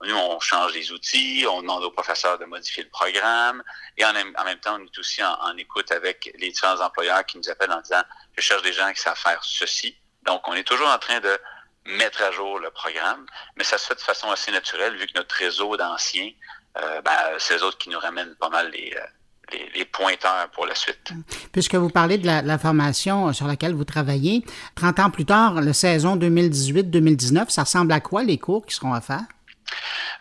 nous, 0.04 0.16
on 0.16 0.40
change 0.42 0.74
les 0.74 0.92
outils, 0.92 1.46
on 1.50 1.62
demande 1.62 1.84
aux 1.86 1.92
professeurs 1.92 2.38
de 2.38 2.46
modifier 2.46 2.84
le 2.84 2.90
programme, 2.90 3.64
et 3.96 4.04
en, 4.04 4.12
même 4.12 4.34
temps, 4.62 4.78
on 4.78 4.84
est 4.84 4.98
aussi 4.98 5.24
en, 5.24 5.56
écoute 5.58 5.90
avec 5.94 6.34
les 6.38 6.50
différents 6.50 6.82
employeurs 6.82 7.26
qui 7.26 7.38
nous 7.38 7.50
appellent 7.50 7.72
en 7.72 7.80
disant, 7.80 8.04
je 8.38 8.42
cherche 8.42 8.62
des 8.64 8.74
gens 8.74 8.92
qui 8.92 9.02
savent 9.02 9.18
faire 9.18 9.42
ceci. 9.42 9.96
Donc, 10.24 10.46
on 10.50 10.54
est 10.54 10.66
toujours 10.66 10.90
en 10.90 10.98
train 10.98 11.22
de 11.22 11.40
mettre 11.86 12.22
à 12.22 12.32
jour 12.32 12.60
le 12.60 12.70
programme, 12.72 13.26
mais 13.58 13.64
ça 13.64 13.78
se 13.78 13.88
fait 13.88 13.96
de 13.96 14.02
façon 14.02 14.30
assez 14.32 14.52
naturelle 14.52 14.96
vu 14.98 15.08
que 15.08 15.14
notre 15.16 15.36
réseau 15.36 15.76
d'anciens 15.78 16.32
euh, 16.78 17.02
ben, 17.02 17.12
c'est 17.38 17.58
eux 17.58 17.64
autres 17.64 17.78
qui 17.78 17.90
nous 17.90 18.00
ramènent 18.00 18.36
pas 18.40 18.50
mal 18.50 18.72
les, 18.72 18.96
euh, 18.96 19.58
les, 19.76 19.86
pointeurs 19.86 20.50
pour 20.54 20.66
la 20.66 20.74
suite. 20.74 21.12
Puisque 21.52 21.76
vous 21.76 21.90
parlez 21.90 22.18
de 22.18 22.26
la, 22.26 22.58
formation 22.58 23.32
sur 23.32 23.46
laquelle 23.46 23.74
vous 23.74 23.84
travaillez, 23.84 24.44
30 24.76 25.00
ans 25.00 25.10
plus 25.12 25.26
tard, 25.26 25.62
la 25.62 25.74
saison 25.74 26.16
2018-2019, 26.16 27.50
ça 27.50 27.64
ressemble 27.64 27.92
à 27.92 28.00
quoi 28.00 28.24
les 28.24 28.40
cours 28.40 28.66
qui 28.66 28.74
seront 28.74 28.96
offerts? 28.96 29.22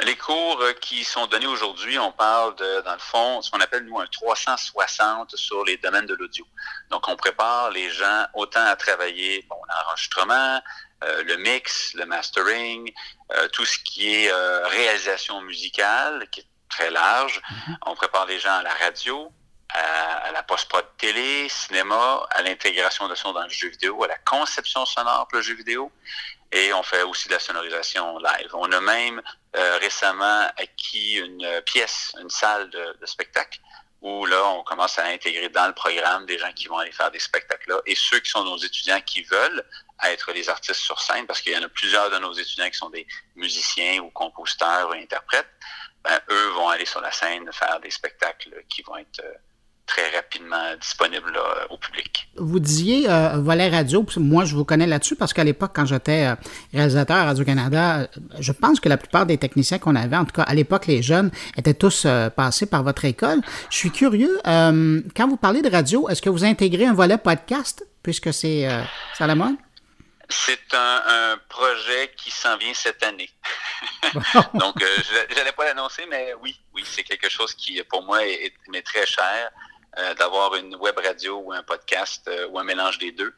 Les 0.04 0.16
cours 0.16 0.60
euh, 0.60 0.72
qui 0.80 1.04
sont 1.04 1.26
donnés 1.26 1.46
aujourd'hui, 1.46 1.98
on 1.98 2.12
parle 2.12 2.54
de, 2.56 2.82
dans 2.84 2.92
le 2.92 2.98
fond, 2.98 3.40
ce 3.40 3.50
qu'on 3.50 3.60
appelle 3.60 3.84
nous 3.84 3.98
un 3.98 4.06
360 4.06 5.36
sur 5.36 5.64
les 5.64 5.76
domaines 5.78 6.06
de 6.06 6.14
l'audio. 6.14 6.46
Donc, 6.90 7.08
on 7.08 7.16
prépare 7.16 7.70
les 7.70 7.88
gens 7.90 8.26
autant 8.34 8.64
à 8.64 8.76
travailler 8.76 9.46
bon, 9.48 9.56
l'enregistrement, 9.68 10.60
euh, 11.04 11.22
le 11.24 11.36
mix, 11.36 11.94
le 11.94 12.06
mastering, 12.06 12.92
euh, 13.32 13.48
tout 13.48 13.64
ce 13.64 13.78
qui 13.78 14.14
est 14.14 14.30
euh, 14.30 14.66
réalisation 14.68 15.40
musicale, 15.42 16.28
qui 16.30 16.40
est 16.40 16.46
très 16.68 16.90
large. 16.90 17.40
Mm-hmm. 17.40 17.76
On 17.86 17.94
prépare 17.94 18.26
les 18.26 18.38
gens 18.38 18.52
à 18.52 18.62
la 18.62 18.74
radio, 18.74 19.32
à, 19.70 20.30
la 20.32 20.42
post-prod 20.42 20.84
télé, 20.98 21.48
cinéma, 21.48 22.26
à 22.30 22.42
l'intégration 22.42 23.08
de 23.08 23.14
son 23.14 23.32
dans 23.32 23.42
le 23.42 23.48
jeu 23.48 23.68
vidéo, 23.68 24.02
à 24.04 24.08
la 24.08 24.18
conception 24.18 24.84
sonore 24.84 25.26
pour 25.28 25.38
le 25.38 25.42
jeu 25.42 25.54
vidéo. 25.54 25.90
Et 26.52 26.72
on 26.74 26.82
fait 26.82 27.02
aussi 27.02 27.28
de 27.28 27.34
la 27.34 27.40
sonorisation 27.40 28.18
live. 28.18 28.50
On 28.52 28.70
a 28.72 28.80
même 28.80 29.22
récemment 29.54 30.46
acquis 30.58 31.14
une 31.14 31.62
pièce, 31.62 32.14
une 32.20 32.28
salle 32.28 32.68
de, 32.68 32.98
de 33.00 33.06
spectacle 33.06 33.58
où 34.02 34.26
là, 34.26 34.44
on 34.48 34.64
commence 34.64 34.98
à 34.98 35.06
intégrer 35.06 35.48
dans 35.48 35.66
le 35.66 35.72
programme 35.72 36.26
des 36.26 36.36
gens 36.36 36.52
qui 36.52 36.66
vont 36.66 36.78
aller 36.78 36.92
faire 36.92 37.10
des 37.10 37.20
spectacles-là 37.20 37.80
et 37.86 37.94
ceux 37.94 38.18
qui 38.18 38.30
sont 38.30 38.44
nos 38.44 38.56
étudiants 38.56 39.00
qui 39.00 39.22
veulent 39.22 39.64
être 40.04 40.32
les 40.32 40.48
artistes 40.48 40.80
sur 40.80 41.00
scène, 41.00 41.26
parce 41.26 41.40
qu'il 41.40 41.52
y 41.52 41.56
en 41.56 41.62
a 41.62 41.68
plusieurs 41.68 42.10
de 42.10 42.18
nos 42.18 42.32
étudiants 42.32 42.68
qui 42.68 42.76
sont 42.76 42.90
des 42.90 43.06
musiciens 43.36 44.00
ou 44.00 44.10
compositeurs 44.10 44.88
ou 44.90 44.92
interprètes, 44.92 45.48
ben, 46.02 46.20
eux 46.30 46.48
vont 46.48 46.68
aller 46.68 46.84
sur 46.84 47.00
la 47.00 47.12
scène 47.12 47.48
faire 47.52 47.78
des 47.80 47.90
spectacles 47.90 48.64
qui 48.68 48.82
vont 48.82 48.96
être 48.96 49.20
euh, 49.20 49.34
très 49.86 50.08
rapidement 50.10 50.76
disponibles 50.80 51.38
au 51.70 51.76
public. 51.76 52.28
Vous 52.36 52.60
disiez 52.60 53.10
euh, 53.10 53.36
volet 53.36 53.68
radio, 53.68 54.04
moi 54.16 54.44
je 54.44 54.54
vous 54.54 54.64
connais 54.64 54.86
là-dessus 54.86 55.16
parce 55.16 55.32
qu'à 55.32 55.44
l'époque, 55.44 55.72
quand 55.74 55.86
j'étais 55.86 56.26
euh, 56.26 56.34
réalisateur 56.72 57.16
à 57.16 57.24
Radio-Canada, 57.24 58.00
euh, 58.00 58.06
je 58.38 58.52
pense 58.52 58.80
que 58.80 58.88
la 58.88 58.96
plupart 58.96 59.26
des 59.26 59.38
techniciens 59.38 59.78
qu'on 59.78 59.96
avait, 59.96 60.16
en 60.16 60.24
tout 60.24 60.32
cas 60.32 60.42
à 60.42 60.54
l'époque 60.54 60.86
les 60.86 61.02
jeunes, 61.02 61.30
étaient 61.56 61.74
tous 61.74 62.06
passés 62.36 62.66
par 62.66 62.82
votre 62.82 63.04
école. 63.04 63.40
Je 63.70 63.76
suis 63.76 63.90
curieux, 63.90 64.40
quand 64.44 65.28
vous 65.28 65.36
parlez 65.36 65.62
de 65.62 65.70
radio, 65.70 66.08
est-ce 66.08 66.22
que 66.22 66.30
vous 66.30 66.44
intégrez 66.44 66.86
un 66.86 66.94
volet 66.94 67.18
podcast 67.18 67.84
puisque 68.02 68.32
c'est 68.32 68.68
ça 69.14 69.26
la 69.26 69.34
mode? 69.34 69.56
C'est 70.28 70.74
un, 70.74 71.36
projet 71.48 72.12
qui 72.16 72.30
s'en 72.30 72.56
vient 72.56 72.72
cette 72.72 73.02
année. 73.02 73.28
Donc, 74.54 74.76
je 74.80 75.34
n'allais 75.34 75.52
pas 75.52 75.66
l'annoncer, 75.66 76.04
mais 76.08 76.32
oui, 76.40 76.58
oui, 76.74 76.82
c'est 76.86 77.02
quelque 77.02 77.28
chose 77.28 77.54
qui, 77.54 77.82
pour 77.84 78.02
moi, 78.02 78.24
est, 78.26 78.54
est 78.72 78.82
très 78.82 79.04
cher. 79.06 79.50
Euh, 79.98 80.14
d'avoir 80.14 80.54
une 80.54 80.74
web 80.76 80.94
radio 81.04 81.42
ou 81.44 81.52
un 81.52 81.62
podcast 81.62 82.22
euh, 82.26 82.48
ou 82.48 82.58
un 82.58 82.64
mélange 82.64 82.96
des 82.96 83.12
deux. 83.12 83.34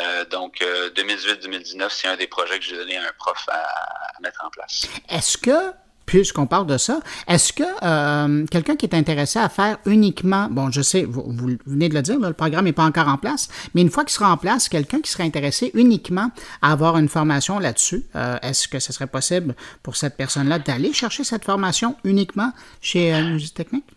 Euh, 0.00 0.24
donc, 0.26 0.64
2018-2019, 0.94 1.88
c'est 1.90 2.06
un 2.06 2.16
des 2.16 2.28
projets 2.28 2.60
que 2.60 2.64
j'ai 2.64 2.76
donné 2.76 2.96
à 2.96 3.02
un 3.02 3.12
prof 3.18 3.44
à, 3.48 4.20
mettre 4.22 4.44
en 4.46 4.50
place. 4.50 4.86
Est-ce 5.08 5.36
que 5.36 5.72
puisqu'on 6.04 6.46
parle 6.46 6.68
de 6.68 6.78
ça, 6.78 7.00
est-ce 7.26 7.52
que 7.52 8.46
quelqu'un 8.46 8.76
qui 8.76 8.86
est 8.86 8.94
intéressé 8.94 9.40
à 9.40 9.48
faire 9.48 9.78
uniquement, 9.86 10.46
bon, 10.48 10.70
je 10.70 10.80
sais, 10.80 11.02
vous, 11.02 11.24
venez 11.66 11.88
de 11.88 11.94
le 11.94 12.02
dire, 12.02 12.20
le 12.20 12.32
programme 12.32 12.66
n'est 12.66 12.72
pas 12.72 12.84
encore 12.84 13.08
en 13.08 13.18
place, 13.18 13.48
mais 13.74 13.80
une 13.80 13.90
fois 13.90 14.04
qu'il 14.04 14.12
sera 14.12 14.30
en 14.30 14.36
place, 14.36 14.68
quelqu'un 14.68 15.00
qui 15.00 15.10
serait 15.10 15.24
intéressé 15.24 15.72
uniquement 15.74 16.30
à 16.62 16.70
avoir 16.70 16.96
une 16.98 17.08
formation 17.08 17.58
là-dessus, 17.58 18.04
est-ce 18.42 18.68
que 18.68 18.78
ce 18.78 18.92
serait 18.92 19.08
possible 19.08 19.56
pour 19.82 19.96
cette 19.96 20.16
personne-là 20.16 20.60
d'aller 20.60 20.92
chercher 20.92 21.24
cette 21.24 21.44
formation 21.44 21.96
uniquement 22.04 22.52
chez 22.80 23.20
Musique 23.22 23.54
Technique? 23.54 23.95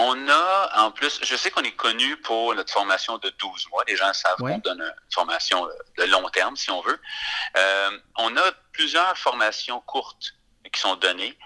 On 0.00 0.28
a, 0.28 0.84
en 0.84 0.92
plus, 0.92 1.18
je 1.24 1.34
sais 1.34 1.50
qu'on 1.50 1.62
est 1.62 1.74
connu 1.74 2.16
pour 2.18 2.54
notre 2.54 2.72
formation 2.72 3.18
de 3.18 3.30
12 3.30 3.68
mois. 3.70 3.82
Les 3.88 3.96
gens 3.96 4.12
savent 4.12 4.36
qu'on 4.38 4.58
donne 4.58 4.80
une 4.80 5.12
formation 5.12 5.66
euh, 5.66 5.72
de 5.98 6.04
long 6.04 6.28
terme, 6.30 6.56
si 6.56 6.70
on 6.70 6.80
veut. 6.82 7.00
Euh, 7.56 7.98
on 8.16 8.36
a 8.36 8.52
plusieurs 8.72 9.18
formations 9.18 9.80
courtes 9.80 10.34
qui 10.72 10.80
sont 10.80 10.94
données. 10.94 11.36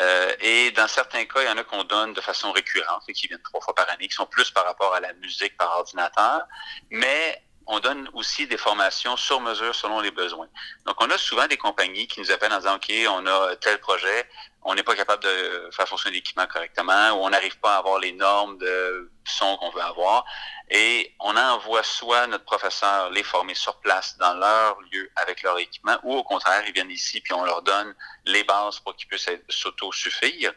Euh, 0.00 0.32
et 0.40 0.70
dans 0.70 0.88
certains 0.88 1.26
cas, 1.26 1.42
il 1.42 1.48
y 1.48 1.50
en 1.50 1.58
a 1.58 1.64
qu'on 1.64 1.84
donne 1.84 2.14
de 2.14 2.20
façon 2.22 2.50
récurrente, 2.52 3.02
et 3.08 3.12
qui 3.12 3.26
viennent 3.26 3.42
trois 3.42 3.60
fois 3.60 3.74
par 3.74 3.90
année, 3.90 4.08
qui 4.08 4.14
sont 4.14 4.26
plus 4.26 4.50
par 4.50 4.64
rapport 4.64 4.94
à 4.94 5.00
la 5.00 5.12
musique 5.14 5.56
par 5.58 5.76
ordinateur. 5.76 6.46
Mais 6.90 7.42
on 7.68 7.80
donne 7.80 8.08
aussi 8.14 8.46
des 8.46 8.56
formations 8.56 9.16
sur 9.16 9.40
mesure 9.40 9.74
selon 9.74 10.00
les 10.00 10.10
besoins. 10.10 10.48
Donc, 10.86 10.96
on 11.00 11.10
a 11.10 11.18
souvent 11.18 11.46
des 11.46 11.58
compagnies 11.58 12.06
qui 12.06 12.18
nous 12.20 12.32
appellent 12.32 12.52
en 12.52 12.58
disant, 12.58 12.76
OK, 12.76 12.90
on 13.10 13.26
a 13.26 13.56
tel 13.56 13.78
projet, 13.78 14.26
on 14.62 14.74
n'est 14.74 14.82
pas 14.82 14.96
capable 14.96 15.22
de 15.22 15.68
faire 15.70 15.86
fonctionner 15.86 16.16
l'équipement 16.16 16.46
correctement, 16.46 17.10
ou 17.10 17.26
on 17.26 17.30
n'arrive 17.30 17.58
pas 17.60 17.74
à 17.74 17.78
avoir 17.78 17.98
les 17.98 18.12
normes 18.12 18.56
de 18.56 19.10
son 19.26 19.58
qu'on 19.58 19.68
veut 19.70 19.82
avoir. 19.82 20.24
Et 20.70 21.14
on 21.20 21.36
envoie 21.36 21.82
soit 21.82 22.26
notre 22.26 22.44
professeur 22.44 23.10
les 23.10 23.22
former 23.22 23.54
sur 23.54 23.76
place 23.80 24.16
dans 24.16 24.34
leur 24.34 24.80
lieu 24.90 25.10
avec 25.16 25.42
leur 25.42 25.58
équipement, 25.58 25.98
ou 26.04 26.14
au 26.14 26.24
contraire, 26.24 26.64
ils 26.66 26.72
viennent 26.72 26.90
ici 26.90 27.20
puis 27.20 27.34
on 27.34 27.44
leur 27.44 27.60
donne 27.60 27.94
les 28.24 28.44
bases 28.44 28.80
pour 28.80 28.96
qu'ils 28.96 29.08
puissent 29.08 29.28
s'auto-suffire. 29.50 30.52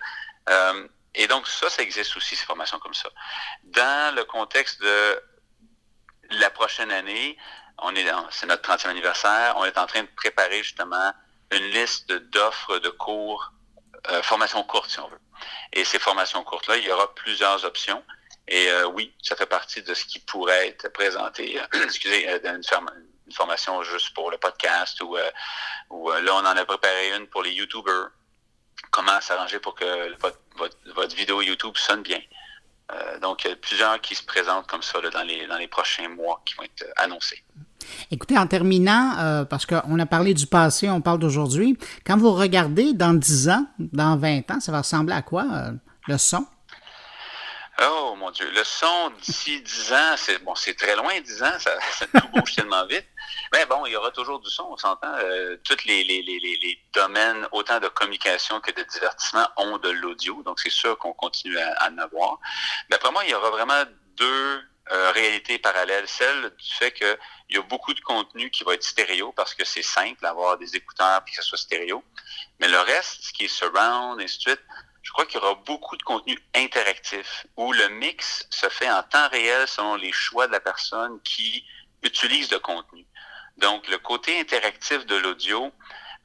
Euh, 0.50 0.88
et 1.14 1.28
donc, 1.28 1.46
ça, 1.46 1.70
ça 1.70 1.82
existe 1.82 2.16
aussi, 2.16 2.38
ces 2.38 2.46
formations 2.46 2.80
comme 2.80 2.94
ça. 2.94 3.10
Dans 3.64 4.16
le 4.16 4.24
contexte 4.24 4.82
de 4.82 5.22
la 6.32 6.50
prochaine 6.50 6.92
année, 6.92 7.38
on 7.80 7.96
est 7.96 8.06
c'est 8.30 8.46
notre 8.46 8.70
30e 8.70 8.90
anniversaire, 8.90 9.56
on 9.58 9.66
est 9.66 9.78
en 9.78 9.88
train 9.88 10.04
de 10.04 10.10
préparer 10.16 10.64
justement 10.64 11.14
une 11.52 11.66
liste 11.72 12.12
d'offres 12.12 12.80
de 12.80 12.90
cours, 12.90 13.52
euh, 14.10 14.22
formations 14.24 14.64
courtes 14.64 14.90
si 14.90 15.00
on 15.00 15.08
veut. 15.08 15.20
Et 15.74 15.84
ces 15.84 16.00
formations 16.00 16.44
courtes-là, 16.44 16.78
il 16.78 16.86
y 16.86 16.92
aura 16.92 17.14
plusieurs 17.16 17.66
options. 17.66 18.04
Et 18.48 18.70
euh, 18.70 18.88
oui, 18.88 19.14
ça 19.22 19.36
fait 19.36 19.46
partie 19.46 19.82
de 19.82 19.94
ce 19.94 20.06
qui 20.06 20.20
pourrait 20.20 20.70
être 20.70 20.90
présenté, 20.90 21.60
excusez, 21.84 22.30
euh, 22.30 22.40
une, 22.44 22.62
une, 23.28 23.34
formation 23.34 23.82
juste 23.84 24.14
pour 24.14 24.30
le 24.30 24.38
podcast 24.38 25.02
ou, 25.02 25.18
ou 25.90 26.12
là, 26.12 26.36
on 26.36 26.40
en 26.40 26.46
a 26.46 26.66
préparé 26.66 27.16
une 27.16 27.28
pour 27.28 27.44
les 27.44 27.52
YouTubers. 27.52 28.10
Comment 28.90 29.22
s'arranger 29.22 29.60
pour 29.60 29.76
que 29.76 30.18
votre, 30.20 30.40
votre 30.96 31.16
vidéo 31.16 31.42
YouTube 31.42 31.78
sonne 31.78 32.02
bien. 32.02 32.20
Euh, 32.92 33.20
donc, 33.20 33.46
il 33.46 33.50
y 33.50 33.54
a 33.54 33.56
plusieurs 33.56 34.02
qui 34.02 34.16
se 34.16 34.24
présentent 34.24 34.68
comme 34.68 34.82
ça 34.82 35.00
dans, 35.02 35.24
les, 35.58 35.68
prochains 35.68 36.10
mois 36.10 36.42
qui 36.46 36.56
vont 36.56 36.64
être 36.64 36.86
annoncés. 36.98 37.44
Écoutez, 38.12 38.38
en 38.38 38.48
terminant, 38.48 39.18
euh, 39.20 39.46
parce 39.46 39.66
qu'on 39.66 40.00
a 40.00 40.06
parlé 40.06 40.34
du 40.34 40.48
passé, 40.48 40.90
on 40.90 41.02
parle 41.02 41.20
d'aujourd'hui, 41.20 41.78
quand 42.06 42.18
vous 42.18 42.32
regardez 42.32 42.94
dans 42.94 43.14
10 43.14 43.50
ans, 43.50 43.66
dans 43.80 44.18
20 44.18 44.52
ans, 44.52 44.60
ça 44.60 44.72
va 44.72 44.80
ressembler 44.80 45.14
à 45.14 45.22
quoi, 45.22 45.46
euh, 45.52 45.72
le 46.08 46.18
son? 46.18 46.46
Oh 47.84 48.16
mon 48.16 48.30
Dieu, 48.30 48.48
le 48.52 48.64
son 48.64 49.10
d'ici 49.22 49.60
10 49.60 49.94
ans, 49.94 50.16
c'est 50.16 50.38
bon, 50.44 50.54
c'est 50.54 50.76
très 50.76 50.96
loin 50.96 51.20
10 51.20 51.44
ans, 51.44 51.60
ça, 51.60 51.80
ça 51.94 52.06
bouge 52.32 52.54
tellement 52.56 52.86
vite. 52.86 53.08
Mais 53.52 53.66
bon, 53.66 53.86
il 53.88 53.94
y 53.94 53.96
aura 53.96 54.12
toujours 54.12 54.40
du 54.40 54.52
son, 54.52 54.68
on 54.70 54.78
s'entend. 54.78 55.12
Euh, 55.18 55.58
tous 55.64 55.84
les, 55.86 56.04
les, 56.04 56.22
les, 56.22 56.40
les, 56.40 56.80
domaines, 56.94 57.48
autant 57.52 57.80
de 57.80 57.88
communication 57.88 58.60
que 58.60 58.72
de 58.72 58.84
divertissement, 58.84 59.48
ont 59.58 59.78
de 59.80 59.90
l'audio. 59.90 60.44
Donc, 60.44 60.60
c'est 60.60 60.70
sûr 60.70 60.96
qu'on 61.00 61.14
continue 61.14 61.58
à, 61.58 61.90
en 61.90 61.98
avoir. 61.98 62.38
Mais 62.90 62.98
après 62.98 63.12
moi, 63.12 63.24
il 63.26 63.32
y 63.32 63.34
aura 63.34 63.50
vraiment 63.50 63.84
deux 64.16 64.62
euh, 64.92 65.12
réalités 65.12 65.58
parallèles. 65.58 66.08
Celle 66.08 66.52
du 66.56 66.76
fait 66.76 66.92
qu'il 66.92 67.18
y 67.50 67.58
a 67.58 67.62
beaucoup 67.64 67.96
de 67.96 68.02
contenu 68.02 68.52
qui 68.52 68.64
va 68.64 68.76
être 68.76 68.84
stéréo 68.84 69.32
parce 69.32 69.56
que 69.56 69.66
c'est 69.66 69.82
simple 69.82 70.22
d'avoir 70.22 70.58
des 70.58 70.76
écouteurs 70.76 71.24
puis 71.24 71.34
que 71.34 71.42
ce 71.42 71.50
soit 71.50 71.58
stéréo. 71.58 72.04
Mais 72.60 72.68
le 72.68 72.80
reste, 72.80 73.24
ce 73.24 73.34
qui 73.34 73.46
est 73.46 73.48
surround, 73.48 74.22
et 74.22 74.26
ainsi 74.26 74.38
de 74.38 74.42
suite, 74.42 74.62
je 75.12 75.14
crois 75.14 75.26
qu'il 75.26 75.42
y 75.42 75.44
aura 75.44 75.56
beaucoup 75.66 75.98
de 75.98 76.04
contenu 76.04 76.40
interactif 76.56 77.46
où 77.58 77.74
le 77.74 77.90
mix 77.90 78.48
se 78.50 78.70
fait 78.70 78.90
en 78.90 79.04
temps 79.04 79.28
réel 79.28 79.68
selon 79.68 79.96
les 79.96 80.14
choix 80.14 80.48
de 80.48 80.54
la 80.54 80.62
personne 80.62 81.20
qui 81.24 81.66
utilise 82.02 82.50
le 82.50 82.60
contenu. 82.60 83.06
Donc, 83.58 83.90
le 83.90 83.98
côté 83.98 84.40
interactif 84.40 85.06
de 85.06 85.18
l'audio, 85.18 85.70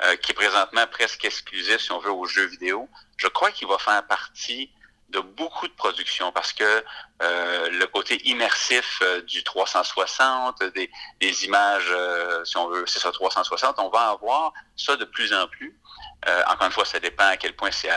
euh, 0.05 0.15
qui 0.19 0.31
est 0.31 0.37
présentement 0.37 0.87
presque 0.87 1.25
exclusif, 1.25 1.81
si 1.81 1.91
on 1.91 1.99
veut, 1.99 2.13
aux 2.13 2.27
jeux 2.27 2.45
vidéo, 2.45 2.89
je 3.17 3.27
crois 3.27 3.51
qu'il 3.51 3.67
va 3.67 3.77
faire 3.79 4.07
partie 4.07 4.71
de 5.09 5.19
beaucoup 5.19 5.67
de 5.67 5.73
productions 5.73 6.31
parce 6.31 6.53
que 6.53 6.85
euh, 7.23 7.71
le 7.71 7.87
côté 7.89 8.25
immersif 8.29 9.01
euh, 9.03 9.21
du 9.23 9.43
360, 9.43 10.63
des, 10.63 10.89
des 11.19 11.45
images, 11.45 11.93
si 12.45 12.57
on 12.57 12.69
veut, 12.69 12.87
c'est 12.87 13.01
ça, 13.01 13.11
360, 13.11 13.81
on 13.81 13.89
va 13.89 14.11
avoir 14.11 14.53
ça 14.77 14.95
de 14.95 15.05
plus 15.05 15.35
en 15.35 15.49
plus. 15.49 15.77
encore 16.47 16.67
une 16.67 16.73
fois, 16.73 16.85
ça 16.85 17.01
dépend 17.01 17.27
à 17.27 17.37
quel 17.37 17.57
point 17.57 17.73
c'est 17.73 17.91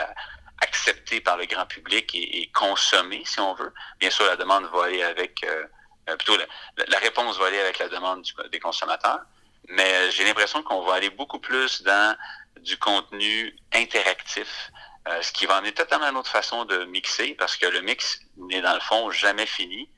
accepté 0.62 1.22
par 1.22 1.38
le 1.38 1.46
grand 1.46 1.66
public 1.66 2.14
et, 2.14 2.50
consommé, 2.54 3.24
si 3.26 3.40
on 3.40 3.54
veut. 3.54 3.74
Bien 4.00 4.10
sûr, 4.10 4.26
la 4.26 4.36
demande 4.36 4.66
va 4.66 4.86
aller 4.86 5.04
avec, 5.04 5.44
euh, 5.44 5.66
euh, 6.10 6.16
plutôt 6.16 6.38
la, 6.88 7.00
réponse 7.00 7.38
va 7.38 7.48
aller 7.48 7.60
avec 7.60 7.80
la 7.80 7.90
demande 7.90 8.26
des 8.52 8.60
consommateurs. 8.60 9.20
Mais 9.68 10.10
j'ai 10.12 10.24
l'impression 10.24 10.64
qu'on 10.64 10.82
va 10.82 10.96
aller 10.96 11.10
beaucoup 11.10 11.40
plus 11.40 11.84
dans 11.84 12.16
du 12.62 12.78
contenu 12.78 13.56
interactif, 13.74 14.72
euh, 15.08 15.22
ce 15.22 15.32
qui 15.32 15.46
va 15.46 15.58
amener 15.58 15.74
totalement 15.74 16.10
une 16.10 16.18
autre 16.18 16.32
façon 16.32 16.66
de 16.66 16.86
mixer, 16.86 17.36
parce 17.36 17.56
que 17.56 17.68
le 17.68 17.82
mix 17.82 18.20
n'est 18.38 18.62
dans 18.62 18.74
le 18.74 18.80
fond 18.80 19.12
jamais 19.12 19.46
fini, 19.46 19.90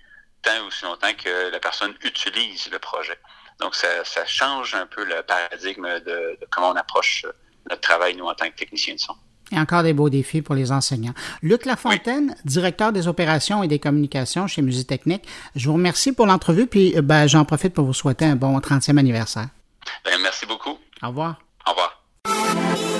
tant 0.42 0.66
ou 0.66 0.72
si 0.72 0.84
longtemps 0.84 1.14
que 1.14 1.50
la 1.50 1.60
personne 1.60 1.96
utilise 2.04 2.70
le 2.72 2.80
projet. 2.80 3.20
Donc, 3.60 3.76
ça, 3.76 4.26
change 4.26 4.74
un 4.74 4.88
peu 4.88 5.04
le 5.04 5.22
paradigme 5.24 6.00
de 6.00 6.38
comment 6.50 6.70
on 6.70 6.76
approche 6.76 7.26
notre 7.70 7.82
travail, 7.82 8.16
nous, 8.16 8.26
en 8.26 8.34
tant 8.34 8.50
que 8.50 8.56
technicien 8.56 8.96
de 8.96 9.00
son. 9.00 9.16
Et 9.52 9.60
encore 9.60 9.84
des 9.84 9.94
beaux 9.94 10.10
défis 10.10 10.42
pour 10.42 10.56
les 10.56 10.72
enseignants. 10.72 11.14
Luc 11.42 11.66
Lafontaine, 11.66 12.36
directeur 12.46 12.92
des 12.92 13.08
opérations 13.08 13.64
et 13.64 13.68
des 13.68 13.80
communications 13.80 14.48
chez 14.48 14.62
Technique, 14.86 15.24
je 15.56 15.68
vous 15.68 15.74
remercie 15.74 16.12
pour 16.12 16.26
l'entrevue, 16.26 16.68
puis 16.68 16.98
euh, 16.98 17.02
ben, 17.02 17.28
j'en 17.28 17.46
profite 17.46 17.74
pour 17.74 17.86
vous 17.86 17.94
souhaiter 17.94 18.26
un 18.26 18.36
bon 18.36 18.58
30e 18.60 18.98
anniversaire. 18.98 19.48
Ben, 20.06 20.18
merci 20.22 20.46
beaucoup. 20.46 20.78
Au 21.04 21.08
revoir. 21.08 21.42
Au 21.68 21.72
revoir. 21.72 22.91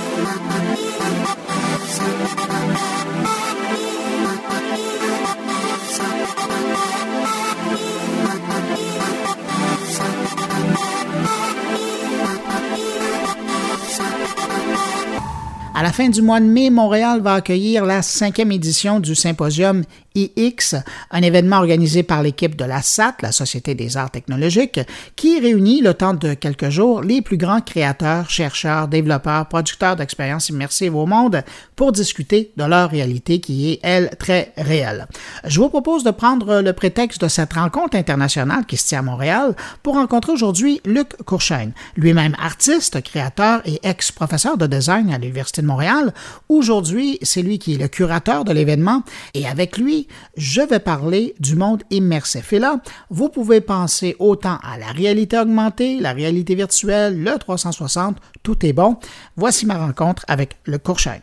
À 15.82 15.84
la 15.84 15.92
fin 15.92 16.10
du 16.10 16.22
mois 16.22 16.40
de 16.40 16.46
mai, 16.46 16.70
Montréal 16.70 17.22
va 17.22 17.34
accueillir 17.34 17.88
la 17.88 18.04
cinquième 18.04 18.52
édition 18.52 19.00
du 19.00 19.16
symposium 19.16 19.84
IX, 20.16 20.76
un 21.12 21.22
événement 21.22 21.58
organisé 21.58 22.04
par 22.04 22.24
l'équipe 22.24 22.56
de 22.56 22.66
la 22.66 22.82
SAT, 22.82 23.16
la 23.22 23.32
Société 23.32 23.76
des 23.76 23.98
arts 23.98 24.12
technologiques, 24.12 24.80
qui 25.16 25.40
réunit 25.40 25.82
le 25.82 25.94
temps 25.94 26.14
de 26.14 26.34
quelques 26.34 26.70
jours 26.70 27.02
les 27.02 27.22
plus 27.22 27.38
grands 27.38 27.62
créateurs, 27.62 28.30
chercheurs, 28.30 28.88
développeurs, 28.88 29.48
producteurs 29.48 29.96
d'expériences 29.96 30.50
immersives 30.50 30.96
au 30.96 31.06
monde 31.06 31.44
pour 31.76 31.92
discuter 31.92 32.52
de 32.58 32.64
leur 32.64 32.90
réalité 32.90 33.40
qui 33.40 33.72
est, 33.72 33.80
elle, 33.84 34.12
très 34.20 34.54
réelle. 34.58 35.08
Je 35.46 35.60
vous 35.60 35.70
propose 35.70 36.04
de 36.04 36.12
prendre 36.12 36.62
le 36.62 36.74
prétexte 36.74 37.22
de 37.22 37.28
cette 37.28 37.54
rencontre 37.54 37.98
internationale 37.98 38.66
qui 38.66 38.78
se 38.78 38.88
tient 38.88 39.00
à 39.00 39.04
Montréal 39.04 39.56
pour 39.84 39.96
rencontrer 39.96 40.32
aujourd'hui 40.34 40.82
Luc 40.86 41.16
Courchaine, 41.24 41.74
lui-même 41.96 42.36
artiste, 42.42 43.02
créateur 43.02 43.62
et 43.66 43.80
ex-professeur 43.84 44.58
de 44.58 44.68
design 44.68 45.14
à 45.14 45.18
l'Université 45.18 45.62
de 45.62 45.68
Montréal. 45.68 46.14
Aujourd'hui, 46.50 47.18
c'est 47.22 47.42
lui 47.42 47.60
qui 47.60 47.76
est 47.76 47.78
le 47.78 47.88
curateur 47.88 48.44
de 48.44 48.52
l'événement 48.52 49.04
et 49.34 49.48
avec 49.48 49.78
lui, 49.78 50.01
je 50.38 50.62
vais 50.62 50.80
parler 50.80 51.36
du 51.40 51.56
monde 51.56 51.84
immersif. 51.90 52.54
Et 52.54 52.60
là, 52.60 52.80
vous 53.10 53.30
pouvez 53.30 53.62
penser 53.62 54.16
autant 54.20 54.58
à 54.64 54.78
la 54.78 54.88
réalité 54.88 55.38
augmentée, 55.38 56.00
la 56.00 56.14
réalité 56.14 56.56
virtuelle, 56.56 57.22
le 57.22 57.38
360, 57.38 58.18
tout 58.44 58.66
est 58.66 58.74
bon. 58.74 58.98
Voici 59.36 59.66
ma 59.66 59.78
rencontre 59.78 60.24
avec 60.28 60.58
le 60.66 60.78
Courchaine. 60.78 61.22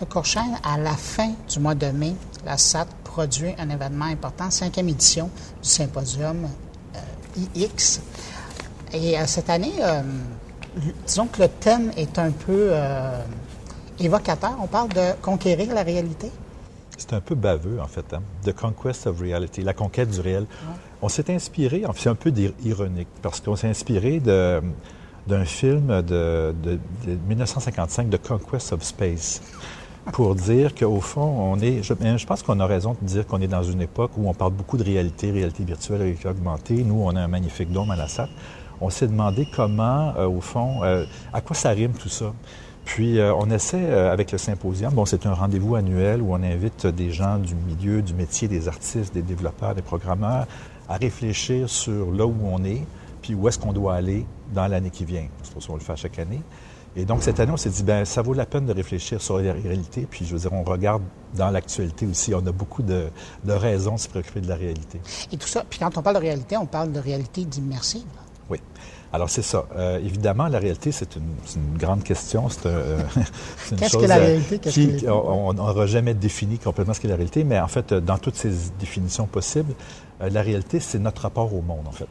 Le 0.00 0.06
Courchaine, 0.06 0.58
à 0.64 0.78
la 0.78 0.96
fin 0.96 1.32
du 1.48 1.60
mois 1.60 1.74
de 1.74 1.86
mai, 1.86 2.14
la 2.44 2.58
SAT 2.58 2.86
produit 3.04 3.54
un 3.58 3.70
événement 3.70 4.06
important, 4.06 4.50
cinquième 4.50 4.88
édition 4.88 5.30
du 5.62 5.68
symposium 5.68 6.48
euh, 6.96 7.40
IX. 7.54 8.00
Et 8.92 9.18
euh, 9.18 9.22
cette 9.26 9.50
année, 9.50 9.74
euh, 9.80 10.02
disons 11.06 11.26
que 11.26 11.42
le 11.42 11.48
thème 11.48 11.92
est 11.96 12.18
un 12.18 12.30
peu 12.30 12.72
évocateur. 14.00 14.56
On 14.60 14.66
parle 14.66 14.88
de 14.88 15.12
conquérir 15.20 15.74
la 15.74 15.82
réalité. 15.82 16.30
C'est 17.02 17.14
un 17.14 17.20
peu 17.20 17.34
baveux, 17.34 17.80
en 17.80 17.88
fait, 17.88 18.14
hein? 18.14 18.22
The 18.44 18.52
Conquest 18.52 19.08
of 19.08 19.20
Reality, 19.20 19.62
la 19.62 19.74
conquête 19.74 20.10
du 20.10 20.20
réel. 20.20 20.46
On 21.02 21.08
s'est 21.08 21.34
inspiré, 21.34 21.84
en 21.84 21.92
fait, 21.92 22.02
c'est 22.02 22.08
un 22.08 22.14
peu 22.14 22.32
ironique, 22.64 23.08
parce 23.22 23.40
qu'on 23.40 23.56
s'est 23.56 23.68
inspiré 23.68 24.20
d'un 24.20 25.44
film 25.44 26.00
de, 26.02 26.54
1955, 27.28 28.08
The 28.08 28.22
Conquest 28.22 28.72
of 28.72 28.84
Space, 28.84 29.42
pour 30.12 30.36
dire 30.36 30.76
qu'au 30.76 31.00
fond, 31.00 31.52
on 31.52 31.58
est. 31.58 31.82
Je, 31.82 31.94
je 32.16 32.26
pense 32.26 32.44
qu'on 32.44 32.60
a 32.60 32.66
raison 32.66 32.96
de 33.00 33.06
dire 33.06 33.26
qu'on 33.26 33.40
est 33.40 33.48
dans 33.48 33.64
une 33.64 33.82
époque 33.82 34.12
où 34.16 34.28
on 34.28 34.34
parle 34.34 34.52
beaucoup 34.52 34.76
de 34.76 34.84
réalité, 34.84 35.32
réalité 35.32 35.64
virtuelle, 35.64 36.02
réalité 36.02 36.28
augmentée. 36.28 36.84
Nous, 36.84 37.02
on 37.02 37.16
a 37.16 37.20
un 37.20 37.28
magnifique 37.28 37.72
dôme 37.72 37.90
à 37.90 37.96
la. 37.96 38.06
On 38.80 38.90
s'est 38.90 39.08
demandé 39.08 39.46
comment, 39.54 40.12
euh, 40.16 40.26
au 40.26 40.40
fond, 40.40 40.84
euh, 40.84 41.04
à 41.32 41.40
quoi 41.40 41.54
ça 41.56 41.70
rime 41.70 41.92
tout 41.92 42.08
ça. 42.08 42.32
Puis 42.84 43.18
euh, 43.18 43.34
on 43.34 43.50
essaie 43.50 43.84
euh, 43.84 44.12
avec 44.12 44.32
le 44.32 44.38
symposium, 44.38 44.92
bon 44.92 45.04
c'est 45.04 45.26
un 45.26 45.34
rendez-vous 45.34 45.76
annuel 45.76 46.20
où 46.20 46.32
on 46.32 46.42
invite 46.42 46.86
des 46.86 47.12
gens 47.12 47.38
du 47.38 47.54
milieu, 47.54 48.02
du 48.02 48.12
métier, 48.14 48.48
des 48.48 48.68
artistes, 48.68 49.14
des 49.14 49.22
développeurs, 49.22 49.74
des 49.74 49.82
programmeurs 49.82 50.46
à 50.88 50.96
réfléchir 50.96 51.68
sur 51.68 52.10
là 52.12 52.26
où 52.26 52.36
on 52.44 52.64
est, 52.64 52.84
puis 53.22 53.34
où 53.34 53.48
est-ce 53.48 53.58
qu'on 53.58 53.72
doit 53.72 53.94
aller 53.94 54.26
dans 54.52 54.66
l'année 54.66 54.90
qui 54.90 55.04
vient. 55.04 55.26
C'est 55.42 55.52
pour 55.52 55.62
ça 55.62 55.68
qu'on 55.68 55.74
le 55.74 55.80
fait 55.80 55.96
chaque 55.96 56.18
année. 56.18 56.40
Et 56.94 57.06
donc 57.06 57.22
cette 57.22 57.40
année, 57.40 57.52
on 57.52 57.56
s'est 57.56 57.70
dit, 57.70 57.82
ben 57.84 58.04
ça 58.04 58.20
vaut 58.20 58.34
la 58.34 58.44
peine 58.44 58.66
de 58.66 58.72
réfléchir 58.72 59.22
sur 59.22 59.38
la 59.38 59.52
réalité. 59.54 60.06
Puis 60.10 60.26
je 60.26 60.34
veux 60.34 60.40
dire, 60.40 60.52
on 60.52 60.62
regarde 60.62 61.02
dans 61.34 61.50
l'actualité 61.50 62.06
aussi, 62.06 62.34
on 62.34 62.46
a 62.46 62.52
beaucoup 62.52 62.82
de, 62.82 63.08
de 63.44 63.52
raisons 63.52 63.94
de 63.94 64.00
se 64.00 64.08
préoccuper 64.08 64.40
de 64.42 64.48
la 64.48 64.56
réalité. 64.56 65.00
Et 65.32 65.38
tout 65.38 65.48
ça, 65.48 65.64
puis 65.68 65.78
quand 65.78 65.96
on 65.96 66.02
parle 66.02 66.16
de 66.16 66.20
réalité, 66.20 66.56
on 66.58 66.66
parle 66.66 66.92
de 66.92 67.00
réalité 67.00 67.44
d'immersive. 67.44 68.04
Oui. 68.50 68.58
Alors, 69.12 69.28
c'est 69.28 69.42
ça. 69.42 69.66
Euh, 69.76 69.98
évidemment, 69.98 70.48
la 70.48 70.58
réalité, 70.58 70.90
c'est 70.90 71.16
une, 71.16 71.34
une, 71.54 71.76
grande 71.76 72.02
question. 72.02 72.48
C'est 72.48 72.66
euh, 72.66 72.98
une 73.70 73.76
Qu'est-ce 73.76 73.98
que 73.98 74.06
la 74.06 74.16
euh, 74.16 74.20
réalité? 74.20 74.58
Qui, 74.58 75.04
on 75.06 75.52
n'aura 75.52 75.86
jamais 75.86 76.14
défini 76.14 76.58
complètement 76.58 76.94
ce 76.94 77.00
qu'est 77.00 77.08
la 77.08 77.16
réalité, 77.16 77.44
mais 77.44 77.60
en 77.60 77.68
fait, 77.68 77.92
dans 77.92 78.16
toutes 78.16 78.36
ces 78.36 78.52
définitions 78.80 79.26
possibles, 79.26 79.74
la 80.20 80.40
réalité, 80.40 80.80
c'est 80.80 80.98
notre 80.98 81.22
rapport 81.22 81.52
au 81.52 81.60
monde, 81.60 81.86
en 81.86 81.92
fait. 81.92 82.06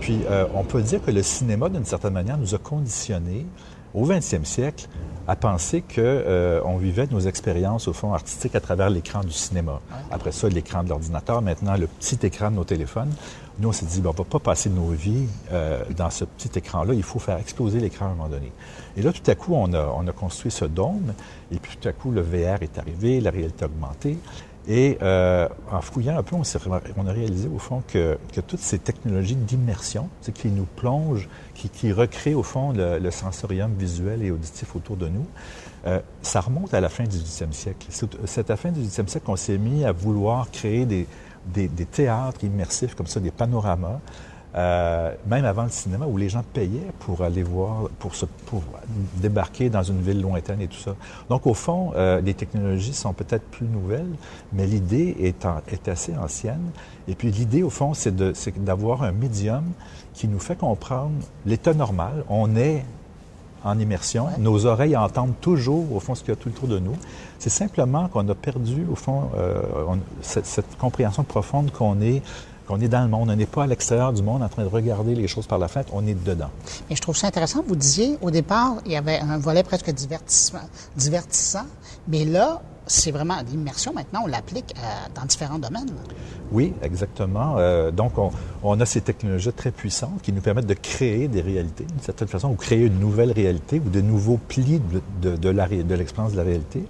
Puis, 0.00 0.20
on 0.54 0.62
peut 0.62 0.82
dire 0.82 1.04
que 1.04 1.10
le 1.10 1.22
cinéma, 1.22 1.68
d'une 1.68 1.84
certaine 1.84 2.12
manière, 2.12 2.38
nous 2.38 2.54
a 2.54 2.58
conditionnés 2.58 3.44
au 3.92 4.06
20e 4.06 4.44
siècle 4.44 4.88
à 5.28 5.34
penser 5.34 5.80
qu'on 5.80 5.96
euh, 5.98 6.78
vivait 6.78 7.08
nos 7.10 7.20
expériences, 7.20 7.88
au 7.88 7.92
fond, 7.92 8.12
artistiques 8.12 8.54
à 8.54 8.60
travers 8.60 8.90
l'écran 8.90 9.20
du 9.20 9.32
cinéma. 9.32 9.80
Après 10.10 10.30
ça, 10.30 10.48
l'écran 10.48 10.84
de 10.84 10.90
l'ordinateur, 10.90 11.42
maintenant 11.42 11.76
le 11.76 11.88
petit 11.88 12.18
écran 12.24 12.50
de 12.50 12.56
nos 12.56 12.64
téléphones. 12.64 13.12
Nous, 13.58 13.68
on 13.70 13.72
s'est 13.72 13.86
dit, 13.86 14.00
on 14.04 14.10
ne 14.10 14.16
va 14.16 14.24
pas 14.24 14.38
passer 14.38 14.68
nos 14.68 14.90
vies 14.90 15.26
euh, 15.50 15.82
dans 15.96 16.10
ce 16.10 16.24
petit 16.26 16.58
écran-là, 16.58 16.92
il 16.92 17.02
faut 17.02 17.18
faire 17.18 17.38
exploser 17.38 17.80
l'écran 17.80 18.06
à 18.06 18.08
un 18.10 18.14
moment 18.14 18.28
donné. 18.28 18.52
Et 18.96 19.02
là, 19.02 19.12
tout 19.12 19.30
à 19.30 19.34
coup, 19.34 19.54
on 19.54 19.72
a, 19.72 19.86
on 19.96 20.06
a 20.06 20.12
construit 20.12 20.50
ce 20.50 20.66
dôme, 20.66 21.14
et 21.50 21.58
puis 21.58 21.78
tout 21.80 21.88
à 21.88 21.92
coup, 21.92 22.10
le 22.10 22.20
VR 22.20 22.62
est 22.62 22.78
arrivé, 22.78 23.20
la 23.20 23.30
réalité 23.30 23.64
augmentée. 23.64 24.18
Et 24.68 24.98
euh, 25.00 25.48
en 25.70 25.80
fouillant 25.80 26.18
un 26.18 26.22
peu, 26.24 26.34
on, 26.34 26.42
on, 26.96 27.06
a 27.06 27.12
réalisé 27.12 27.48
au 27.54 27.58
fond 27.58 27.82
que, 27.86 28.18
que 28.32 28.40
toutes 28.40 28.60
ces 28.60 28.80
technologies 28.80 29.36
d'immersion, 29.36 30.08
qui 30.34 30.48
nous 30.48 30.64
plongent, 30.64 31.28
qui, 31.54 31.68
qui 31.68 31.92
recréent 31.92 32.34
au 32.34 32.42
fond 32.42 32.72
le, 32.72 33.10
sensorium 33.10 33.72
visuel 33.74 34.24
et 34.24 34.32
auditif 34.32 34.74
autour 34.74 34.96
de 34.96 35.08
nous, 35.08 35.26
euh, 35.86 36.00
ça 36.20 36.40
remonte 36.40 36.74
à 36.74 36.80
la 36.80 36.88
fin 36.88 37.04
du 37.04 37.16
18e 37.16 37.52
siècle. 37.52 37.86
C'est 38.24 38.50
à 38.50 38.52
la 38.52 38.56
fin 38.56 38.72
du 38.72 38.80
18e 38.80 39.06
siècle 39.06 39.24
qu'on 39.24 39.36
s'est 39.36 39.58
mis 39.58 39.84
à 39.84 39.92
vouloir 39.92 40.50
créer 40.50 40.84
des, 40.84 41.06
des, 41.46 41.68
des, 41.68 41.86
théâtres 41.86 42.44
immersifs 42.44 42.94
comme 42.94 43.06
ça, 43.06 43.20
des 43.20 43.30
panoramas, 43.30 44.00
euh, 44.56 45.12
même 45.26 45.44
avant 45.44 45.64
le 45.64 45.70
cinéma, 45.70 46.06
où 46.06 46.16
les 46.16 46.30
gens 46.30 46.42
payaient 46.42 46.92
pour 47.00 47.22
aller 47.22 47.42
voir, 47.42 47.90
pour 47.98 48.14
se 48.14 48.24
pour 48.24 48.62
débarquer 49.16 49.68
dans 49.68 49.82
une 49.82 50.00
ville 50.00 50.22
lointaine 50.22 50.62
et 50.62 50.68
tout 50.68 50.78
ça. 50.78 50.94
Donc, 51.28 51.46
au 51.46 51.52
fond, 51.52 51.92
euh, 51.94 52.22
les 52.22 52.32
technologies 52.32 52.94
sont 52.94 53.12
peut-être 53.12 53.44
plus 53.50 53.66
nouvelles, 53.66 54.14
mais 54.54 54.66
l'idée 54.66 55.14
est, 55.20 55.46
est 55.68 55.88
assez 55.88 56.16
ancienne. 56.16 56.70
Et 57.06 57.14
puis, 57.14 57.30
l'idée, 57.30 57.62
au 57.62 57.70
fond, 57.70 57.92
c'est 57.92 58.16
d'avoir 58.64 59.02
un 59.02 59.12
médium 59.12 59.64
qui 60.14 60.26
nous 60.26 60.40
fait 60.40 60.56
comprendre 60.56 61.12
l'état 61.44 61.74
normal. 61.74 62.24
On 62.30 62.56
est 62.56 62.82
en 63.62 63.78
immersion. 63.78 64.28
Nos 64.38 64.64
oreilles 64.64 64.96
entendent 64.96 65.38
toujours, 65.40 65.92
au 65.94 66.00
fond, 66.00 66.14
ce 66.14 66.22
qu'il 66.22 66.30
y 66.30 66.32
a 66.32 66.36
tout 66.36 66.48
autour 66.48 66.68
de 66.68 66.78
nous. 66.78 66.96
C'est 67.38 67.50
simplement 67.50 68.08
qu'on 68.08 68.28
a 68.28 68.34
perdu, 68.34 68.86
au 68.90 68.96
fond, 68.96 69.30
euh, 69.36 69.62
cette, 70.22 70.46
cette, 70.46 70.78
compréhension 70.78 71.24
profonde 71.24 71.70
qu'on 71.70 72.00
est 72.00 72.22
qu'on 72.66 72.80
est 72.80 72.88
dans 72.88 73.02
le 73.02 73.08
monde. 73.08 73.30
On 73.30 73.36
n'est 73.36 73.46
pas 73.46 73.64
à 73.64 73.66
l'extérieur 73.66 74.12
du 74.12 74.22
monde 74.22 74.42
en 74.42 74.48
train 74.48 74.64
de 74.64 74.68
regarder 74.68 75.14
les 75.14 75.28
choses 75.28 75.46
par 75.46 75.58
la 75.58 75.68
fenêtre, 75.68 75.92
on 75.94 76.06
est 76.06 76.14
dedans. 76.14 76.50
Et 76.90 76.96
je 76.96 77.00
trouve 77.00 77.16
ça 77.16 77.28
intéressant. 77.28 77.64
Vous 77.66 77.76
disiez, 77.76 78.18
au 78.20 78.30
départ, 78.30 78.76
il 78.84 78.92
y 78.92 78.96
avait 78.96 79.20
un 79.20 79.38
volet 79.38 79.62
presque 79.62 79.90
divertissant, 79.90 81.66
mais 82.08 82.24
là, 82.24 82.60
c'est 82.88 83.10
vraiment 83.10 83.36
l'immersion. 83.48 83.92
Maintenant, 83.92 84.22
on 84.24 84.26
l'applique 84.26 84.74
euh, 84.76 84.80
dans 85.14 85.24
différents 85.24 85.58
domaines. 85.58 85.90
Oui, 86.52 86.72
exactement. 86.82 87.56
Euh, 87.58 87.90
donc, 87.90 88.12
on, 88.62 88.80
a 88.80 88.86
ces 88.86 89.00
technologies 89.00 89.52
très 89.52 89.72
puissantes 89.72 90.22
qui 90.22 90.32
nous 90.32 90.40
permettent 90.40 90.66
de 90.66 90.74
créer 90.74 91.26
des 91.26 91.40
réalités, 91.40 91.84
d'une 91.84 92.00
certaine 92.00 92.28
façon, 92.28 92.50
ou 92.50 92.54
créer 92.54 92.86
une 92.86 93.00
nouvelle 93.00 93.32
réalité 93.32 93.82
ou 93.84 93.88
de 93.88 94.00
nouveaux 94.00 94.38
plis 94.48 94.80
de, 95.20 95.34
de, 95.34 95.36
de 95.36 95.94
l'expérience 95.94 96.32
de 96.32 96.36
la 96.36 96.44
réalité 96.44 96.84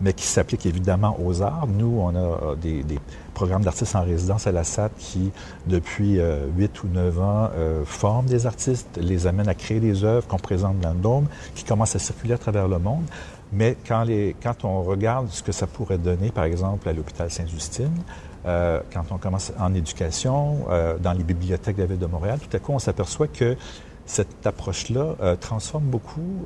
mais 0.00 0.12
qui 0.12 0.26
s'applique 0.26 0.66
évidemment 0.66 1.16
aux 1.24 1.42
arts. 1.42 1.66
Nous, 1.66 1.98
on 2.00 2.14
a 2.14 2.18
euh, 2.18 2.54
des, 2.54 2.82
des 2.82 2.98
programmes 3.34 3.62
d'artistes 3.62 3.94
en 3.94 4.02
résidence 4.02 4.46
à 4.46 4.52
la 4.52 4.64
SAT 4.64 4.90
qui, 4.98 5.30
depuis 5.66 6.18
euh, 6.18 6.46
8 6.56 6.82
ou 6.82 6.88
9 6.88 7.20
ans, 7.20 7.50
euh, 7.54 7.84
forment 7.84 8.26
des 8.26 8.46
artistes, 8.46 8.98
les 9.00 9.26
amènent 9.26 9.48
à 9.48 9.54
créer 9.54 9.80
des 9.80 10.04
œuvres 10.04 10.26
qu'on 10.26 10.38
présente 10.38 10.80
dans 10.80 10.92
le 10.92 10.98
Dôme, 10.98 11.26
qui 11.54 11.64
commencent 11.64 11.96
à 11.96 11.98
circuler 11.98 12.34
à 12.34 12.38
travers 12.38 12.68
le 12.68 12.78
monde. 12.78 13.04
Mais 13.52 13.76
quand, 13.86 14.02
les, 14.02 14.36
quand 14.42 14.64
on 14.64 14.82
regarde 14.82 15.28
ce 15.30 15.42
que 15.42 15.52
ça 15.52 15.66
pourrait 15.66 15.98
donner, 15.98 16.30
par 16.30 16.44
exemple, 16.44 16.88
à 16.88 16.92
l'hôpital 16.92 17.30
Sainte-Justine, 17.30 18.02
euh, 18.46 18.80
quand 18.92 19.04
on 19.10 19.18
commence 19.18 19.52
en 19.58 19.74
éducation, 19.74 20.66
euh, 20.70 20.98
dans 20.98 21.12
les 21.12 21.24
bibliothèques 21.24 21.76
de 21.76 21.82
la 21.82 21.86
Ville 21.86 21.98
de 21.98 22.06
Montréal, 22.06 22.38
tout 22.38 22.56
à 22.56 22.60
coup, 22.60 22.72
on 22.72 22.78
s'aperçoit 22.78 23.28
que 23.28 23.56
cette 24.04 24.46
approche-là 24.46 25.36
transforme 25.38 25.84
beaucoup 25.84 26.44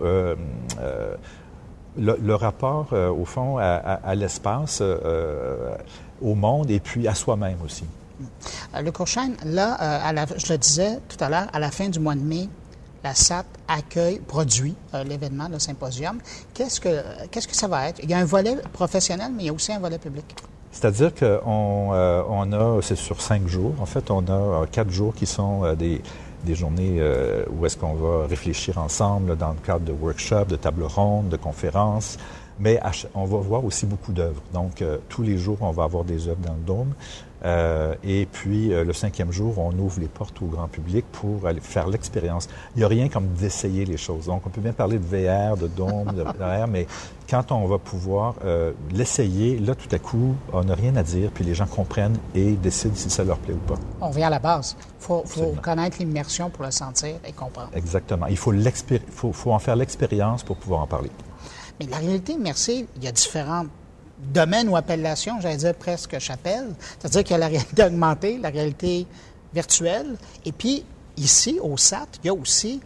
le, 1.99 2.17
le, 2.23 2.35
rapport, 2.35 2.89
euh, 2.93 3.11
au 3.11 3.25
fond, 3.25 3.59
à, 3.59 3.65
à, 3.65 3.95
à 3.95 4.15
l'espace, 4.15 4.79
euh, 4.81 5.75
au 6.21 6.35
monde 6.35 6.71
et 6.71 6.81
puis 6.81 7.07
à 7.09 7.15
soi-même 7.15 7.59
aussi. 7.65 7.85
Le 8.79 8.91
Courchaine, 8.91 9.37
là, 9.45 9.73
à 9.75 10.13
la, 10.13 10.27
je 10.37 10.53
le 10.53 10.59
disais 10.59 10.99
tout 11.09 11.23
à 11.23 11.29
l'heure, 11.29 11.49
à 11.53 11.59
la 11.59 11.71
fin 11.71 11.89
du 11.89 11.99
mois 11.99 12.15
de 12.15 12.21
mai, 12.21 12.49
la 13.03 13.15
SAT 13.15 13.45
accueille, 13.67 14.21
produit 14.21 14.77
euh, 14.95 15.03
l'événement, 15.03 15.49
le 15.49 15.59
symposium. 15.59 16.19
Qu'est-ce 16.55 16.81
que, 16.81 17.03
qu'est-ce 17.31 17.49
que 17.49 17.57
ça 17.57 17.67
va 17.67 17.89
être? 17.89 18.01
Il 18.03 18.09
y 18.09 18.15
a 18.15 18.19
un 18.19 18.25
volet 18.25 18.57
professionnel, 18.73 19.33
mais 19.35 19.45
il 19.45 19.47
y 19.47 19.49
a 19.49 19.53
aussi 19.53 19.73
un 19.73 19.81
volet 19.81 19.99
public. 19.99 20.25
C'est-à-dire 20.71 21.13
qu'on 21.15 21.91
euh, 21.93 22.23
on 22.29 22.53
a, 22.53 22.81
c'est 22.81 22.97
sur 22.97 23.21
cinq 23.21 23.47
jours, 23.49 23.75
en 23.81 23.87
fait, 23.87 24.11
on 24.11 24.25
a 24.29 24.67
quatre 24.71 24.91
jours 24.91 25.15
qui 25.15 25.27
sont 25.27 25.75
des, 25.75 26.01
des 26.45 26.55
journées 26.55 26.97
euh, 26.99 27.45
où 27.51 27.65
est-ce 27.67 27.77
qu'on 27.77 27.95
va 27.95 28.27
réfléchir 28.27 28.79
ensemble 28.79 29.37
dans 29.37 29.51
le 29.51 29.61
cadre 29.65 29.85
de 29.85 29.93
workshops, 29.93 30.47
de 30.47 30.57
tables 30.57 30.85
rondes, 30.85 31.29
de 31.29 31.37
conférences. 31.37 32.19
Mais 32.61 32.81
on 33.15 33.25
va 33.25 33.39
voir 33.39 33.65
aussi 33.65 33.87
beaucoup 33.87 34.13
d'œuvres. 34.13 34.43
Donc, 34.53 34.83
euh, 34.83 34.99
tous 35.09 35.23
les 35.23 35.39
jours, 35.39 35.59
on 35.61 35.71
va 35.71 35.85
avoir 35.85 36.05
des 36.05 36.29
œuvres 36.29 36.41
dans 36.47 36.55
le 36.55 36.61
dôme. 36.61 36.93
Euh, 37.45 37.95
et 38.05 38.27
puis, 38.27 38.73
euh, 38.73 38.85
le 38.85 38.93
cinquième 38.93 39.33
jour, 39.33 39.59
on 39.59 39.73
ouvre 39.79 40.01
les 40.01 40.07
portes 40.07 40.41
au 40.43 40.47
grand 40.47 40.69
public 40.69 41.05
pour 41.13 41.47
aller 41.47 41.61
faire 41.61 41.89
l'expérience. 41.89 42.49
Il 42.75 42.79
n'y 42.79 42.85
a 42.85 42.89
rien 42.89 43.09
comme 43.09 43.27
d'essayer 43.29 43.85
les 43.85 43.97
choses. 43.97 44.27
Donc, 44.27 44.47
on 44.47 44.51
peut 44.51 44.61
bien 44.61 44.73
parler 44.73 44.99
de 44.99 45.05
VR, 45.05 45.57
de 45.57 45.67
dôme, 45.67 46.13
de 46.15 46.23
VR, 46.23 46.69
mais 46.69 46.87
quand 47.29 47.51
on 47.51 47.67
va 47.67 47.79
pouvoir 47.79 48.35
euh, 48.45 48.73
l'essayer, 48.93 49.59
là, 49.59 49.75
tout 49.75 49.93
à 49.95 49.99
coup, 49.99 50.37
on 50.53 50.65
n'a 50.65 50.75
rien 50.75 50.95
à 50.97 51.03
dire, 51.03 51.31
puis 51.33 51.45
les 51.45 51.55
gens 51.55 51.67
comprennent 51.67 52.19
et 52.35 52.53
décident 52.53 52.95
si 52.95 53.11
ça 53.11 53.25
leur 53.25 53.39
plaît 53.39 53.55
ou 53.55 53.73
pas. 53.73 53.79
On 54.01 54.11
revient 54.11 54.25
à 54.25 54.31
la 54.31 54.39
base. 54.39 54.77
Il 54.81 55.05
faut, 55.05 55.23
faut 55.27 55.55
connaître 55.61 55.99
l'immersion 55.99 56.51
pour 56.51 56.65
le 56.65 56.71
sentir 56.71 57.17
et 57.27 57.33
comprendre. 57.33 57.71
Exactement. 57.75 58.27
Il 58.27 58.37
faut, 58.37 58.53
faut, 59.11 59.33
faut 59.33 59.53
en 59.53 59.59
faire 59.59 59.77
l'expérience 59.77 60.43
pour 60.43 60.57
pouvoir 60.57 60.83
en 60.83 60.87
parler. 60.87 61.11
Mais 61.81 61.87
la 61.87 61.97
réalité 61.97 62.35
immersive, 62.35 62.87
il 62.97 63.05
y 63.05 63.09
a 63.09 63.13
différentes 63.13 63.69
domaines 64.23 64.69
ou 64.69 64.77
appellations, 64.77 65.41
j'allais 65.41 65.57
dire 65.57 65.75
presque 65.75 66.19
chapelle. 66.19 66.69
C'est-à-dire 66.99 67.25
qu'il 67.25 67.33
y 67.33 67.37
a 67.37 67.39
la 67.39 67.49
réalité 67.49 67.85
augmentée, 67.85 68.39
la 68.39 68.51
réalité 68.51 69.07
virtuelle, 69.55 70.17
et 70.45 70.53
puis 70.53 70.85
ici, 71.17 71.59
au 71.63 71.77
SAT, 71.77 72.07
il 72.23 72.27
y 72.27 72.31
a 72.31 72.35
aussi 72.35 72.81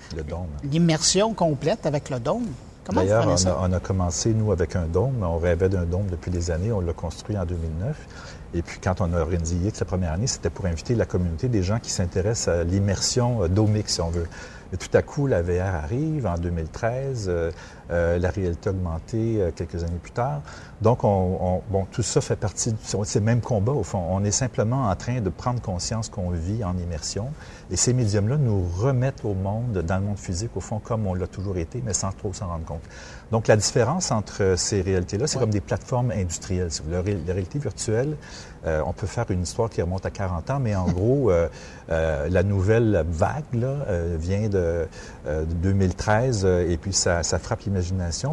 l'immersion 0.64 1.34
complète 1.34 1.86
avec 1.86 2.10
le 2.10 2.18
dôme. 2.18 2.46
Comment 2.84 3.00
D'ailleurs, 3.00 3.26
on, 3.26 3.70
on, 3.70 3.72
a 3.72 3.80
commencé, 3.80 4.32
nous, 4.32 4.52
avec 4.52 4.76
un 4.76 4.86
dôme. 4.86 5.22
On 5.22 5.38
rêvait 5.38 5.68
d'un 5.68 5.84
dôme 5.84 6.06
depuis 6.06 6.30
des 6.30 6.52
années. 6.52 6.70
On 6.70 6.80
l'a 6.80 6.92
construit 6.92 7.36
en 7.36 7.44
2009. 7.44 7.96
Et 8.54 8.62
puis, 8.62 8.78
quand 8.80 9.00
on 9.00 9.12
a 9.12 9.18
organisé 9.18 9.56
sa 9.74 9.84
première 9.84 10.12
année, 10.12 10.28
c'était 10.28 10.50
pour 10.50 10.66
inviter 10.66 10.94
la 10.94 11.04
communauté 11.04 11.48
des 11.48 11.64
gens 11.64 11.80
qui 11.80 11.90
s'intéressent 11.90 12.54
à 12.54 12.64
l'immersion 12.64 13.42
euh, 13.42 13.48
domique, 13.48 13.88
si 13.88 14.00
on 14.00 14.10
veut. 14.10 14.28
Et 14.72 14.76
tout 14.76 14.94
à 14.96 15.02
coup, 15.02 15.26
la 15.26 15.42
VR 15.42 15.74
arrive 15.74 16.26
en 16.26 16.36
2013, 16.36 17.26
euh, 17.28 17.50
euh, 17.90 18.18
la 18.18 18.30
réalité 18.30 18.70
augmentée 18.70 19.40
euh, 19.40 19.50
quelques 19.54 19.84
années 19.84 19.98
plus 20.02 20.12
tard. 20.12 20.42
Donc, 20.82 21.04
on, 21.04 21.38
on, 21.40 21.62
bon, 21.70 21.86
tout 21.90 22.02
ça 22.02 22.20
fait 22.20 22.36
partie 22.36 22.72
de 22.72 22.78
ces 23.04 23.20
mêmes 23.20 23.40
combats, 23.40 23.72
au 23.72 23.82
fond. 23.82 24.02
On 24.10 24.24
est 24.24 24.30
simplement 24.30 24.88
en 24.88 24.96
train 24.96 25.20
de 25.20 25.30
prendre 25.30 25.60
conscience 25.60 26.08
qu'on 26.08 26.30
vit 26.30 26.64
en 26.64 26.76
immersion. 26.76 27.28
Et 27.70 27.76
ces 27.76 27.92
médiums-là 27.94 28.36
nous 28.36 28.64
remettent 28.76 29.24
au 29.24 29.34
monde, 29.34 29.82
dans 29.86 29.96
le 29.96 30.02
monde 30.02 30.18
physique, 30.18 30.50
au 30.56 30.60
fond, 30.60 30.78
comme 30.78 31.06
on 31.06 31.14
l'a 31.14 31.26
toujours 31.26 31.56
été, 31.58 31.82
mais 31.84 31.94
sans 31.94 32.12
trop 32.12 32.32
s'en 32.32 32.48
rendre 32.48 32.64
compte. 32.64 32.82
Donc, 33.30 33.46
la 33.48 33.56
différence 33.56 34.10
entre 34.10 34.54
ces 34.56 34.82
réalités-là, 34.82 35.26
c'est 35.26 35.36
ouais. 35.36 35.40
comme 35.40 35.50
des 35.50 35.60
plateformes 35.60 36.10
industrielles. 36.10 36.70
La, 36.90 36.98
la 36.98 37.32
réalité 37.32 37.58
virtuelle, 37.58 38.16
euh, 38.66 38.82
on 38.84 38.92
peut 38.92 39.06
faire 39.06 39.30
une 39.30 39.42
histoire 39.42 39.70
qui 39.70 39.80
remonte 39.80 40.06
à 40.06 40.10
40 40.10 40.50
ans, 40.50 40.60
mais 40.60 40.74
en 40.74 40.86
gros, 40.90 41.30
euh, 41.30 41.48
euh, 41.90 42.28
la 42.28 42.42
nouvelle 42.42 43.04
vague 43.08 43.44
là, 43.54 43.68
euh, 43.88 44.16
vient 44.18 44.48
de, 44.48 44.86
de 45.26 45.44
2013 45.62 46.44
et 46.44 46.76
puis 46.76 46.92
ça, 46.92 47.22
ça 47.22 47.38
frappe 47.38 47.66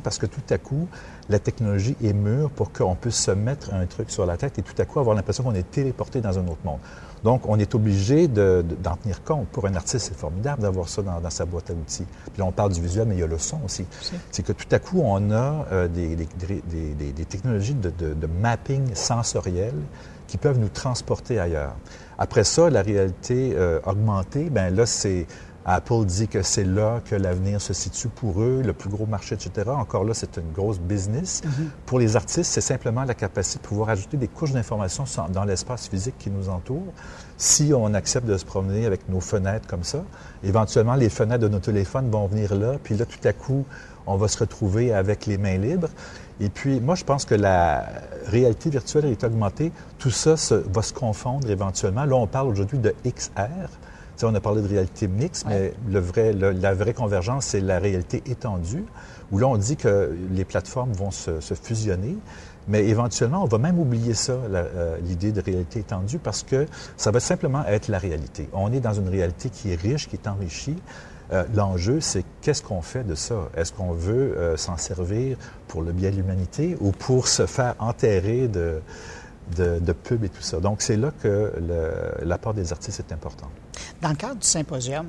parce 0.04 0.18
que 0.18 0.26
tout 0.26 0.41
à 0.50 0.58
coup, 0.58 0.88
la 1.30 1.39
technologie 1.39 1.96
est 2.04 2.14
mûre 2.14 2.50
pour 2.50 2.72
qu'on 2.72 2.96
puisse 2.96 3.16
se 3.16 3.32
mettre 3.32 3.74
un 3.74 3.86
truc 3.86 4.10
sur 4.10 4.26
la 4.26 4.38
tête 4.38 4.60
et 4.60 4.62
tout 4.62 4.74
à 4.78 4.86
coup 4.86 5.00
avoir 5.00 5.16
l'impression 5.16 5.44
qu'on 5.44 5.56
est 5.56 5.70
téléporté 5.70 6.22
dans 6.22 6.38
un 6.38 6.48
autre 6.48 6.64
monde. 6.64 6.80
Donc, 7.24 7.48
on 7.48 7.58
est 7.58 7.74
obligé 7.74 8.28
d'en 8.28 8.34
de, 8.34 8.62
de, 8.64 8.76
tenir 9.02 9.24
compte. 9.24 9.48
Pour 9.48 9.66
un 9.66 9.76
artiste, 9.76 10.08
c'est 10.10 10.18
formidable 10.18 10.62
d'avoir 10.62 10.89
ça 10.89 11.02
dans, 11.02 11.22
dans, 11.22 11.30
sa 11.30 11.46
boîte 11.46 11.70
à 11.70 11.74
outils. 11.74 12.06
Puis 12.06 12.39
là, 12.39 12.46
on 12.46 12.52
parle 12.52 12.74
du 12.74 12.82
visuel, 12.82 13.08
mais 13.08 13.16
il 13.16 13.22
y 13.22 13.24
a 13.24 13.28
le 13.28 13.38
son 13.38 13.60
aussi. 13.64 13.86
C'est 14.30 14.44
que 14.44 14.52
tout 14.52 14.68
à 14.72 14.80
coup, 14.80 15.02
on 15.02 15.32
a 15.32 15.66
euh, 15.72 15.88
des, 15.88 16.18
des, 16.18 16.28
des, 16.68 17.12
des, 17.14 17.26
technologies 17.26 17.76
de, 17.76 17.89
de 17.89 18.28
mapping 18.41 18.94
sensoriel 18.94 19.74
qui 20.28 20.38
peuvent 20.38 20.60
nous 20.60 20.70
transporter 20.70 21.39
ailleurs. 21.39 21.76
Après 22.18 22.44
ça, 22.44 22.70
la 22.70 22.82
réalité 22.82 23.54
euh, 23.56 23.80
augmentée, 23.86 24.50
ben 24.50 24.76
là, 24.76 24.86
c'est 24.86 25.26
Apple 25.66 26.05
dit 26.05 26.28
que 26.28 26.41
c'est 26.41 26.66
là 26.66 27.01
que 27.05 27.16
l'avenir 27.16 27.61
se 27.61 27.74
situe 27.74 28.09
pour 28.09 28.41
eux, 28.41 28.61
le 28.66 28.74
plus 28.74 28.89
gros 28.89 29.05
marché, 29.05 29.36
etc. 29.36 29.70
Encore 29.70 30.03
là, 30.03 30.14
c'est 30.14 30.38
une 30.38 30.51
grosse 30.51 30.80
business. 30.80 31.41
Mm 31.43 31.49
-hmm. 31.49 31.68
Pour 31.86 31.99
les 31.99 32.16
artistes, 32.16 32.51
c'est 32.51 32.61
simplement 32.74 33.05
la 33.05 33.14
capacité 33.14 33.59
de 33.59 33.68
pouvoir 33.68 33.89
ajouter 33.89 34.18
des 34.18 34.28
couches 34.28 34.51
d'informations 34.51 35.05
dans 35.32 35.45
l'espace 35.45 35.88
physique 35.88 36.18
qui 36.20 36.30
nous 36.30 36.49
entoure. 36.49 36.91
Si 37.38 37.74
on 37.74 37.93
accepte 37.93 38.28
de 38.28 38.38
se 38.38 38.45
promener 38.45 38.86
avec 38.86 39.09
nos 39.09 39.22
fenêtres 39.22 39.68
comme 39.68 39.84
ça, 39.84 40.03
éventuellement, 40.43 40.95
les 40.95 41.09
fenêtres 41.09 41.43
de 41.43 41.49
nos 41.49 41.59
téléphones 41.59 42.09
vont 42.09 42.28
venir 42.28 42.55
là, 42.55 42.78
puis 42.84 42.95
là, 42.97 43.05
tout 43.05 43.28
à 43.28 43.34
coup, 43.34 43.66
on 44.05 44.18
va 44.18 44.28
se 44.28 44.38
retrouver 44.39 44.93
avec 44.93 45.26
les 45.26 45.38
mains 45.38 45.57
libres. 45.57 45.89
Et 46.39 46.49
puis, 46.49 46.82
moi, 46.82 46.95
je 46.95 47.03
pense 47.03 47.26
que 47.26 47.36
la 47.36 47.86
réalité 48.26 48.70
virtuelle 48.70 49.05
est 49.05 49.24
augmentée. 49.24 49.72
Tout 49.97 50.09
ça 50.09 50.36
se, 50.36 50.55
va 50.55 50.82
se 50.82 50.93
confondre 50.93 51.49
éventuellement. 51.49 52.05
Là, 52.05 52.16
on 52.16 52.28
parle 52.28 52.47
aujourd'hui 52.47 52.80
de 52.80 52.93
XR. 53.05 53.70
On 54.26 54.36
a 54.36 54.39
parlé 54.39 54.61
de 54.61 54.67
réalité 54.67 55.07
mixte, 55.07 55.45
ouais. 55.45 55.74
mais 55.88 55.93
le 55.93 55.99
vrai, 55.99 56.34
le, 56.34 56.51
la 56.51 56.74
vraie 56.74 56.93
convergence, 56.93 57.45
c'est 57.45 57.61
la 57.61 57.80
réalité 57.80 58.24
étendue, 58.26 58.86
où 59.32 59.38
là, 59.38 59.47
on 59.47 59.57
dit 59.57 59.76
que 59.76 60.15
les 60.32 60.45
plateformes 60.45 60.93
vont 60.93 61.11
se, 61.11 61.39
se 61.39 61.53
fusionner. 61.53 62.15
Mais 62.67 62.86
éventuellement, 62.88 63.43
on 63.43 63.47
va 63.47 63.57
même 63.57 63.78
oublier 63.78 64.13
ça, 64.13 64.34
euh, 64.34 64.97
l'idée 65.03 65.32
de 65.32 65.41
réalité 65.41 65.80
étendue, 65.80 66.19
parce 66.19 66.43
que 66.43 66.65
ça 66.95 67.11
va 67.11 67.19
simplement 67.19 67.65
être 67.65 67.89
la 67.89 67.97
réalité. 67.97 68.47
On 68.53 68.71
est 68.71 68.80
dans 68.80 68.93
une 68.93 69.09
réalité 69.09 69.49
qui 69.49 69.71
est 69.71 69.76
riche, 69.76 70.07
qui 70.07 70.15
est 70.15 70.28
enrichie. 70.28 70.78
Euh, 71.34 71.43
L'enjeu, 71.55 71.99
c'est 71.99 72.24
qu'est-ce 72.41 72.61
qu'on 72.61 72.82
fait 72.82 73.03
de 73.03 73.15
ça? 73.15 73.49
Est-ce 73.57 73.74
qu'on 73.74 73.91
veut 73.91 74.38
euh, 74.38 74.55
s'en 74.55 74.78
servir 74.78 75.38
pour 75.67 75.82
le 75.82 75.91
bien 75.91 76.11
de 76.11 76.15
l'humanité 76.15 76.78
ou 76.80 76.91
pour 76.91 77.28
se 77.28 77.45
faire 77.45 77.76
enterrer 77.80 78.47
de, 78.47 78.82
de, 79.56 79.80
de 79.80 79.94
pub 79.94 80.24
et 80.24 80.30
tout 80.30 80.41
ça? 80.41 80.60
Donc, 80.60 80.82
c'est 80.82 80.98
là 80.98 81.12
que 81.22 81.54
l'apport 82.24 82.54
des 82.54 82.72
artistes 82.72 83.00
est 83.00 83.14
important. 83.14 83.50
Dans 84.02 84.10
le 84.10 84.16
cadre 84.16 84.36
du 84.36 84.48
symposium, 84.48 85.08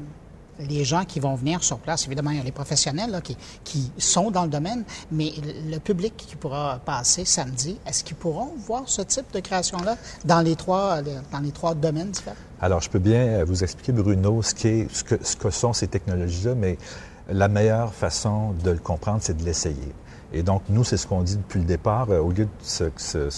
les 0.58 0.84
gens 0.84 1.04
qui 1.04 1.20
vont 1.20 1.34
venir 1.34 1.62
sur 1.62 1.78
place, 1.78 2.06
évidemment, 2.06 2.30
il 2.30 2.38
y 2.38 2.40
a 2.40 2.44
les 2.44 2.52
professionnels 2.52 3.20
qui, 3.22 3.36
qui, 3.64 3.90
sont 3.98 4.30
dans 4.30 4.44
le 4.44 4.48
domaine, 4.48 4.84
mais 5.10 5.32
le 5.68 5.78
public 5.78 6.14
qui 6.16 6.36
pourra 6.36 6.78
passer 6.84 7.24
samedi, 7.24 7.78
est-ce 7.86 8.04
qu'ils 8.04 8.16
pourront 8.16 8.52
voir 8.66 8.84
ce 8.86 9.02
type 9.02 9.32
de 9.32 9.40
création-là 9.40 9.96
dans 10.24 10.40
les 10.40 10.56
trois, 10.56 11.02
dans 11.02 11.40
les 11.40 11.50
trois 11.50 11.74
domaines 11.74 12.10
différents? 12.10 12.36
Alors, 12.60 12.80
je 12.80 12.88
peux 12.88 12.98
bien 12.98 13.44
vous 13.44 13.62
expliquer, 13.64 13.92
Bruno, 13.92 14.42
ce, 14.42 14.54
que, 14.54 15.18
ce 15.22 15.36
que 15.36 15.50
sont 15.50 15.72
ces 15.72 15.88
technologies-là, 15.88 16.54
mais 16.54 16.78
la 17.28 17.48
meilleure 17.48 17.92
façon 17.92 18.52
de 18.62 18.70
le 18.70 18.78
comprendre, 18.78 19.20
c'est 19.22 19.36
de 19.36 19.44
l'essayer. 19.44 19.92
Et 20.34 20.42
donc, 20.42 20.62
nous, 20.68 20.82
c'est 20.82 20.96
ce 20.96 21.06
qu'on 21.06 21.22
dit 21.22 21.36
depuis 21.36 21.60
le 21.60 21.64
départ. 21.64 22.10
Euh, 22.10 22.18
au 22.18 22.32
lieu 22.32 22.46
de, 22.46 23.30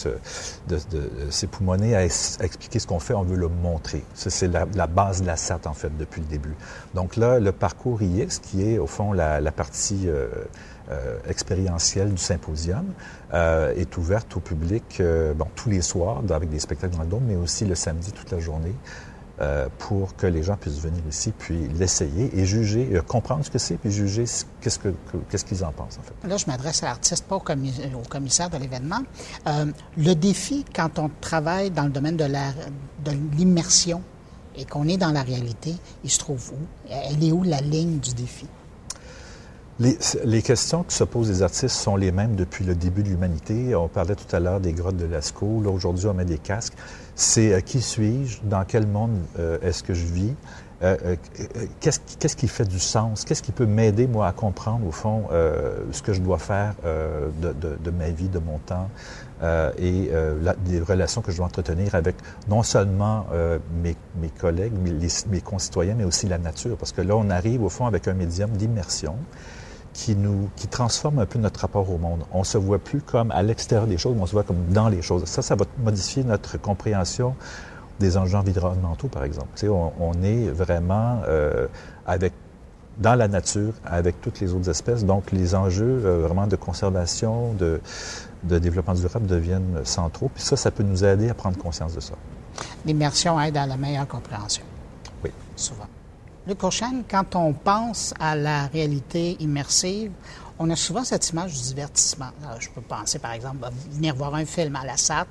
s'époumoner 1.31 1.95
à, 1.95 2.05
expliquer 2.05 2.79
ce 2.79 2.87
qu'on 2.87 2.99
fait, 2.99 3.13
on 3.13 3.23
veut 3.23 3.37
le 3.37 3.49
montrer. 3.49 4.03
c'est 4.15 4.49
la, 4.49 4.87
base 4.87 5.21
de 5.21 5.27
la 5.27 5.37
SAT, 5.37 5.67
en 5.67 5.75
fait, 5.75 5.95
depuis 5.99 6.23
le 6.23 6.27
début. 6.27 6.55
Donc 6.95 7.17
là, 7.17 7.39
le 7.39 7.53
parcours 7.53 8.03
IX, 8.03 8.39
qui 8.39 8.63
est, 8.69 8.79
au 8.79 8.87
fond, 8.87 9.13
la, 9.13 9.41
partie 9.53 10.09
euh, 10.09 10.29
euh, 10.91 11.19
expérientielle 11.29 12.13
du 12.13 12.23
symposium, 12.23 12.87
est 13.33 13.97
ouverte 13.99 14.35
au 14.37 14.41
public 14.41 15.03
bon, 15.37 15.47
tous 15.55 15.69
les 15.69 15.83
soirs, 15.83 16.23
avec 16.31 16.49
des 16.49 16.61
spectacles 16.61 16.97
dans 16.97 17.03
le 17.03 17.09
dôme, 17.09 17.25
mais 17.27 17.37
aussi 17.37 17.67
le 17.67 17.75
samedi 17.75 18.13
toute 18.13 18.31
la 18.31 18.39
journée. 18.39 18.75
Euh, 19.39 19.69
pour 19.79 20.17
que 20.17 20.27
les 20.27 20.43
gens 20.43 20.57
puissent 20.57 20.81
venir 20.81 21.03
ici, 21.11 21.31
puis 21.31 21.69
l'essayer 21.79 22.31
et 22.39 22.47
juger, 22.47 22.89
euh, 22.95 23.03
comprendre 23.03 23.45
ce 23.45 23.51
que 23.51 23.59
c'est, 23.59 23.75
puis 23.75 23.93
juger 23.93 24.25
qu'est-ce 24.63 25.45
qu'ils 25.45 25.63
en 25.63 25.73
pensent, 25.73 25.99
en 25.99 26.03
fait. 26.03 26.27
Là, 26.27 26.39
je 26.39 26.47
m'adresse 26.47 26.83
à 26.83 26.87
l'artiste, 26.87 27.27
pas 27.27 27.37
au, 27.37 27.41
commissaire 27.41 28.49
de 28.49 28.57
l'événement. 28.57 29.01
Euh, 29.47 29.67
le 29.99 30.15
défi, 30.15 30.65
quand 30.75 30.99
on 30.99 31.11
travaille 31.21 31.71
dans 31.71 31.85
le 31.85 31.91
domaine 31.91 32.17
de 32.17 32.27
l'immersion 33.37 34.01
et 34.57 34.65
qu'on 34.65 34.89
est 34.89 34.97
dans 34.97 35.13
la 35.13 35.23
réalité, 35.23 35.75
il 36.03 36.11
se 36.11 36.19
trouve 36.19 36.53
où? 36.55 36.89
Elle 36.89 37.23
est 37.23 37.33
où 37.33 37.43
la 37.43 37.61
ligne 37.61 37.99
du 37.99 38.15
défi? 38.15 38.47
Les, 39.79 39.99
les, 40.25 40.41
questions 40.41 40.83
qui 40.83 40.97
se 40.97 41.05
posent 41.05 41.29
les 41.29 41.43
artistes 41.43 41.77
sont 41.77 41.97
les 41.97 42.11
mêmes 42.11 42.37
depuis 42.37 42.65
le 42.65 42.75
début 42.75 43.03
de 43.03 43.11
l'humanité. 43.11 43.75
On 43.75 43.89
parlait 43.89 44.15
tout 44.15 44.35
à 44.35 44.41
l'heure 44.41 44.61
des 44.61 44.73
grottes 44.73 44.97
de 44.97 45.05
Lascaux. 45.05 45.61
Là, 45.63 45.69
aujourd'hui, 45.69 46.07
on 46.07 46.15
met 46.15 46.25
des 46.25 46.39
casques. 46.39 46.73
C'est 47.17 47.55
euh, 47.55 47.61
qui 47.61 47.81
suis-je? 47.81 48.41
Dans 48.45 48.65
quel 48.65 48.87
monde 48.87 49.19
euh, 49.39 49.59
est-ce 49.63 49.83
que 49.83 49.95
je 49.95 50.05
vis? 50.05 50.35
Euh, 50.83 51.17
qu'est-ce, 51.81 51.99
qu'est-ce 52.19 52.37
qui 52.37 52.47
fait 52.47 52.69
du 52.69 52.79
sens? 52.79 53.25
Qu'est-ce 53.25 53.43
qui 53.43 53.53
peut 53.53 53.65
m'aider, 53.65 54.07
moi, 54.07 54.29
à 54.29 54.33
comprendre, 54.33 54.87
au 54.87 54.91
fond, 54.93 55.25
ce 55.91 56.03
que 56.03 56.13
je 56.13 56.21
dois 56.21 56.37
faire 56.37 56.75
de, 56.85 57.55
de, 57.55 57.79
de, 57.83 57.91
ma 57.91 58.11
vie, 58.11 58.29
de 58.29 58.39
mon 58.39 58.59
temps? 58.59 58.91
Et 59.79 60.11
la, 60.43 60.55
des 60.55 60.79
relations 60.81 61.23
que 61.23 61.33
je 61.33 61.39
dois 61.39 61.47
entretenir 61.47 61.95
avec 61.95 62.17
non 62.51 62.63
seulement 62.63 63.25
mes, 63.83 63.97
mes, 64.21 64.29
collègues, 64.29 64.75
mes, 64.75 64.93
mes 65.31 65.41
concitoyens, 65.41 65.95
mais 65.97 66.05
aussi 66.05 66.29
la 66.29 66.37
nature. 66.37 66.77
Parce 66.77 66.93
que 66.93 67.01
là, 67.01 67.17
on 67.17 67.31
arrive, 67.31 67.63
au 67.63 67.71
fond, 67.71 67.87
avec 67.87 68.07
un 68.07 68.13
médium 68.13 68.51
d'immersion 68.51 69.17
qui 69.97 70.15
nous 70.15 70.51
qui 70.57 70.69
transforme 70.69 71.19
un 71.19 71.27
peu 71.27 71.39
notre 71.39 71.61
rapport 71.61 71.91
au 71.91 71.97
monde. 71.97 72.21
On 72.33 72.45
se 72.45 72.59
voit 72.59 72.79
plus 72.79 73.01
comme 73.01 73.31
à 73.31 73.43
l'extérieur 73.43 73.87
des 73.87 73.97
choses, 73.97 74.15
mais 74.15 74.23
on 74.23 74.27
se 74.27 74.33
voit 74.33 74.43
comme 74.43 74.67
dans 74.69 74.89
les 74.89 75.01
choses. 75.01 75.25
Ça, 75.25 75.41
ça 75.41 75.57
va 75.57 75.65
modifier 75.83 76.23
notre 76.23 76.59
compréhension 76.59 77.35
des 77.99 78.19
enjeux 78.19 78.37
environnementaux, 78.37 79.09
par 79.09 79.25
exemple. 79.25 79.49
Tu 79.55 79.63
sais, 79.63 79.69
on, 79.69 79.91
on, 79.99 80.23
est 80.23 80.51
vraiment 80.51 81.23
euh, 81.27 81.67
avec 82.07 82.35
dans 82.99 83.15
la 83.15 83.27
nature 83.27 83.73
avec 83.87 84.21
toutes 84.21 84.41
les 84.41 84.53
autres 84.53 84.69
espèces. 84.69 85.05
Donc, 85.05 85.33
les 85.33 85.55
enjeux 85.55 86.03
euh, 86.05 86.27
vraiment 86.27 86.47
de 86.47 86.57
conservation, 86.57 87.55
de, 87.55 87.81
de 88.45 88.59
développement 88.59 88.95
durable 88.95 89.27
deviennent 89.27 89.81
centraux. 89.85 90.31
Puis 90.35 90.45
ça, 90.45 90.57
ça 90.57 90.71
peut 90.71 90.83
nous 90.83 91.05
aider 91.05 91.31
à 91.31 91.35
prendre 91.35 91.57
conscience 91.57 91.95
de 91.95 92.01
ça. 92.01 92.15
L'immersion 92.85 93.41
aide 93.41 93.57
à 93.57 93.67
la 93.67 93.79
meilleure 93.79 94.09
compréhension. 94.09 94.65
Oui. 95.25 95.31
Souvent. 95.57 95.87
Le 96.47 96.55
Cochin, 96.55 97.03
quand 97.11 97.35
on 97.35 97.53
pense 97.53 98.15
à 98.21 98.37
la 98.37 98.69
réalité 98.69 99.37
immersive, 99.41 100.13
on 100.61 100.71
a 100.71 100.77
souvent 100.77 101.03
cette 101.03 101.29
image 101.31 101.55
du 101.55 101.75
divertissement. 101.75 102.31
je 102.61 102.69
peux 102.69 102.83
penser, 102.83 103.19
par 103.19 103.33
exemple, 103.33 103.65
à 103.65 103.71
venir 103.91 104.15
voir 104.15 104.33
un 104.33 104.45
film 104.45 104.77
à 104.77 104.85
la 104.85 104.97
SAT, 104.97 105.27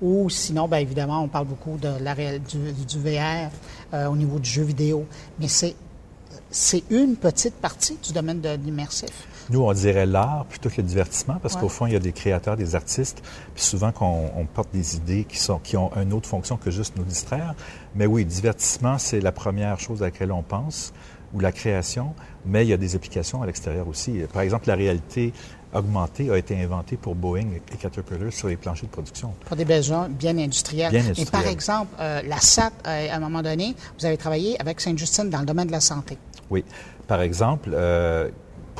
ou 0.00 0.30
sinon, 0.30 0.68
bien 0.68 0.78
évidemment, 0.78 1.22
on 1.24 1.28
parle 1.28 1.46
beaucoup 1.46 1.76
de 1.76 1.90
la, 2.00 2.14
du, 2.38 2.72
du 2.72 2.98
VR 3.00 3.50
euh, 3.92 4.06
au 4.06 4.14
niveau 4.14 4.38
du 4.38 4.48
jeu 4.48 4.62
vidéo. 4.62 5.06
Mais 5.40 5.48
c'est 5.48 6.84
une 6.88 7.16
petite 7.16 7.56
partie 7.56 7.98
du 8.00 8.12
domaine 8.12 8.40
de 8.40 8.50
l'immersif. 8.50 9.26
Nous, 9.50 9.60
on 9.60 9.72
dirait 9.72 10.06
l'art 10.06 10.44
plutôt 10.48 10.68
que 10.68 10.76
le 10.76 10.84
divertissement, 10.84 11.36
parce 11.42 11.56
qu'au 11.56 11.68
fond, 11.68 11.86
il 11.86 11.92
y 11.92 11.96
a 11.96 12.00
des 12.00 12.12
créateurs, 12.12 12.56
des 12.56 12.76
artistes, 12.76 13.22
puis 13.54 13.64
souvent 13.64 13.90
qu'on 13.90 14.30
on 14.36 14.44
porte 14.44 14.68
des 14.72 14.96
idées 14.96 15.24
qui, 15.24 15.38
sont, 15.38 15.58
qui 15.58 15.76
ont 15.76 15.90
une 15.96 16.12
autre 16.12 16.28
fonction 16.28 16.56
que 16.56 16.70
juste 16.70 16.96
nous 16.96 17.04
distraire. 17.04 17.54
Mais 17.96 18.06
oui, 18.06 18.24
divertissement, 18.24 18.98
c'est 18.98 19.20
la 19.20 19.32
première 19.32 19.80
chose 19.80 20.02
à 20.02 20.06
laquelle 20.06 20.30
on 20.30 20.42
pense, 20.42 20.92
ou 21.34 21.40
la 21.40 21.52
création, 21.52 22.14
mais 22.46 22.64
il 22.64 22.68
y 22.68 22.72
a 22.72 22.76
des 22.76 22.94
applications 22.94 23.42
à 23.42 23.46
l'extérieur 23.46 23.88
aussi. 23.88 24.20
Par 24.32 24.42
exemple, 24.42 24.68
la 24.68 24.74
réalité 24.74 25.32
augmentée 25.72 26.30
a 26.30 26.36
été 26.36 26.60
inventée 26.60 26.96
pour 26.96 27.14
Boeing 27.14 27.46
et 27.72 27.76
Caterpillar 27.76 28.32
sur 28.32 28.48
les 28.48 28.56
planchers 28.56 28.86
de 28.88 28.92
production. 28.92 29.32
Pour 29.46 29.56
des 29.56 29.64
besoins 29.64 30.08
bien 30.08 30.36
industriels. 30.38 30.90
Bien 30.90 31.00
industriels. 31.00 31.28
Et 31.28 31.30
par 31.30 31.46
exemple, 31.46 31.94
euh, 32.00 32.22
la 32.26 32.40
SAT, 32.40 32.72
euh, 32.86 33.08
à 33.10 33.16
un 33.16 33.20
moment 33.20 33.42
donné, 33.42 33.74
vous 33.98 34.06
avez 34.06 34.16
travaillé 34.16 34.60
avec 34.60 34.80
Sainte-Justine 34.80 35.30
dans 35.30 35.40
le 35.40 35.46
domaine 35.46 35.68
de 35.68 35.72
la 35.72 35.80
santé. 35.80 36.18
Oui. 36.50 36.64
Par 37.06 37.22
exemple, 37.22 37.70
euh, 37.72 38.28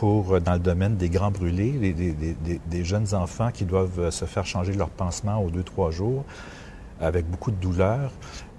euh, 0.02 0.40
dans 0.40 0.54
le 0.54 0.58
domaine 0.58 0.96
des 0.96 1.08
grands 1.08 1.30
brûlés, 1.30 1.94
des, 2.68 2.84
jeunes 2.84 3.14
enfants 3.14 3.50
qui 3.52 3.64
doivent 3.64 4.00
euh, 4.00 4.10
se 4.10 4.24
faire 4.24 4.46
changer 4.46 4.72
leur 4.72 4.88
pansement 4.88 5.42
aux 5.42 5.50
deux, 5.50 5.62
trois 5.62 5.90
jours 5.90 6.24
avec 7.00 7.28
beaucoup 7.28 7.50
de 7.50 7.56
douleur. 7.56 8.12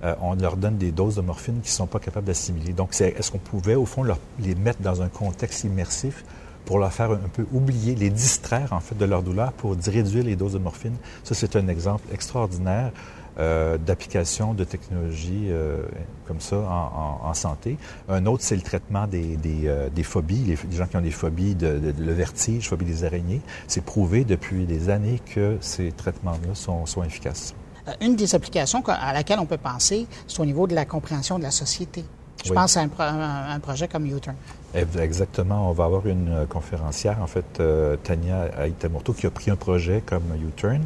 Euh, 0.03 0.15
on 0.21 0.35
leur 0.35 0.57
donne 0.57 0.77
des 0.77 0.91
doses 0.91 1.15
de 1.15 1.21
morphine 1.21 1.55
qu'ils 1.61 1.71
ne 1.71 1.75
sont 1.75 1.87
pas 1.87 1.99
capables 1.99 2.25
d'assimiler. 2.25 2.73
Donc, 2.73 2.99
est-ce 2.99 3.31
qu'on 3.31 3.37
pouvait, 3.37 3.75
au 3.75 3.85
fond, 3.85 4.03
les 4.39 4.55
mettre 4.55 4.81
dans 4.81 5.01
un 5.01 5.09
contexte 5.09 5.63
immersif 5.63 6.23
pour 6.65 6.79
leur 6.79 6.91
faire 6.91 7.11
un 7.11 7.29
peu 7.31 7.45
oublier, 7.51 7.95
les 7.95 8.09
distraire, 8.09 8.73
en 8.73 8.79
fait, 8.79 8.97
de 8.97 9.05
leur 9.05 9.21
douleur 9.21 9.51
pour 9.53 9.75
réduire 9.75 10.23
les 10.23 10.35
doses 10.35 10.53
de 10.53 10.59
morphine? 10.59 10.95
Ça, 11.23 11.35
c'est 11.35 11.55
un 11.55 11.67
exemple 11.67 12.03
extraordinaire 12.11 12.91
euh, 13.39 13.77
d'application 13.77 14.53
de 14.53 14.65
technologies 14.65 15.47
euh, 15.47 15.83
comme 16.27 16.41
ça 16.41 16.57
en, 16.57 17.33
santé. 17.33 17.77
Un 18.09 18.25
autre, 18.25 18.43
c'est 18.43 18.57
le 18.57 18.61
traitement 18.61 19.07
des, 19.07 19.37
euh, 19.65 19.89
phobies, 20.03 20.43
les, 20.43 20.77
gens 20.77 20.85
qui 20.85 20.97
ont 20.97 21.01
des 21.01 21.11
phobies 21.11 21.55
de, 21.55 21.93
le 21.97 22.11
vertige, 22.11 22.67
phobie 22.67 22.83
des 22.83 23.05
araignées. 23.05 23.39
C'est 23.67 23.85
prouvé 23.85 24.25
depuis 24.25 24.65
des 24.65 24.89
années 24.89 25.21
que 25.33 25.57
ces 25.61 25.93
traitements-là 25.93 26.55
sont, 26.55 27.03
efficaces. 27.03 27.55
Une 28.01 28.17
des 28.17 28.35
applications 28.35 28.83
à 28.85 29.13
laquelle 29.13 29.39
on 29.39 29.45
peut 29.45 29.57
penser, 29.57 30.07
c'est 30.27 30.41
au 30.41 30.45
niveau 30.45 30.67
de 30.67 30.75
la 30.75 30.83
compréhension 30.83 31.37
de 31.37 31.43
la 31.43 31.51
société. 31.51 32.03
Je 32.43 32.53
pense 32.53 32.75
à 32.75 32.81
un, 32.81 33.59
projet 33.59 33.87
comme 33.87 34.05
U-Turn. 34.07 34.35
Exactement. 34.73 35.69
On 35.69 35.73
va 35.73 35.85
avoir 35.85 36.05
une 36.07 36.47
conférencière, 36.49 37.19
en 37.21 37.27
fait, 37.27 37.61
Tania 38.03 38.65
Aitamorto, 38.65 39.13
qui 39.13 39.27
a 39.27 39.31
pris 39.31 39.51
un 39.51 39.55
projet 39.55 40.01
comme 40.05 40.23
U-Turn 40.35 40.81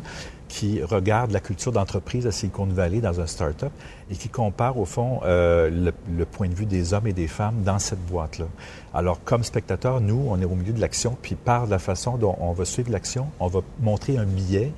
qui 0.48 0.82
regarde 0.84 1.32
la 1.32 1.39
culture 1.39 1.72
d'entreprise 1.72 2.28
à 2.28 2.32
Silicon 2.32 2.66
Valley 2.66 3.00
dans 3.00 3.20
un 3.20 3.28
start-up 3.28 3.72
et 4.12 4.16
qui 4.16 4.30
compare 4.30 4.78
au 4.78 4.86
fond 4.86 5.22
euh, 5.24 5.91
le, 6.18 6.26
point 6.26 6.48
de 6.48 6.54
vue 6.54 6.66
des 6.66 6.93
hommes 6.93 7.08
et 7.08 7.14
des 7.14 7.28
femmes 7.28 7.64
dans 7.64 7.80
cette 7.80 8.04
boîte-là. 8.06 8.46
Alors, 8.93 9.24
comme 9.24 9.43
spectateur, 9.43 10.02
nous, 10.02 10.26
on 10.30 10.39
est 10.39 10.46
au 10.46 10.56
milieu 10.56 10.74
de 10.74 10.82
l'action, 10.82 11.18
puis 11.22 11.36
par 11.36 11.66
la 11.66 11.80
façon 11.80 12.18
dont 12.18 12.36
on 12.39 12.54
va 12.54 12.66
suivre 12.66 12.91
l'action, 12.91 13.28
on 13.39 13.48
va 13.48 13.62
montrer 13.80 14.18
un 14.18 14.26
billet 14.26 14.72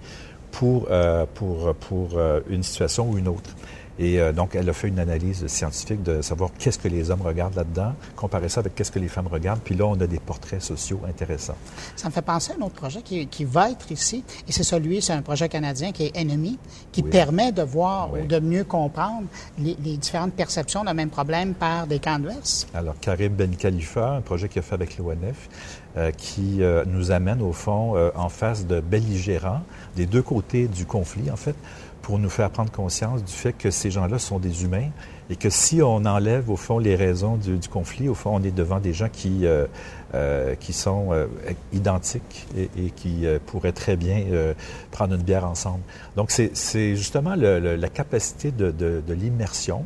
pour, 0.52 0.88
euh, 0.90 1.26
pour, 1.34 1.76
pour 1.76 2.10
euh, 2.16 2.40
une 2.50 2.64
situation 2.64 3.10
ou 3.10 3.18
une 3.18 3.28
autre. 3.28 3.52
Et 4.00 4.20
euh, 4.20 4.32
donc, 4.32 4.56
elle 4.56 4.70
a 4.70 4.74
fait 4.74 4.88
une 4.88 5.00
analyse 5.00 5.46
scientifique 5.48 6.04
de 6.04 6.22
savoir 6.22 6.52
qu'est-ce 6.58 6.78
que 6.78 6.88
les 6.88 7.10
hommes 7.10 7.22
regardent 7.22 7.56
là-dedans, 7.56 7.94
comparer 8.16 8.50
ça 8.50 8.60
avec 8.60 8.76
qu'est-ce 8.76 8.92
que 8.92 9.00
les 9.00 9.08
femmes 9.08 9.28
regardent. 9.28 9.62
Puis 9.62 9.76
là, 9.76 9.86
on 9.86 10.00
a 10.00 10.08
des 10.08 10.20
portraits 10.20 10.62
sociaux 10.62 11.02
intéressants. 11.08 11.58
Ça 11.96 12.08
me 12.08 12.14
fait 12.14 12.22
penser 12.22 12.54
à 12.54 12.62
un 12.62 12.66
autre 12.66 12.76
projet 12.76 13.02
qui, 13.02 13.26
qui 13.28 13.46
va 13.46 13.72
être 13.72 13.92
ici. 13.92 14.24
Et 14.48 14.52
c'est 14.52 14.64
celui, 14.64 15.02
c'est 15.02 15.14
un 15.14 15.22
projet 15.22 15.50
canadien 15.50 15.92
qui 15.92 16.06
est 16.06 16.18
Enemy, 16.18 16.60
qui 16.92 17.04
permet 17.04 17.52
de 17.52 17.64
voir 17.64 18.14
ou 18.14 18.26
de 18.26 18.40
mieux 18.40 18.64
comprendre 18.64 19.28
les, 19.58 19.76
les, 19.84 19.98
différentes 19.98 20.34
perceptions 20.34 20.84
d'un 20.84 20.94
même 20.94 21.10
problème 21.10 21.54
par 21.54 21.88
des 21.88 22.00
camps 22.00 22.20
Alors, 22.74 22.96
Karim 23.00 23.34
Ben 23.34 23.56
Khalifa, 23.56 24.16
un 24.16 24.22
projet 24.22 24.48
qu'il 24.48 24.60
a 24.60 24.62
fait 24.62 24.76
avec 24.76 24.98
l'ONF, 24.98 25.50
euh, 25.98 26.12
qui 26.12 26.62
euh, 26.62 26.84
nous 26.86 27.12
amène 27.12 27.42
au 27.42 27.54
fond 27.54 27.96
en 28.16 28.30
face 28.30 28.68
de 28.68 28.80
belligérants 28.80 29.62
des 29.96 30.06
deux 30.06 30.22
côtés 30.22 30.68
du 30.68 30.86
conflit, 30.86 31.32
en 31.32 31.36
fait, 31.36 31.56
pour 32.08 32.20
nous 32.20 32.30
faire 32.30 32.50
prendre 32.50 32.72
conscience 32.72 33.22
du 33.22 33.34
fait 33.34 33.52
que 33.52 33.70
ces 33.70 33.92
gens-là 33.92 34.18
sont 34.18 34.40
des 34.40 34.64
humains 34.64 34.92
et 35.30 35.36
que 35.36 35.50
si 35.50 35.82
on 35.82 36.06
enlève 36.06 36.50
au 36.50 36.56
fond 36.56 36.80
les 36.80 36.96
raisons 36.96 37.36
du, 37.36 37.60
conflit, 37.68 38.08
au 38.08 38.14
fond 38.14 38.32
on 38.34 38.44
est 38.44 38.56
devant 38.56 38.80
des 38.80 38.94
gens 38.94 39.10
qui, 39.12 39.46
euh, 39.46 39.66
euh, 40.14 40.56
qui 40.56 40.72
sont 40.72 41.10
euh, 41.12 41.28
identiques 41.74 42.48
et, 42.56 42.92
qui 42.92 43.26
pourraient 43.46 43.74
très 43.74 43.98
bien 43.98 44.24
prendre 44.90 45.16
une 45.16 45.22
bière 45.22 45.44
ensemble. 45.44 45.82
Donc 46.16 46.32
c'est 46.32 46.96
justement 46.96 47.36
la 47.36 47.90
capacité 47.90 48.52
de, 48.52 48.72
de, 48.72 49.04
de 49.06 49.14
l'immersion 49.14 49.84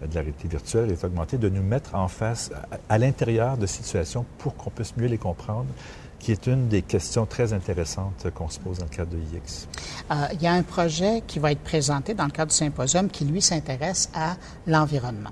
de 0.00 0.14
la 0.14 0.22
réalité 0.22 0.48
virtuelle 0.48 0.90
et 0.90 1.04
augmentée, 1.04 1.36
de 1.36 1.50
nous 1.50 1.62
mettre 1.62 1.96
en 1.96 2.08
face, 2.08 2.50
à 2.88 2.96
l'intérieur 2.96 3.58
de 3.58 3.66
situations 3.66 4.24
pour 4.38 4.56
qu'on 4.56 4.70
puisse 4.70 4.96
mieux 4.96 5.08
les 5.08 5.18
comprendre 5.18 5.66
qui 6.18 6.32
est 6.32 6.46
une 6.46 6.68
des 6.68 6.82
questions 6.82 7.26
très 7.26 7.52
intéressantes 7.52 8.26
qu'on 8.34 8.48
se 8.48 8.58
pose 8.58 8.78
dans 8.78 8.86
le 8.86 8.90
cadre 8.90 9.10
de 9.12 9.18
IX. 9.18 9.68
Euh, 10.10 10.14
il 10.34 10.42
y 10.42 10.46
a 10.46 10.52
un 10.52 10.62
projet 10.62 11.22
qui 11.26 11.38
va 11.38 11.52
être 11.52 11.62
présenté 11.62 12.14
dans 12.14 12.24
le 12.24 12.30
cadre 12.30 12.50
du 12.50 12.56
symposium 12.56 13.08
qui, 13.08 13.24
lui, 13.24 13.40
s'intéresse 13.40 14.10
à 14.14 14.36
l'environnement. 14.66 15.30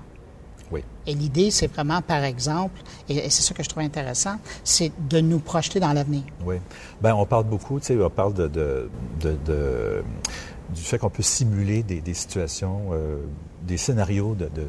Oui. 0.71 0.83
Et 1.05 1.13
l'idée, 1.13 1.51
c'est 1.51 1.67
vraiment, 1.67 2.01
par 2.01 2.23
exemple, 2.23 2.81
et, 3.07 3.29
c'est 3.29 3.41
ça 3.41 3.53
que 3.53 3.63
je 3.63 3.69
trouve 3.69 3.83
intéressant, 3.83 4.37
c'est 4.63 4.91
de 5.09 5.19
nous 5.19 5.39
projeter 5.39 5.79
dans 5.79 5.93
l'avenir. 5.93 6.23
Oui. 6.45 6.55
Ben, 7.01 7.13
on 7.13 7.25
parle 7.25 7.45
beaucoup, 7.45 7.79
tu 7.79 7.87
sais, 7.87 7.97
on 8.01 8.09
parle 8.09 8.33
de, 8.33 8.47
de, 8.47 8.89
de, 9.21 10.03
du 10.69 10.81
fait 10.81 10.97
qu'on 10.97 11.09
peut 11.09 11.23
simuler 11.23 11.83
des, 11.83 12.01
des 12.01 12.13
situations, 12.13 12.89
euh, 12.91 13.17
des 13.63 13.77
scénarios 13.77 14.35
de, 14.35 14.45
de, 14.45 14.67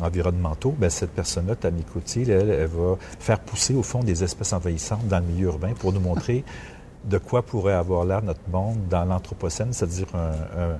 environnementaux. 0.00 0.74
Ben, 0.78 0.90
cette 0.90 1.10
personne-là, 1.10 1.56
Tammy 1.56 1.82
Coutier, 1.82 2.28
elle, 2.28 2.50
elle, 2.50 2.66
va 2.66 2.96
faire 3.18 3.40
pousser, 3.40 3.74
au 3.74 3.82
fond, 3.82 4.00
des 4.00 4.24
espèces 4.24 4.52
envahissantes 4.52 5.06
dans 5.08 5.18
le 5.18 5.26
milieu 5.26 5.46
urbain 5.46 5.72
pour 5.78 5.92
nous 5.92 6.00
montrer 6.00 6.44
de 7.04 7.18
quoi 7.18 7.42
pourrait 7.42 7.74
avoir 7.74 8.04
l'air 8.04 8.22
notre 8.22 8.48
monde 8.50 8.78
dans 8.88 9.04
l'Anthropocène, 9.04 9.72
c'est-à-dire 9.72 10.06
un, 10.14 10.78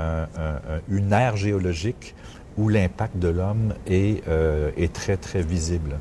un, 0.00 0.26
une 0.88 1.12
ère 1.12 1.36
géologique 1.36 2.14
où 2.58 2.68
l'impact 2.68 3.16
de 3.16 3.28
l'homme 3.28 3.74
est, 3.86 4.26
euh, 4.28 4.70
est 4.76 4.92
très, 4.92 5.16
très 5.16 5.42
visible. 5.42 5.96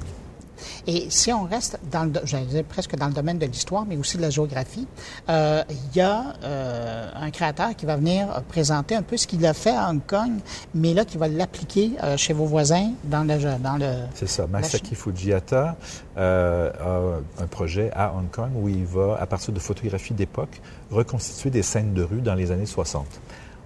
Et 0.88 1.08
si 1.10 1.32
on 1.32 1.44
reste 1.44 1.80
dans 1.92 2.06
le, 2.06 2.20
j'allais 2.24 2.46
dire 2.46 2.64
presque 2.64 2.96
dans 2.96 3.08
le 3.08 3.14
domaine 3.14 3.38
de 3.38 3.46
l'histoire, 3.46 3.86
mais 3.88 3.98
aussi 3.98 4.18
de 4.18 4.22
la 4.22 4.30
géographie, 4.30 4.88
euh, 5.30 5.64
il 5.70 5.98
y 5.98 6.02
a 6.02 6.34
euh, 6.44 7.10
un 7.16 7.32
créateur 7.32 7.76
qui 7.76 7.86
va 7.86 7.96
venir 7.96 8.42
présenter 8.48 8.96
un 8.96 9.02
peu 9.02 9.18
ce 9.18 9.28
qu'il 9.28 9.46
a 9.46 9.54
fait 9.54 9.76
à 9.76 9.90
Hong 9.90 10.02
Kong, 10.06 10.32
mais 10.74 10.94
là 10.94 11.06
qui 11.06 11.18
va 11.18 11.28
l'appliquer 11.28 11.92
euh, 12.04 12.18
chez 12.18 12.34
vos 12.34 12.46
voisins 12.46 12.92
dans 13.04 13.24
le 13.24 13.38
dans 13.60 13.78
le. 13.78 13.92
C'est 14.14 14.28
ça. 14.30 14.48
Masaki 14.48 14.96
Fujiyata 14.96 15.76
euh, 16.18 16.72
a 17.38 17.44
un 17.44 17.48
projet 17.48 17.92
à 17.94 18.14
Hong 18.14 18.30
Kong 18.30 18.52
où 18.56 18.68
il 18.70 18.86
va, 18.86 19.18
à 19.20 19.26
partir 19.26 19.54
de 19.54 19.60
photographies 19.60 20.14
d'époque, 20.14 20.62
reconstituer 20.92 21.50
des 21.50 21.64
scènes 21.64 21.94
de 21.94 22.04
rue 22.04 22.22
dans 22.22 22.36
les 22.36 22.52
années 22.52 22.66
60. 22.66 23.06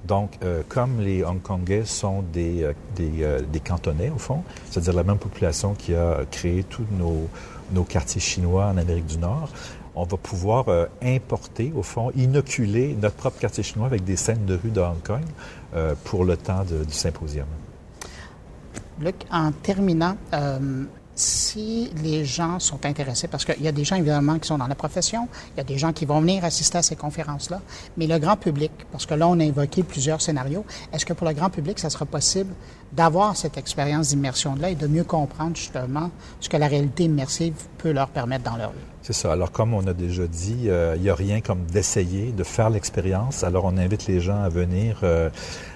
Donc, 0.06 0.32
euh, 0.43 0.64
comme 0.68 0.99
les 0.99 1.24
Hongkongais 1.24 1.86
sont 1.86 2.24
des, 2.34 2.64
euh, 2.64 2.74
des, 2.95 3.24
euh, 3.24 3.41
des, 3.41 3.62
cantonais, 3.62 4.10
au 4.10 4.18
fond, 4.18 4.43
c'est-à-dire 4.70 4.93
la 4.93 5.04
même 5.04 5.18
population 5.18 5.74
qui 5.76 5.95
a 5.95 6.20
créé 6.30 6.64
tous 6.64 6.86
nos, 6.91 7.30
nos, 7.72 7.84
quartiers 7.84 8.20
chinois 8.20 8.66
en 8.66 8.78
Amérique 8.78 9.06
du 9.06 9.18
Nord, 9.18 9.49
on 9.95 10.04
va 10.04 10.18
pouvoir 10.18 10.66
importer, 11.04 11.72
au 11.76 11.84
fond, 11.84 12.10
inoculer 12.16 12.97
notre 12.99 13.16
propre 13.16 13.39
quartier 13.39 13.62
chinois 13.62 13.86
avec 13.86 14.04
des 14.04 14.16
scènes 14.16 14.43
de 14.45 14.56
rue 14.56 14.72
de 14.72 14.82
Hong 14.82 15.01
Kong 15.04 15.22
pour 16.04 16.26
le 16.26 16.36
temps 16.36 16.64
de, 16.64 16.84
du 16.84 16.93
symposium. 16.93 17.45
Luc, 18.99 19.18
en 19.32 19.51
terminant, 19.51 20.18
si 21.16 21.91
les 22.03 22.26
gens 22.26 22.59
sont 22.59 22.86
intéressés, 22.86 23.28
parce 23.28 23.45
qu'il 23.45 23.61
y 23.61 23.68
a 23.68 23.72
des 23.72 23.84
gens 23.84 23.95
évidemment 23.95 24.39
qui 24.39 24.47
sont 24.47 24.57
dans 24.57 24.68
la 24.68 24.76
profession, 24.76 25.28
il 25.53 25.57
y 25.57 25.61
a 25.61 25.64
des 25.64 25.78
gens 25.78 25.93
qui 25.93 26.05
vont 26.05 26.22
venir 26.22 26.43
assister 26.43 26.80
à 26.80 26.82
ces 26.82 26.95
conférences-là, 26.95 27.61
mais 27.97 28.07
le 28.07 28.18
grand 28.18 28.38
public, 28.38 28.72
parce 28.91 29.05
que 29.05 29.14
là 29.14 29.28
on 29.28 29.39
a 29.39 29.43
évoqué 29.43 29.84
plusieurs 29.84 30.22
scénarios, 30.22 30.66
est-ce 30.91 31.05
que 31.05 31.14
pour 31.14 31.28
le 31.28 31.34
grand 31.34 31.49
public, 31.49 31.80
ça 31.80 31.89
sera 31.89 32.05
possible 32.05 32.53
d'avoir 32.91 33.36
cette 33.36 33.57
expérience 33.57 34.09
d'immersion-là 34.09 34.70
et 34.70 34.76
de 34.76 34.88
mieux 34.88 35.03
comprendre 35.03 35.55
justement 35.55 36.11
ce 36.39 36.49
que 36.49 36.57
la 36.57 36.68
réalité 36.68 37.03
immersive 37.05 37.53
peut 37.78 37.91
leur 37.91 38.09
permettre 38.09 38.43
dans 38.43 38.57
leur 38.57 38.72
vie? 38.72 38.78
C'est 39.01 39.14
ça. 39.14 39.34
Alors 39.34 39.51
comme 39.51 39.74
on 39.74 39.86
a 39.86 39.93
déjà 39.93 40.26
dit, 40.28 40.70
euh, 40.70 40.93
il 40.95 41.01
n'y 41.01 41.09
a 41.09 41.16
rien 41.16 41.41
comme 41.41 41.66
d'essayer, 41.66 42.32
de 42.32 42.43
faire 42.43 42.70
l'expérience. 42.70 43.43
Alors 43.43 43.66
on 43.66 43.78
invite 43.78 44.07
les 44.07 44.20
gens 44.20 44.41
à 44.41 44.49
venir. 44.49 44.99
Euh, 45.03 45.30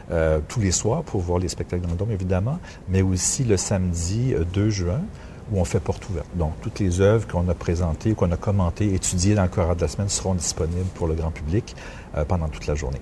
euh, 0.09 0.39
tous 0.47 0.61
les 0.61 0.71
soirs 0.71 1.03
pour 1.03 1.19
voir 1.19 1.37
les 1.37 1.49
spectacles 1.49 1.83
dans 1.83 1.89
le 1.89 1.97
Dôme, 1.97 2.11
évidemment, 2.11 2.59
mais 2.87 3.01
aussi 3.01 3.43
le 3.43 3.57
samedi 3.57 4.33
2 4.53 4.69
juin 4.69 5.01
où 5.51 5.59
on 5.59 5.65
fait 5.65 5.79
porte 5.79 6.07
ouverte. 6.09 6.27
Donc, 6.35 6.53
toutes 6.61 6.79
les 6.79 7.01
œuvres 7.01 7.27
qu'on 7.27 7.47
a 7.49 7.53
présentées, 7.53 8.13
qu'on 8.13 8.31
a 8.31 8.37
commentées, 8.37 8.93
étudiées 8.93 9.35
dans 9.35 9.43
le 9.43 9.49
courant 9.49 9.75
de 9.75 9.81
la 9.81 9.87
semaine 9.87 10.09
seront 10.09 10.35
disponibles 10.35 10.89
pour 10.95 11.07
le 11.07 11.15
grand 11.15 11.31
public 11.31 11.75
euh, 12.15 12.25
pendant 12.25 12.47
toute 12.49 12.67
la 12.67 12.75
journée. 12.75 13.01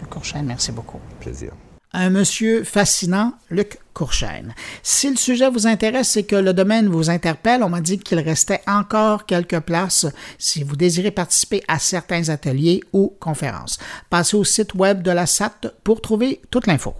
Luc 0.00 0.10
Courchaine, 0.10 0.46
merci 0.46 0.72
beaucoup. 0.72 0.98
Plaisir. 1.20 1.52
Un 1.96 2.10
monsieur 2.10 2.64
fascinant, 2.64 3.34
Luc 3.50 3.78
Courchaine. 3.92 4.52
Si 4.82 5.08
le 5.08 5.14
sujet 5.14 5.48
vous 5.48 5.68
intéresse 5.68 6.16
et 6.16 6.24
que 6.24 6.34
le 6.34 6.52
domaine 6.52 6.88
vous 6.88 7.08
interpelle, 7.08 7.62
on 7.62 7.68
m'a 7.68 7.80
dit 7.80 8.00
qu'il 8.00 8.18
restait 8.18 8.60
encore 8.66 9.26
quelques 9.26 9.60
places 9.60 10.06
si 10.36 10.64
vous 10.64 10.74
désirez 10.74 11.12
participer 11.12 11.62
à 11.68 11.78
certains 11.78 12.30
ateliers 12.30 12.80
ou 12.92 13.14
conférences. 13.20 13.78
Passez 14.10 14.36
au 14.36 14.42
site 14.42 14.74
web 14.74 15.02
de 15.02 15.12
la 15.12 15.26
SAT 15.26 15.72
pour 15.84 16.00
trouver 16.00 16.40
toute 16.50 16.66
l'info. 16.66 16.94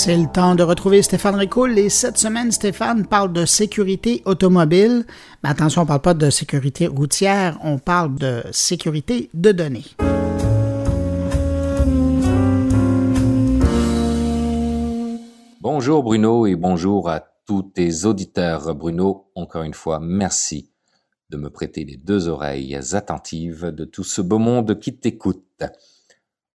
C'est 0.00 0.16
le 0.16 0.28
temps 0.28 0.54
de 0.54 0.62
retrouver 0.62 1.02
Stéphane 1.02 1.34
Ricoul. 1.34 1.76
Et 1.76 1.88
cette 1.88 2.18
semaine, 2.18 2.52
Stéphane 2.52 3.04
parle 3.04 3.32
de 3.32 3.44
sécurité 3.44 4.22
automobile. 4.26 5.04
Mais 5.42 5.50
attention, 5.50 5.82
on 5.82 5.84
ne 5.86 5.88
parle 5.88 6.02
pas 6.02 6.14
de 6.14 6.30
sécurité 6.30 6.86
routière, 6.86 7.58
on 7.64 7.78
parle 7.78 8.14
de 8.14 8.44
sécurité 8.52 9.28
de 9.34 9.50
données. 9.50 9.86
Bonjour 15.60 16.04
Bruno 16.04 16.46
et 16.46 16.54
bonjour 16.54 17.10
à 17.10 17.20
tous 17.44 17.62
tes 17.62 18.04
auditeurs. 18.04 18.76
Bruno, 18.76 19.32
encore 19.34 19.64
une 19.64 19.74
fois, 19.74 19.98
merci 20.00 20.70
de 21.28 21.36
me 21.36 21.50
prêter 21.50 21.84
les 21.84 21.96
deux 21.96 22.28
oreilles 22.28 22.78
attentives 22.92 23.72
de 23.72 23.84
tout 23.84 24.04
ce 24.04 24.20
beau 24.20 24.38
monde 24.38 24.78
qui 24.78 24.96
t'écoute. 24.96 25.64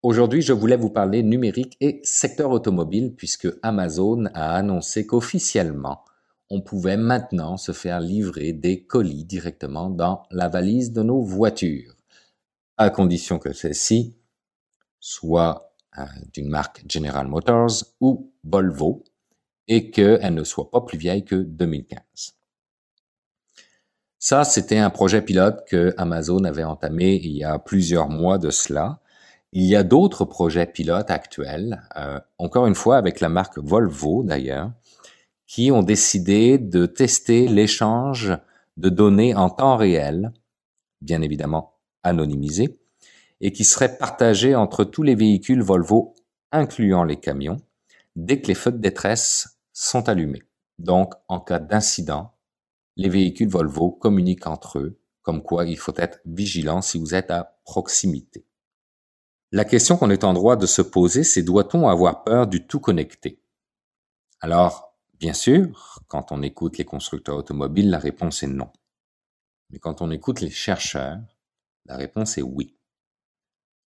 Aujourd'hui, 0.03 0.41
je 0.41 0.51
voulais 0.51 0.75
vous 0.75 0.89
parler 0.89 1.23
numérique 1.23 1.77
et 1.79 2.01
secteur 2.03 2.51
automobile 2.51 3.13
puisque 3.15 3.47
Amazon 3.61 4.25
a 4.33 4.53
annoncé 4.53 5.07
qu'officiellement, 5.07 6.03
on 6.49 6.59
pouvait 6.59 6.97
maintenant 6.97 7.55
se 7.55 7.71
faire 7.71 8.01
livrer 8.01 8.51
des 8.51 8.83
colis 8.83 9.23
directement 9.23 9.89
dans 9.89 10.23
la 10.29 10.49
valise 10.49 10.91
de 10.91 11.03
nos 11.03 11.21
voitures, 11.21 11.95
à 12.75 12.89
condition 12.89 13.39
que 13.39 13.53
celle-ci 13.53 14.17
soit 14.99 15.73
euh, 15.97 16.03
d'une 16.33 16.49
marque 16.49 16.83
General 16.85 17.25
Motors 17.25 17.85
ou 18.01 18.29
Volvo 18.43 19.05
et 19.69 19.89
qu'elle 19.89 20.33
ne 20.33 20.43
soit 20.43 20.69
pas 20.69 20.81
plus 20.81 20.97
vieille 20.97 21.23
que 21.23 21.35
2015. 21.35 22.01
Ça, 24.19 24.43
c'était 24.43 24.79
un 24.79 24.89
projet 24.89 25.21
pilote 25.21 25.63
que 25.65 25.93
Amazon 25.95 26.43
avait 26.43 26.65
entamé 26.65 27.15
il 27.23 27.37
y 27.37 27.45
a 27.45 27.57
plusieurs 27.57 28.09
mois 28.09 28.37
de 28.37 28.49
cela 28.49 28.99
il 29.55 29.65
y 29.65 29.75
a 29.75 29.83
d'autres 29.83 30.25
projets 30.25 30.65
pilotes 30.65 31.11
actuels, 31.11 31.83
euh, 31.95 32.19
encore 32.39 32.65
une 32.65 32.73
fois 32.73 32.97
avec 32.97 33.19
la 33.19 33.29
marque 33.29 33.59
Volvo 33.59 34.23
d'ailleurs, 34.23 34.71
qui 35.45 35.71
ont 35.71 35.83
décidé 35.83 36.57
de 36.57 36.87
tester 36.87 37.47
l'échange 37.47 38.35
de 38.77 38.89
données 38.89 39.35
en 39.35 39.51
temps 39.51 39.77
réel, 39.77 40.33
bien 41.01 41.21
évidemment 41.21 41.75
anonymisées, 42.01 42.79
et 43.41 43.51
qui 43.51 43.63
seraient 43.63 43.95
partagées 43.99 44.55
entre 44.55 44.83
tous 44.83 45.03
les 45.03 45.13
véhicules 45.13 45.61
Volvo, 45.61 46.15
incluant 46.51 47.03
les 47.03 47.17
camions, 47.17 47.61
dès 48.15 48.41
que 48.41 48.47
les 48.47 48.55
feux 48.55 48.71
de 48.71 48.77
détresse 48.77 49.59
sont 49.71 50.09
allumés. 50.09 50.41
Donc, 50.79 51.13
en 51.27 51.39
cas 51.39 51.59
d'incident, 51.59 52.33
les 52.95 53.09
véhicules 53.09 53.49
Volvo 53.49 53.91
communiquent 53.91 54.47
entre 54.47 54.79
eux, 54.79 54.99
comme 55.21 55.43
quoi 55.43 55.65
il 55.65 55.77
faut 55.77 55.93
être 55.97 56.19
vigilant 56.25 56.81
si 56.81 56.97
vous 56.97 57.13
êtes 57.13 57.29
à 57.29 57.59
proximité. 57.65 58.47
La 59.55 59.65
question 59.65 59.97
qu'on 59.97 60.09
est 60.09 60.23
en 60.23 60.33
droit 60.33 60.55
de 60.55 60.65
se 60.65 60.81
poser, 60.81 61.23
c'est 61.23 61.43
doit-on 61.43 61.87
avoir 61.87 62.23
peur 62.23 62.47
du 62.47 62.65
tout 62.65 62.79
connecté? 62.79 63.39
Alors, 64.39 64.97
bien 65.19 65.33
sûr, 65.33 65.99
quand 66.07 66.31
on 66.31 66.41
écoute 66.41 66.79
les 66.79 66.85
constructeurs 66.85 67.37
automobiles, 67.37 67.91
la 67.91 67.99
réponse 67.99 68.41
est 68.41 68.47
non. 68.47 68.71
Mais 69.69 69.77
quand 69.77 70.01
on 70.01 70.09
écoute 70.09 70.41
les 70.41 70.49
chercheurs, 70.49 71.19
la 71.85 71.97
réponse 71.97 72.39
est 72.39 72.41
oui. 72.41 72.75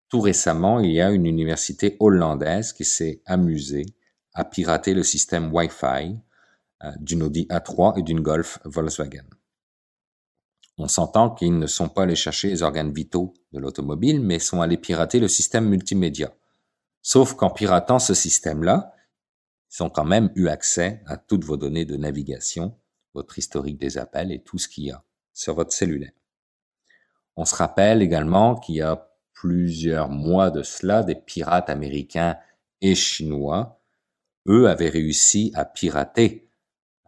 Tout 0.08 0.20
récemment, 0.20 0.78
il 0.78 0.92
y 0.92 1.00
a 1.00 1.10
une 1.10 1.26
université 1.26 1.96
hollandaise 1.98 2.72
qui 2.72 2.84
s'est 2.84 3.20
amusée 3.26 3.86
à 4.34 4.44
pirater 4.44 4.94
le 4.94 5.02
système 5.02 5.52
Wi-Fi 5.52 6.16
euh, 6.84 6.92
d'une 7.00 7.24
Audi 7.24 7.48
A3 7.50 7.98
et 7.98 8.02
d'une 8.04 8.20
Golf 8.20 8.60
Volkswagen. 8.64 9.26
On 10.78 10.86
s'entend 10.86 11.30
qu'ils 11.30 11.58
ne 11.58 11.66
sont 11.66 11.88
pas 11.88 12.04
allés 12.04 12.14
chercher 12.14 12.50
les 12.50 12.62
organes 12.62 12.92
vitaux 12.92 13.34
de 13.56 13.60
l'automobile, 13.60 14.20
mais 14.20 14.38
sont 14.38 14.60
allés 14.60 14.76
pirater 14.76 15.18
le 15.18 15.28
système 15.28 15.66
multimédia. 15.66 16.34
Sauf 17.00 17.34
qu'en 17.34 17.50
piratant 17.50 17.98
ce 17.98 18.12
système-là, 18.14 18.94
ils 19.72 19.82
ont 19.82 19.90
quand 19.90 20.04
même 20.04 20.30
eu 20.34 20.48
accès 20.48 21.02
à 21.06 21.16
toutes 21.16 21.44
vos 21.44 21.56
données 21.56 21.86
de 21.86 21.96
navigation, 21.96 22.78
votre 23.14 23.38
historique 23.38 23.78
des 23.78 23.96
appels 23.96 24.30
et 24.30 24.42
tout 24.42 24.58
ce 24.58 24.68
qu'il 24.68 24.84
y 24.84 24.90
a 24.90 25.02
sur 25.32 25.54
votre 25.54 25.72
cellulaire. 25.72 26.12
On 27.36 27.44
se 27.44 27.54
rappelle 27.54 28.02
également 28.02 28.56
qu'il 28.56 28.76
y 28.76 28.82
a 28.82 29.10
plusieurs 29.32 30.08
mois 30.08 30.50
de 30.50 30.62
cela, 30.62 31.02
des 31.02 31.14
pirates 31.14 31.70
américains 31.70 32.36
et 32.80 32.94
chinois, 32.94 33.80
eux 34.48 34.68
avaient 34.68 34.88
réussi 34.88 35.50
à 35.54 35.64
pirater 35.64 36.48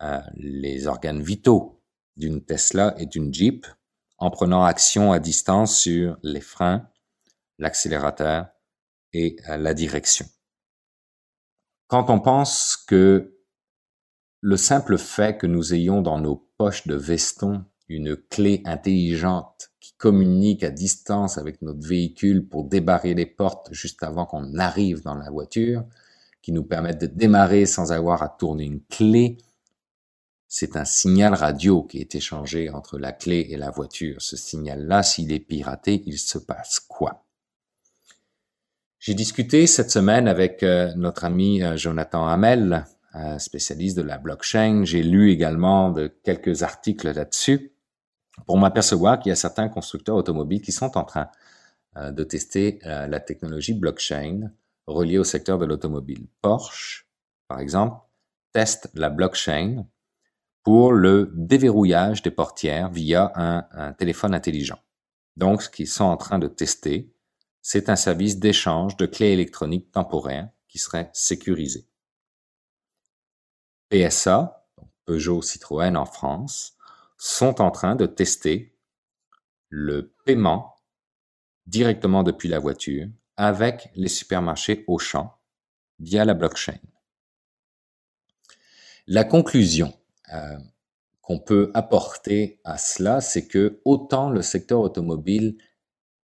euh, 0.02 0.20
les 0.34 0.86
organes 0.86 1.22
vitaux 1.22 1.80
d'une 2.16 2.42
Tesla 2.42 2.94
et 2.98 3.06
d'une 3.06 3.32
Jeep 3.32 3.66
en 4.18 4.30
prenant 4.30 4.64
action 4.64 5.12
à 5.12 5.20
distance 5.20 5.78
sur 5.78 6.18
les 6.22 6.40
freins, 6.40 6.88
l'accélérateur 7.58 8.48
et 9.12 9.36
la 9.46 9.74
direction. 9.74 10.26
Quand 11.86 12.10
on 12.10 12.20
pense 12.20 12.76
que 12.76 13.34
le 14.40 14.56
simple 14.56 14.98
fait 14.98 15.38
que 15.38 15.46
nous 15.46 15.74
ayons 15.74 16.02
dans 16.02 16.18
nos 16.18 16.36
poches 16.58 16.86
de 16.86 16.94
veston 16.94 17.64
une 17.88 18.16
clé 18.16 18.62
intelligente 18.66 19.70
qui 19.80 19.94
communique 19.94 20.62
à 20.62 20.70
distance 20.70 21.38
avec 21.38 21.62
notre 21.62 21.86
véhicule 21.86 22.46
pour 22.46 22.64
débarrer 22.64 23.14
les 23.14 23.26
portes 23.26 23.72
juste 23.72 24.02
avant 24.02 24.26
qu'on 24.26 24.58
arrive 24.58 25.02
dans 25.02 25.14
la 25.14 25.30
voiture, 25.30 25.84
qui 26.42 26.52
nous 26.52 26.64
permettent 26.64 27.00
de 27.00 27.06
démarrer 27.06 27.66
sans 27.66 27.90
avoir 27.92 28.22
à 28.22 28.28
tourner 28.28 28.64
une 28.64 28.82
clé, 28.82 29.38
c'est 30.48 30.76
un 30.76 30.86
signal 30.86 31.34
radio 31.34 31.82
qui 31.82 31.98
est 32.00 32.14
échangé 32.14 32.70
entre 32.70 32.98
la 32.98 33.12
clé 33.12 33.48
et 33.50 33.58
la 33.58 33.70
voiture. 33.70 34.22
Ce 34.22 34.36
signal-là, 34.36 35.02
s'il 35.02 35.30
est 35.30 35.40
piraté, 35.40 36.02
il 36.06 36.18
se 36.18 36.38
passe 36.38 36.80
quoi? 36.80 37.24
J'ai 38.98 39.14
discuté 39.14 39.66
cette 39.66 39.90
semaine 39.90 40.26
avec 40.26 40.62
euh, 40.62 40.92
notre 40.96 41.24
ami 41.24 41.62
euh, 41.62 41.76
Jonathan 41.76 42.26
Hamel, 42.26 42.84
spécialiste 43.38 43.96
de 43.96 44.02
la 44.02 44.16
blockchain. 44.18 44.84
J'ai 44.84 45.02
lu 45.02 45.32
également 45.32 45.90
de 45.90 46.06
quelques 46.06 46.62
articles 46.62 47.10
là-dessus 47.10 47.72
pour 48.46 48.58
m'apercevoir 48.58 49.18
qu'il 49.18 49.30
y 49.30 49.32
a 49.32 49.36
certains 49.36 49.68
constructeurs 49.68 50.14
automobiles 50.14 50.60
qui 50.60 50.70
sont 50.70 50.96
en 50.96 51.04
train 51.04 51.28
euh, 51.96 52.12
de 52.12 52.22
tester 52.22 52.78
la 52.84 53.18
technologie 53.18 53.74
blockchain 53.74 54.52
reliée 54.86 55.18
au 55.18 55.24
secteur 55.24 55.58
de 55.58 55.64
l'automobile. 55.64 56.26
Porsche, 56.42 57.08
par 57.48 57.58
exemple, 57.58 57.96
teste 58.52 58.88
la 58.94 59.10
blockchain 59.10 59.84
pour 60.68 60.92
le 60.92 61.30
déverrouillage 61.32 62.20
des 62.20 62.30
portières 62.30 62.90
via 62.90 63.32
un, 63.36 63.94
téléphone 63.94 64.34
intelligent. 64.34 64.78
Donc, 65.34 65.62
ce 65.62 65.70
qu'ils 65.70 65.88
sont 65.88 66.04
en 66.04 66.18
train 66.18 66.38
de 66.38 66.46
tester, 66.46 67.10
c'est 67.62 67.88
un 67.88 67.96
service 67.96 68.38
d'échange 68.38 68.98
de 68.98 69.06
clés 69.06 69.32
électroniques 69.32 69.90
temporaires 69.92 70.50
qui 70.68 70.76
serait 70.76 71.08
sécurisé. 71.14 71.86
PSA, 73.88 74.68
Peugeot 75.06 75.40
Citroën 75.40 75.96
en 75.96 76.04
France, 76.04 76.76
sont 77.16 77.62
en 77.62 77.70
train 77.70 77.96
de 77.96 78.04
tester 78.04 78.76
le 79.70 80.12
paiement 80.26 80.76
directement 81.66 82.22
depuis 82.22 82.50
la 82.50 82.58
voiture 82.58 83.08
avec 83.38 83.88
les 83.94 84.08
supermarchés 84.08 84.84
Auchan 84.86 85.34
via 85.98 86.26
la 86.26 86.34
blockchain. 86.34 86.76
La 89.06 89.24
conclusion 89.24 89.94
euh, 90.34 90.58
qu'on 91.22 91.38
peut 91.38 91.70
apporter 91.74 92.60
à 92.64 92.78
cela, 92.78 93.20
c'est 93.20 93.46
que 93.46 93.80
autant 93.84 94.30
le 94.30 94.42
secteur 94.42 94.80
automobile 94.80 95.58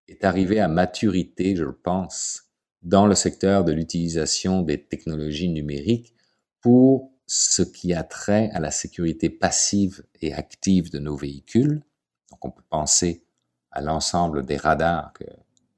est 0.08 0.24
arrivé 0.24 0.60
à 0.60 0.68
maturité, 0.68 1.56
je 1.56 1.66
pense, 1.66 2.44
dans 2.82 3.08
le 3.08 3.16
secteur 3.16 3.64
de 3.64 3.72
l'utilisation 3.72 4.62
des 4.62 4.84
technologies 4.84 5.50
numériques 5.50 6.14
pour 6.62 7.12
ce 7.26 7.62
qui 7.62 7.94
a 7.94 8.04
trait 8.04 8.50
à 8.54 8.60
la 8.60 8.72
sécurité 8.72 9.30
passive 9.30 10.04
et 10.22 10.34
active 10.34 10.92
de 10.92 11.00
nos 11.00 11.16
véhicules. 11.16 11.82
Donc 12.30 12.46
on 12.46 12.52
peut 12.52 12.64
penser 12.70 13.24
à 13.72 13.82
l'ensemble 13.82 14.46
des 14.46 14.58
radars 14.58 15.14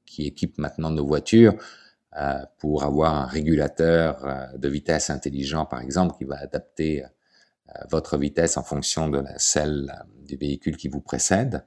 qui 0.04 0.26
équipent 0.26 0.58
maintenant 0.58 0.90
nos 0.90 1.06
voitures 1.06 1.54
euh, 2.16 2.44
pour 2.58 2.84
avoir 2.84 3.14
un 3.14 3.26
régulateur 3.26 4.24
euh, 4.24 4.46
de 4.56 4.68
vitesse 4.68 5.10
intelligent, 5.10 5.66
par 5.66 5.80
exemple, 5.80 6.16
qui 6.16 6.24
va 6.24 6.38
adapter 6.38 7.04
votre 7.88 8.16
vitesse 8.16 8.56
en 8.56 8.62
fonction 8.62 9.08
de 9.08 9.22
celle 9.36 9.92
euh, 9.94 10.04
du 10.26 10.36
véhicule 10.36 10.76
qui 10.76 10.88
vous 10.88 11.00
précède. 11.00 11.64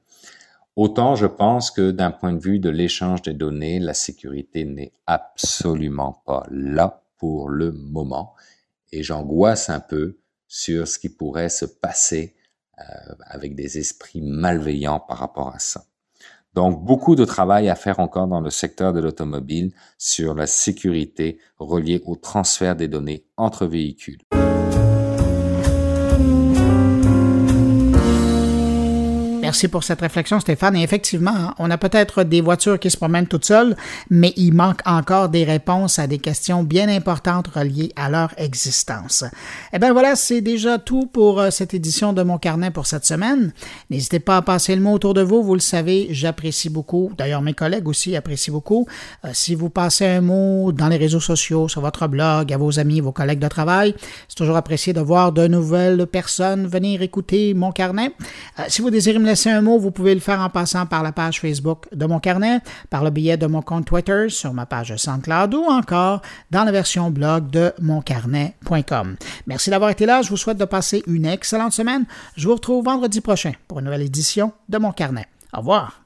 Autant 0.75 1.15
je 1.15 1.25
pense 1.25 1.71
que 1.71 1.91
d'un 1.91 2.11
point 2.11 2.33
de 2.33 2.39
vue 2.39 2.59
de 2.59 2.69
l'échange 2.69 3.21
des 3.23 3.33
données, 3.33 3.79
la 3.79 3.93
sécurité 3.93 4.63
n'est 4.65 4.93
absolument 5.07 6.21
pas 6.25 6.45
là 6.51 7.03
pour 7.17 7.49
le 7.49 7.71
moment 7.71 8.35
et 8.91 9.03
j'angoisse 9.03 9.69
un 9.69 9.79
peu 9.79 10.17
sur 10.47 10.87
ce 10.87 10.99
qui 10.99 11.09
pourrait 11.09 11.49
se 11.49 11.65
passer 11.65 12.35
euh, 12.79 12.83
avec 13.25 13.55
des 13.55 13.77
esprits 13.77 14.21
malveillants 14.21 14.99
par 14.99 15.17
rapport 15.17 15.53
à 15.53 15.59
ça. 15.59 15.85
Donc 16.53 16.83
beaucoup 16.83 17.15
de 17.15 17.25
travail 17.25 17.69
à 17.69 17.75
faire 17.75 17.99
encore 17.99 18.27
dans 18.27 18.41
le 18.41 18.49
secteur 18.49 18.93
de 18.93 18.99
l'automobile 18.99 19.71
sur 19.97 20.33
la 20.33 20.47
sécurité 20.47 21.39
reliée 21.59 22.01
au 22.05 22.15
transfert 22.15 22.75
des 22.75 22.87
données 22.87 23.25
entre 23.35 23.65
véhicules. 23.65 24.21
Merci 29.47 29.69
pour 29.69 29.85
cette 29.85 30.01
réflexion, 30.01 30.41
Stéphane. 30.41 30.75
Et 30.75 30.83
effectivement, 30.83 31.31
hein, 31.33 31.55
on 31.57 31.71
a 31.71 31.77
peut-être 31.77 32.25
des 32.25 32.41
voitures 32.41 32.77
qui 32.77 32.91
se 32.91 32.97
promènent 32.97 33.27
toutes 33.27 33.45
seules, 33.45 33.77
mais 34.09 34.33
il 34.35 34.53
manque 34.53 34.81
encore 34.85 35.29
des 35.29 35.45
réponses 35.45 35.99
à 35.99 36.07
des 36.07 36.17
questions 36.17 36.63
bien 36.63 36.89
importantes 36.89 37.47
reliées 37.47 37.93
à 37.95 38.09
leur 38.09 38.33
existence. 38.35 39.23
Eh 39.71 39.79
bien 39.79 39.93
voilà, 39.93 40.17
c'est 40.17 40.41
déjà 40.41 40.79
tout 40.79 41.05
pour 41.05 41.39
euh, 41.39 41.49
cette 41.49 41.73
édition 41.73 42.11
de 42.11 42.23
mon 42.23 42.37
carnet 42.37 42.71
pour 42.71 42.87
cette 42.87 43.05
semaine. 43.05 43.53
N'hésitez 43.89 44.19
pas 44.19 44.35
à 44.35 44.41
passer 44.41 44.75
le 44.75 44.81
mot 44.81 44.91
autour 44.91 45.13
de 45.13 45.21
vous. 45.21 45.41
Vous 45.41 45.53
le 45.53 45.61
savez, 45.61 46.07
j'apprécie 46.09 46.69
beaucoup. 46.69 47.13
D'ailleurs, 47.17 47.41
mes 47.41 47.53
collègues 47.53 47.87
aussi 47.87 48.17
apprécient 48.17 48.53
beaucoup. 48.53 48.85
Euh, 49.23 49.29
si 49.31 49.55
vous 49.55 49.69
passez 49.69 50.05
un 50.07 50.19
mot 50.19 50.73
dans 50.73 50.89
les 50.89 50.97
réseaux 50.97 51.21
sociaux, 51.21 51.69
sur 51.69 51.79
votre 51.79 52.05
blog, 52.09 52.51
à 52.51 52.57
vos 52.57 52.79
amis, 52.79 52.99
vos 52.99 53.13
collègues 53.13 53.39
de 53.39 53.47
travail, 53.47 53.95
c'est 54.27 54.35
toujours 54.35 54.57
apprécié 54.57 54.91
de 54.91 54.99
voir 54.99 55.31
de 55.31 55.47
nouvelles 55.47 56.05
personnes 56.05 56.67
venir 56.67 57.01
écouter 57.01 57.53
mon 57.53 57.71
carnet. 57.71 58.11
Euh, 58.59 58.63
si 58.67 58.81
vous 58.81 58.89
désirez 58.89 59.19
me 59.19 59.25
laisser 59.25 59.36
un 59.45 59.61
mot, 59.61 59.77
vous 59.77 59.91
pouvez 59.91 60.13
le 60.13 60.19
faire 60.19 60.41
en 60.41 60.49
passant 60.49 60.85
par 60.85 61.03
la 61.03 61.11
page 61.11 61.39
Facebook 61.39 61.87
de 61.93 62.05
mon 62.05 62.19
carnet, 62.19 62.59
par 62.89 63.03
le 63.03 63.09
billet 63.09 63.37
de 63.37 63.45
mon 63.47 63.61
compte 63.61 63.85
Twitter 63.85 64.29
sur 64.29 64.53
ma 64.53 64.65
page 64.65 64.95
SoundCloud 64.95 65.53
ou 65.53 65.65
encore 65.65 66.21
dans 66.51 66.63
la 66.63 66.71
version 66.71 67.11
blog 67.11 67.49
de 67.49 67.71
moncarnet.com. 67.79 69.15
Merci 69.45 69.69
d'avoir 69.69 69.91
été 69.91 70.05
là. 70.05 70.21
Je 70.21 70.29
vous 70.29 70.37
souhaite 70.37 70.57
de 70.57 70.65
passer 70.65 71.03
une 71.07 71.25
excellente 71.25 71.73
semaine. 71.73 72.05
Je 72.35 72.47
vous 72.47 72.55
retrouve 72.55 72.85
vendredi 72.85 73.21
prochain 73.21 73.53
pour 73.67 73.79
une 73.79 73.85
nouvelle 73.85 74.01
édition 74.01 74.51
de 74.69 74.77
mon 74.77 74.91
carnet. 74.91 75.27
Au 75.53 75.59
revoir. 75.59 76.01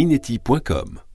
goulielminetti.com 0.00 1.09